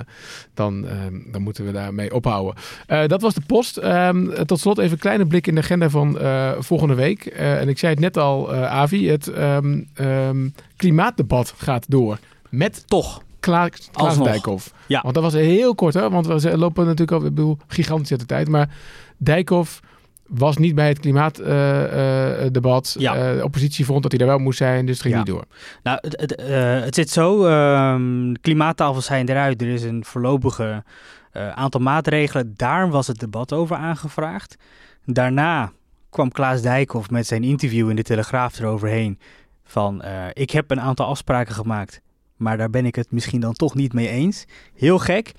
dan, 0.54 0.88
eh, 0.88 0.96
dan 1.32 1.42
moeten 1.44 1.64
we 1.64 1.72
daarmee 1.72 2.14
ophouden. 2.14 2.54
Eh, 2.86 3.06
dat 3.06 3.20
was 3.20 3.34
de 3.34 3.40
post. 3.46 3.76
Ehm, 3.76 4.44
tot 4.44 4.60
slot 4.60 4.78
even 4.78 4.92
een 4.92 4.98
kleine 4.98 5.26
blik 5.26 5.46
in 5.46 5.54
de 5.54 5.60
agenda 5.60 5.90
van 5.90 6.18
eh, 6.18 6.50
volgende 6.58 6.94
week. 6.94 7.26
Eh, 7.26 7.60
en 7.60 7.68
ik 7.68 7.78
zei 7.78 7.92
het 7.92 8.00
net 8.00 8.16
al, 8.16 8.54
Avi, 8.54 9.08
het 9.08 9.28
ehm, 9.28 9.80
ehm, 9.94 10.48
klimaatdebat 10.76 11.54
gaat 11.56 11.84
door. 11.90 12.18
Met 12.50 12.82
Toch. 12.86 13.22
Klaas, 13.40 13.88
Klaas. 13.92 14.18
Dijkhoff. 14.18 14.72
Ja. 14.86 15.00
Want 15.02 15.14
dat 15.14 15.22
was 15.22 15.32
heel 15.32 15.74
kort, 15.74 15.94
hè? 15.94 16.10
want 16.10 16.26
we 16.26 16.58
lopen 16.58 16.84
natuurlijk 16.84 17.12
al, 17.12 17.18
ik 17.26 17.34
bedoel, 17.34 17.58
gigantisch 17.66 18.10
uit 18.10 18.20
de 18.20 18.26
tijd. 18.26 18.48
Maar 18.48 18.68
Dijkhoff 19.16 19.80
was 20.26 20.56
niet 20.56 20.74
bij 20.74 20.88
het 20.88 20.98
klimaatdebat. 20.98 22.96
Ja. 22.98 23.32
de 23.34 23.44
oppositie 23.44 23.84
vond 23.84 24.02
dat 24.02 24.10
hij 24.10 24.20
daar 24.20 24.28
wel 24.28 24.38
moest 24.38 24.58
zijn, 24.58 24.86
dus 24.86 24.94
het 24.94 25.02
ging 25.02 25.14
Ja. 25.14 25.20
niet 25.20 25.30
door. 25.30 25.44
Nou, 25.82 25.98
het, 26.00 26.20
het, 26.20 26.42
het 26.84 26.94
zit 26.94 27.10
zo. 27.10 27.42
de 27.42 28.38
klimaattafels 28.40 29.04
zijn 29.04 29.28
eruit. 29.28 29.62
Er 29.62 29.68
is 29.68 29.82
een 29.82 30.04
voorlopige 30.04 30.82
eh, 31.34 31.48
aantal 31.48 31.80
maatregelen. 31.80 32.52
Daar 32.56 32.90
was 32.90 33.06
het 33.06 33.18
debat 33.18 33.52
over 33.52 33.76
aangevraagd. 33.76 34.56
Daarna 35.04 35.72
kwam 36.10 36.30
Klaas 36.32 36.62
Dijkhoff 36.62 37.10
met 37.10 37.26
zijn 37.26 37.44
interview 37.44 37.90
in 37.90 37.96
de 37.96 38.02
Telegraaf 38.02 38.58
eroverheen. 38.58 39.18
Van, 39.64 40.02
eh, 40.02 40.24
ik 40.32 40.50
heb 40.50 40.70
een 40.70 40.80
aantal 40.80 41.06
afspraken 41.06 41.54
gemaakt. 41.54 42.00
Maar 42.36 42.56
daar 42.56 42.70
ben 42.70 42.86
ik 42.86 42.94
het 42.94 43.10
misschien 43.12 43.40
dan 43.40 43.52
toch 43.52 43.74
niet 43.74 43.92
mee 43.92 44.08
eens. 44.08 44.44
Heel 44.74 44.98
gek. 44.98 45.32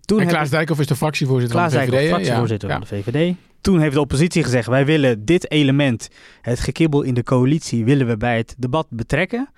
Toen 0.00 0.20
en 0.20 0.26
Klaas 0.26 0.44
ik- 0.44 0.50
Dijkhoff 0.50 0.80
is 0.80 0.86
de 0.86 0.96
fractievoorzitter 0.96 1.56
Klaas 1.58 1.72
van 1.72 1.84
de 1.84 1.90
Dijkhoff, 1.90 2.02
VVD. 2.06 2.10
hè? 2.10 2.22
fractievoorzitter 2.24 2.68
Ja. 2.68 2.74
van 2.78 2.86
de 2.88 3.12
VVD. 3.12 3.36
Toen 3.60 3.80
heeft 3.80 3.94
de 3.94 4.00
oppositie 4.00 4.44
gezegd, 4.44 4.66
wij 4.68 4.84
willen 4.86 5.24
dit 5.24 5.50
element, 5.50 6.08
het 6.40 6.60
gekibbel 6.60 7.02
in 7.02 7.14
de 7.14 7.22
coalitie, 7.22 7.84
willen 7.84 8.06
we 8.06 8.16
bij 8.16 8.36
het 8.36 8.54
debat 8.58 8.86
betrekken. 8.90 9.48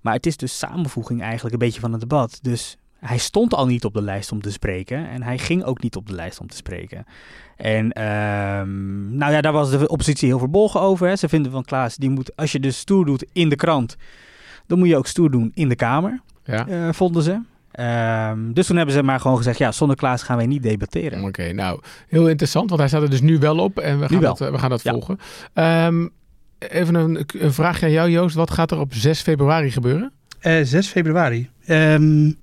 Maar 0.00 0.14
het 0.14 0.26
is 0.26 0.36
dus 0.36 0.58
samenvoeging 0.58 1.22
eigenlijk 1.22 1.52
een 1.52 1.58
beetje 1.58 1.80
van 1.80 1.92
het 1.92 2.00
debat. 2.00 2.38
Dus 2.42 2.76
hij 3.00 3.18
stond 3.18 3.54
al 3.54 3.66
niet 3.66 3.84
op 3.84 3.94
de 3.94 4.02
lijst 4.02 4.32
om 4.32 4.40
te 4.42 4.50
spreken 4.52 5.08
en 5.08 5.22
hij 5.22 5.38
ging 5.38 5.64
ook 5.64 5.82
niet 5.82 5.96
op 5.96 6.06
de 6.06 6.12
lijst 6.14 6.40
om 6.40 6.46
te 6.48 6.56
spreken. 6.56 7.04
En 7.56 7.92
ehm, 7.92 9.16
nou 9.16 9.32
ja, 9.32 9.40
daar 9.40 9.52
was 9.52 9.70
de 9.70 9.88
oppositie 9.88 10.28
heel 10.28 10.38
verbolgen 10.38 10.80
over. 10.80 11.08
Hè. 11.08 11.16
Ze 11.16 11.28
vinden 11.28 11.52
van 11.52 11.64
Klaas, 11.64 11.96
die 11.96 12.10
moet, 12.10 12.36
als 12.36 12.52
je 12.52 12.60
dus 12.60 12.78
stoer 12.78 13.04
doet 13.04 13.24
in 13.32 13.48
de 13.48 13.56
krant, 13.56 13.96
dan 14.66 14.78
moet 14.78 14.88
je 14.88 14.96
ook 14.96 15.06
stoer 15.06 15.30
doen 15.30 15.50
in 15.54 15.68
de 15.68 15.76
Kamer, 15.76 16.20
Ja. 16.44 16.66
eh, 16.68 16.88
vonden 16.92 17.22
ze. 17.22 17.40
Ehm, 17.70 18.52
dus 18.52 18.66
toen 18.66 18.76
hebben 18.76 18.94
ze 18.94 19.02
maar 19.02 19.20
gewoon 19.20 19.36
gezegd, 19.36 19.58
ja, 19.58 19.72
zonder 19.72 19.96
Klaas 19.96 20.22
gaan 20.22 20.36
wij 20.36 20.46
niet 20.46 20.62
debatteren. 20.62 21.24
Oké, 21.24 21.52
nou, 21.52 21.80
heel 22.08 22.28
interessant, 22.28 22.68
want 22.68 22.80
hij 22.80 22.88
staat 22.88 23.02
er 23.02 23.10
dus 23.10 23.20
nu 23.20 23.38
wel 23.38 23.58
op 23.58 23.78
en 23.78 23.98
we 24.00 24.08
gaan, 24.08 24.20
dat, 24.20 24.40
eh, 24.40 24.50
we 24.50 24.58
gaan 24.58 24.70
dat 24.70 24.82
Ja. 24.82 24.92
volgen. 24.92 25.18
Ehm, 25.52 26.06
even 26.58 26.94
een, 26.94 27.24
een 27.38 27.52
vraagje 27.52 27.86
aan 27.86 27.92
jou, 27.92 28.10
Joost. 28.10 28.34
Wat 28.34 28.50
gaat 28.50 28.70
er 28.70 28.78
op 28.78 28.94
6 28.94 29.20
februari 29.20 29.70
gebeuren? 29.70 30.12
Eh 30.40 30.58
6 30.62 30.88
februari. 30.88 31.48
Ehm, 31.66 32.24
daar 32.24 32.34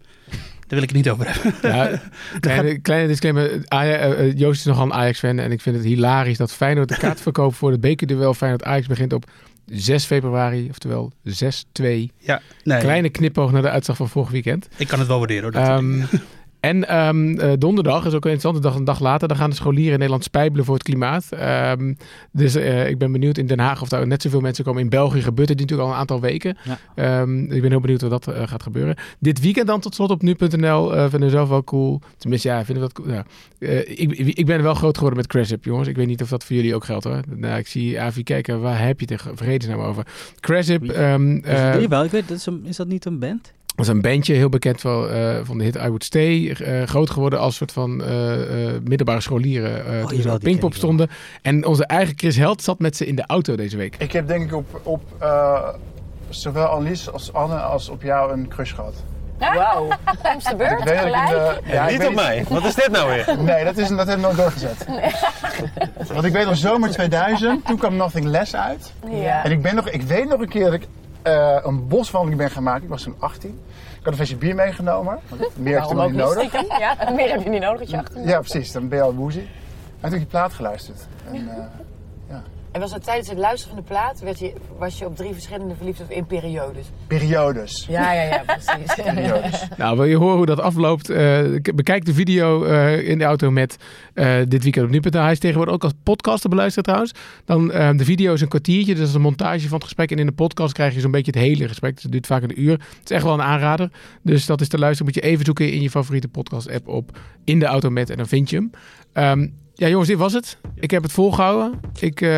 wil 0.75 0.81
ik 0.83 0.89
het 0.89 0.97
niet 0.97 1.09
over 1.09 1.33
hebben. 1.33 1.71
Ja, 1.75 2.01
kleine, 2.39 2.79
kleine 2.79 3.07
disclaimer. 3.07 3.65
Eh, 3.65 4.03
eh, 4.03 4.37
Joost 4.37 4.59
is 4.59 4.65
nogal 4.65 4.85
een 4.85 4.93
Ajax-fan 4.93 5.39
en 5.39 5.51
ik 5.51 5.61
vind 5.61 5.75
het 5.75 5.85
hilarisch 5.85 6.37
dat 6.37 6.51
Feyenoord 6.51 6.89
de 6.89 6.97
kaartverkoop 7.05 7.55
voor 7.55 7.71
het 7.71 7.81
bekerduel 7.81 8.33
Feyenoord-Ajax 8.33 8.87
begint 8.87 9.13
op 9.13 9.25
6 9.65 10.05
februari, 10.05 10.67
oftewel 10.69 11.11
6-2. 11.23 11.31
Ja, 12.17 12.41
nee, 12.63 12.79
Kleine 12.79 13.09
knipoog 13.09 13.51
naar 13.51 13.61
de 13.61 13.69
uitslag 13.69 13.97
van 13.97 14.09
vorig 14.09 14.29
weekend. 14.29 14.67
ik 14.77 14.87
kan 14.87 14.99
het 14.99 15.07
wel 15.07 15.17
waarderen 15.17 15.43
hoor. 15.43 15.51
dat. 16.11 16.19
En 16.59 16.87
ehm, 16.87 17.39
eh, 17.39 17.51
donderdag 17.57 18.05
is 18.05 18.13
ook 18.13 18.25
een 18.25 18.31
interessante 18.31 18.59
dag, 18.59 18.75
een 18.75 18.83
dag 18.83 18.99
later. 18.99 19.27
Dan 19.27 19.37
gaan 19.37 19.49
de 19.49 19.55
scholieren 19.55 19.91
in 19.91 19.97
Nederland 19.97 20.23
spijbelen 20.23 20.65
voor 20.65 20.73
het 20.73 20.83
klimaat. 20.83 21.31
Ehm, 21.31 21.93
dus 22.31 22.55
eh, 22.55 22.89
ik 22.89 22.97
ben 22.97 23.11
benieuwd 23.11 23.37
in 23.37 23.47
Den 23.47 23.59
Haag 23.59 23.81
of 23.81 23.89
daar 23.89 24.07
net 24.07 24.21
zoveel 24.21 24.39
mensen 24.39 24.63
komen. 24.63 24.81
In 24.81 24.89
België 24.89 25.21
gebeurt 25.21 25.49
het 25.49 25.59
natuurlijk 25.59 25.87
al 25.87 25.93
een 25.93 25.99
aantal 25.99 26.21
weken. 26.21 26.57
Ja. 26.63 26.79
Ehm, 26.95 27.43
ik 27.43 27.61
ben 27.61 27.69
heel 27.69 27.79
benieuwd 27.79 28.01
hoe 28.01 28.09
dat 28.09 28.27
eh, 28.27 28.47
gaat 28.47 28.63
gebeuren. 28.63 28.95
Dit 29.19 29.39
weekend 29.39 29.67
dan 29.67 29.79
tot 29.79 29.95
slot 29.95 30.09
op 30.09 30.21
nu.nl 30.21 30.89
vinden 30.89 31.19
we 31.19 31.29
zelf 31.29 31.49
wel 31.49 31.63
cool. 31.63 32.01
Tenminste, 32.17 32.47
ja, 32.47 32.65
vinden 32.65 32.83
we 32.83 32.93
dat 32.93 33.03
cool. 33.03 33.15
Ja. 33.15 33.25
Ik, 33.85 34.11
ik 34.17 34.45
ben 34.45 34.63
wel 34.63 34.73
groot 34.73 34.95
geworden 34.95 35.19
met 35.19 35.27
Craship, 35.27 35.65
jongens. 35.65 35.87
Ik 35.87 35.95
weet 35.95 36.07
niet 36.07 36.21
of 36.21 36.29
dat 36.29 36.43
voor 36.43 36.55
jullie 36.55 36.75
ook 36.75 36.85
geldt 36.85 37.03
hoor. 37.03 37.21
Nou, 37.35 37.57
ik 37.57 37.67
zie 37.67 38.01
Avi 38.01 38.23
kijken, 38.23 38.61
waar 38.61 38.85
heb 38.85 38.99
je 38.99 39.05
tegen 39.05 39.37
vredesnaam 39.37 39.79
over? 39.79 40.07
Craship... 40.39 40.89
Um, 40.89 41.45
uh, 41.45 41.75
wel, 41.75 42.03
ik 42.03 42.11
weet, 42.11 42.27
dat 42.27 42.37
is, 42.37 42.45
een, 42.45 42.65
is 42.65 42.75
dat 42.75 42.87
niet 42.87 43.05
een 43.05 43.19
band? 43.19 43.53
Dat 43.77 43.85
is 43.85 43.91
een 43.91 44.01
bandje, 44.01 44.33
heel 44.33 44.49
bekend 44.49 44.81
van, 44.81 45.09
uh, 45.13 45.37
van 45.43 45.57
de 45.57 45.63
hit 45.63 45.75
I 45.75 45.79
Would 45.79 46.03
Stay. 46.03 46.55
Uh, 46.61 46.83
groot 46.83 47.09
geworden 47.09 47.39
als 47.39 47.55
soort 47.55 47.71
van 47.71 48.01
uh, 48.01 48.07
middelbare 48.83 49.21
scholieren. 49.21 50.01
Oh, 50.03 50.07
toen 50.07 50.21
ze 50.21 50.31
op 50.31 50.39
Pinkpop 50.39 50.73
stonden. 50.73 51.09
En 51.41 51.65
onze 51.65 51.85
eigen 51.85 52.13
Chris 52.17 52.37
Held 52.37 52.61
zat 52.61 52.79
met 52.79 52.95
ze 52.95 53.05
in 53.05 53.15
de 53.15 53.23
auto 53.27 53.55
deze 53.55 53.77
week. 53.77 53.95
Ik 53.97 54.11
heb 54.11 54.27
denk 54.27 54.43
ik 54.43 54.55
op, 54.55 54.81
op 54.83 55.01
zowel 56.29 56.65
Annelies 56.65 57.11
als 57.11 57.33
Anne 57.33 57.55
als 57.55 57.89
op 57.89 58.01
jou 58.01 58.33
een 58.33 58.47
crush 58.47 58.73
gehad. 58.73 59.03
Wauw, 59.37 59.87
Komt 60.23 60.49
de 60.49 60.55
beurt 60.55 60.83
de, 60.83 61.61
ja, 61.65 61.89
niet 61.89 62.05
op 62.05 62.13
mij. 62.13 62.45
Wat 62.49 62.65
is 62.65 62.75
dit 62.75 62.91
nou 62.91 63.09
weer? 63.09 63.37
Nee, 63.43 63.63
dat, 63.63 63.77
is, 63.77 63.87
dat 63.87 64.07
heb 64.07 64.17
ik 64.17 64.23
nooit 64.23 64.37
doorgezet. 64.37 64.87
Nee. 64.87 65.11
Want 66.13 66.25
ik 66.25 66.31
weet 66.33 66.45
nog 66.45 66.57
zomer 66.57 66.89
2000, 66.89 67.65
toen 67.65 67.77
kwam 67.77 67.95
Nothing 67.95 68.25
Less 68.25 68.55
uit. 68.55 68.93
Ja. 69.09 69.43
En 69.43 69.51
ik, 69.51 69.61
ben 69.61 69.75
nog, 69.75 69.89
ik 69.89 70.01
weet 70.01 70.29
nog 70.29 70.41
een 70.41 70.49
keer 70.49 70.63
dat 70.63 70.73
ik 70.73 70.87
uh, 71.27 71.57
een 71.63 71.87
boswandeling 71.87 72.41
ben 72.41 72.51
gaan 72.51 72.63
maken. 72.63 72.83
Ik 72.83 72.89
was 72.89 73.03
toen 73.03 73.15
18. 73.19 73.49
Ik 73.69 74.03
had 74.03 74.07
een 74.07 74.13
flesje 74.13 74.35
bier 74.35 74.55
meegenomen. 74.55 75.19
Meer 75.55 75.81
heb 75.81 75.89
je 75.89 75.95
niet 75.95 76.15
nodig. 76.15 76.51
Ja, 76.79 77.11
meer 77.15 77.29
heb 77.29 77.43
je 77.43 77.49
niet 77.49 77.61
nodig, 77.61 77.89
je 77.89 77.97
18 77.97 78.23
Ja, 78.23 78.39
precies. 78.39 78.71
Dan 78.71 78.87
ben 78.87 78.97
je 78.97 79.03
al 79.03 79.13
woezie. 79.13 79.41
En 79.41 79.49
toen 80.01 80.01
heb 80.01 80.11
ik 80.11 80.19
die 80.19 80.27
plaat 80.27 80.53
geluisterd. 80.53 81.07
En, 81.27 81.35
uh, 81.35 81.45
ja. 81.45 81.71
En 82.71 82.79
was 82.79 82.91
dat 82.91 83.03
tijdens 83.03 83.29
het 83.29 83.37
luisteren 83.37 83.75
van 83.75 83.83
de 83.83 83.89
plaat, 83.89 84.19
werd 84.19 84.39
je, 84.39 84.53
was 84.77 84.97
je 84.97 85.05
op 85.05 85.15
drie 85.15 85.33
verschillende 85.33 85.75
verliefd 85.75 86.01
of 86.01 86.09
in 86.09 86.25
periodes? 86.25 86.85
Periodes. 87.07 87.85
Ja, 87.89 88.13
ja, 88.13 88.21
ja, 88.21 88.43
precies. 88.45 88.95
periodes. 89.13 89.67
Nou, 89.77 89.97
wil 89.97 90.05
je 90.05 90.15
horen 90.15 90.37
hoe 90.37 90.45
dat 90.45 90.59
afloopt? 90.59 91.09
Uh, 91.09 91.59
bekijk 91.75 92.05
de 92.05 92.13
video 92.13 92.65
uh, 92.65 93.09
in 93.09 93.17
de 93.17 93.23
auto 93.23 93.51
met 93.51 93.77
uh, 94.13 94.35
dit 94.47 94.63
weekend 94.63 94.85
op 94.85 94.91
nu.nl. 94.91 95.21
Hij 95.21 95.31
is 95.31 95.39
tegenwoordig 95.39 95.73
ook 95.73 95.83
als 95.83 95.93
podcast 96.03 96.41
te 96.41 96.49
beluisteren 96.49 96.83
trouwens. 96.83 97.11
Dan 97.45 97.67
de 97.97 98.05
video 98.05 98.33
is 98.33 98.41
een 98.41 98.47
kwartiertje, 98.47 98.91
dus 98.91 98.99
dat 98.99 99.07
is 99.07 99.15
een 99.15 99.21
montage 99.21 99.67
van 99.67 99.77
het 99.77 99.83
gesprek. 99.83 100.11
En 100.11 100.19
in 100.19 100.25
de 100.25 100.31
podcast 100.31 100.73
krijg 100.73 100.93
je 100.93 100.99
zo'n 100.99 101.11
beetje 101.11 101.31
het 101.31 101.41
hele 101.41 101.67
gesprek. 101.67 101.93
Dus 101.93 102.03
het 102.03 102.11
duurt 102.11 102.25
vaak 102.25 102.43
een 102.43 102.61
uur. 102.61 102.71
Het 102.71 103.01
is 103.03 103.11
echt 103.11 103.23
wel 103.23 103.33
een 103.33 103.41
aanrader. 103.41 103.91
Dus 104.21 104.45
dat 104.45 104.61
is 104.61 104.67
te 104.67 104.79
luisteren. 104.79 105.13
Moet 105.13 105.23
je 105.23 105.29
even 105.29 105.45
zoeken 105.45 105.71
in 105.71 105.81
je 105.81 105.89
favoriete 105.89 106.27
podcast 106.27 106.71
app 106.71 106.87
op 106.87 107.19
in 107.43 107.59
de 107.59 107.65
auto 107.65 107.89
met 107.89 108.09
en 108.09 108.17
dan 108.17 108.27
vind 108.27 108.49
je 108.49 108.55
hem. 108.55 108.71
Um, 109.39 109.53
ja, 109.77 109.87
jongens, 109.87 110.07
dit 110.07 110.17
was 110.17 110.33
het. 110.33 110.57
Ik 110.75 110.91
heb 110.91 111.03
het 111.03 111.11
volgehouden. 111.11 111.79
Ik 111.99 112.21
uh, 112.21 112.29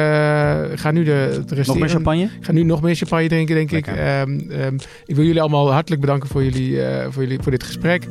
ga 0.75 0.91
nu 0.91 1.03
de, 1.03 1.43
de. 1.45 1.63
Nog 1.65 1.77
meer 1.77 1.89
champagne? 1.89 2.23
Ik 2.23 2.45
ga 2.45 2.51
nu 2.51 2.63
nog 2.63 2.81
meer 2.81 2.95
champagne 2.95 3.27
drinken, 3.27 3.55
denk 3.55 3.71
Lekker. 3.71 3.93
ik. 3.93 4.27
Um, 4.27 4.51
um, 4.51 4.77
ik 5.05 5.15
wil 5.15 5.25
jullie 5.25 5.41
allemaal 5.41 5.71
hartelijk 5.71 6.01
bedanken 6.01 6.29
voor, 6.29 6.43
jullie, 6.43 6.71
uh, 6.71 7.05
voor, 7.09 7.23
jullie, 7.23 7.39
voor 7.41 7.51
dit 7.51 7.63
gesprek. 7.63 8.05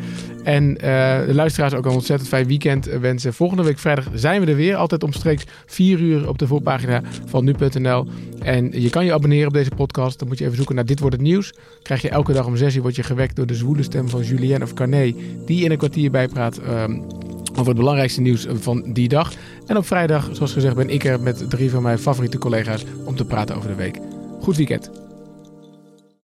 En 0.45 0.71
uh, 0.71 0.81
de 1.27 1.35
luisteraars 1.35 1.75
ook 1.75 1.85
een 1.85 1.93
ontzettend 1.93 2.29
fijn 2.29 2.47
weekend 2.47 2.85
wensen. 2.85 3.35
Volgende 3.35 3.63
week 3.63 3.79
vrijdag 3.79 4.09
zijn 4.15 4.45
we 4.45 4.51
er 4.51 4.57
weer. 4.57 4.77
Altijd 4.77 5.05
omstreeks 5.05 5.45
4 5.67 6.01
uur 6.01 6.29
op 6.29 6.39
de 6.39 6.47
voorpagina 6.47 7.03
van 7.27 7.45
nu.nl. 7.45 8.07
En 8.41 8.83
je 8.83 8.91
kan 8.91 9.05
je 9.05 9.13
abonneren 9.13 9.47
op 9.47 9.53
deze 9.53 9.71
podcast. 9.77 10.19
Dan 10.19 10.29
moet 10.29 10.39
je 10.39 10.45
even 10.45 10.57
zoeken 10.57 10.75
naar 10.75 10.87
Dit 10.87 11.01
Wordt 11.01 11.15
Het 11.15 11.25
Nieuws. 11.25 11.53
Krijg 11.83 12.03
je 12.03 12.09
elke 12.09 12.33
dag 12.33 12.47
om 12.47 12.57
6 12.57 12.75
uur 12.75 12.83
word 12.83 12.97
je 12.97 13.03
gewekt 13.03 13.37
door 13.37 13.47
de 13.47 13.55
zwoele 13.55 13.83
stem 13.83 14.09
van 14.09 14.23
Julien 14.23 14.63
of 14.63 14.75
Carné. 14.75 15.15
Die 15.47 15.65
in 15.65 15.71
een 15.71 15.79
kwartier 15.79 16.11
bijpraat 16.11 16.61
um, 16.69 17.07
over 17.59 17.73
het 17.73 17.77
belangrijkste 17.77 18.21
nieuws 18.21 18.47
van 18.51 18.85
die 18.87 19.09
dag. 19.09 19.33
En 19.67 19.77
op 19.77 19.87
vrijdag, 19.87 20.29
zoals 20.33 20.53
gezegd, 20.53 20.75
ben 20.75 20.91
ik 20.91 21.05
er 21.05 21.21
met 21.21 21.51
drie 21.51 21.71
van 21.71 21.83
mijn 21.83 21.99
favoriete 21.99 22.39
collega's 22.39 22.85
om 23.05 23.17
te 23.17 23.25
praten 23.25 23.57
over 23.57 23.69
de 23.69 23.75
week. 23.75 23.99
Goed 24.41 24.57
weekend. 24.57 25.08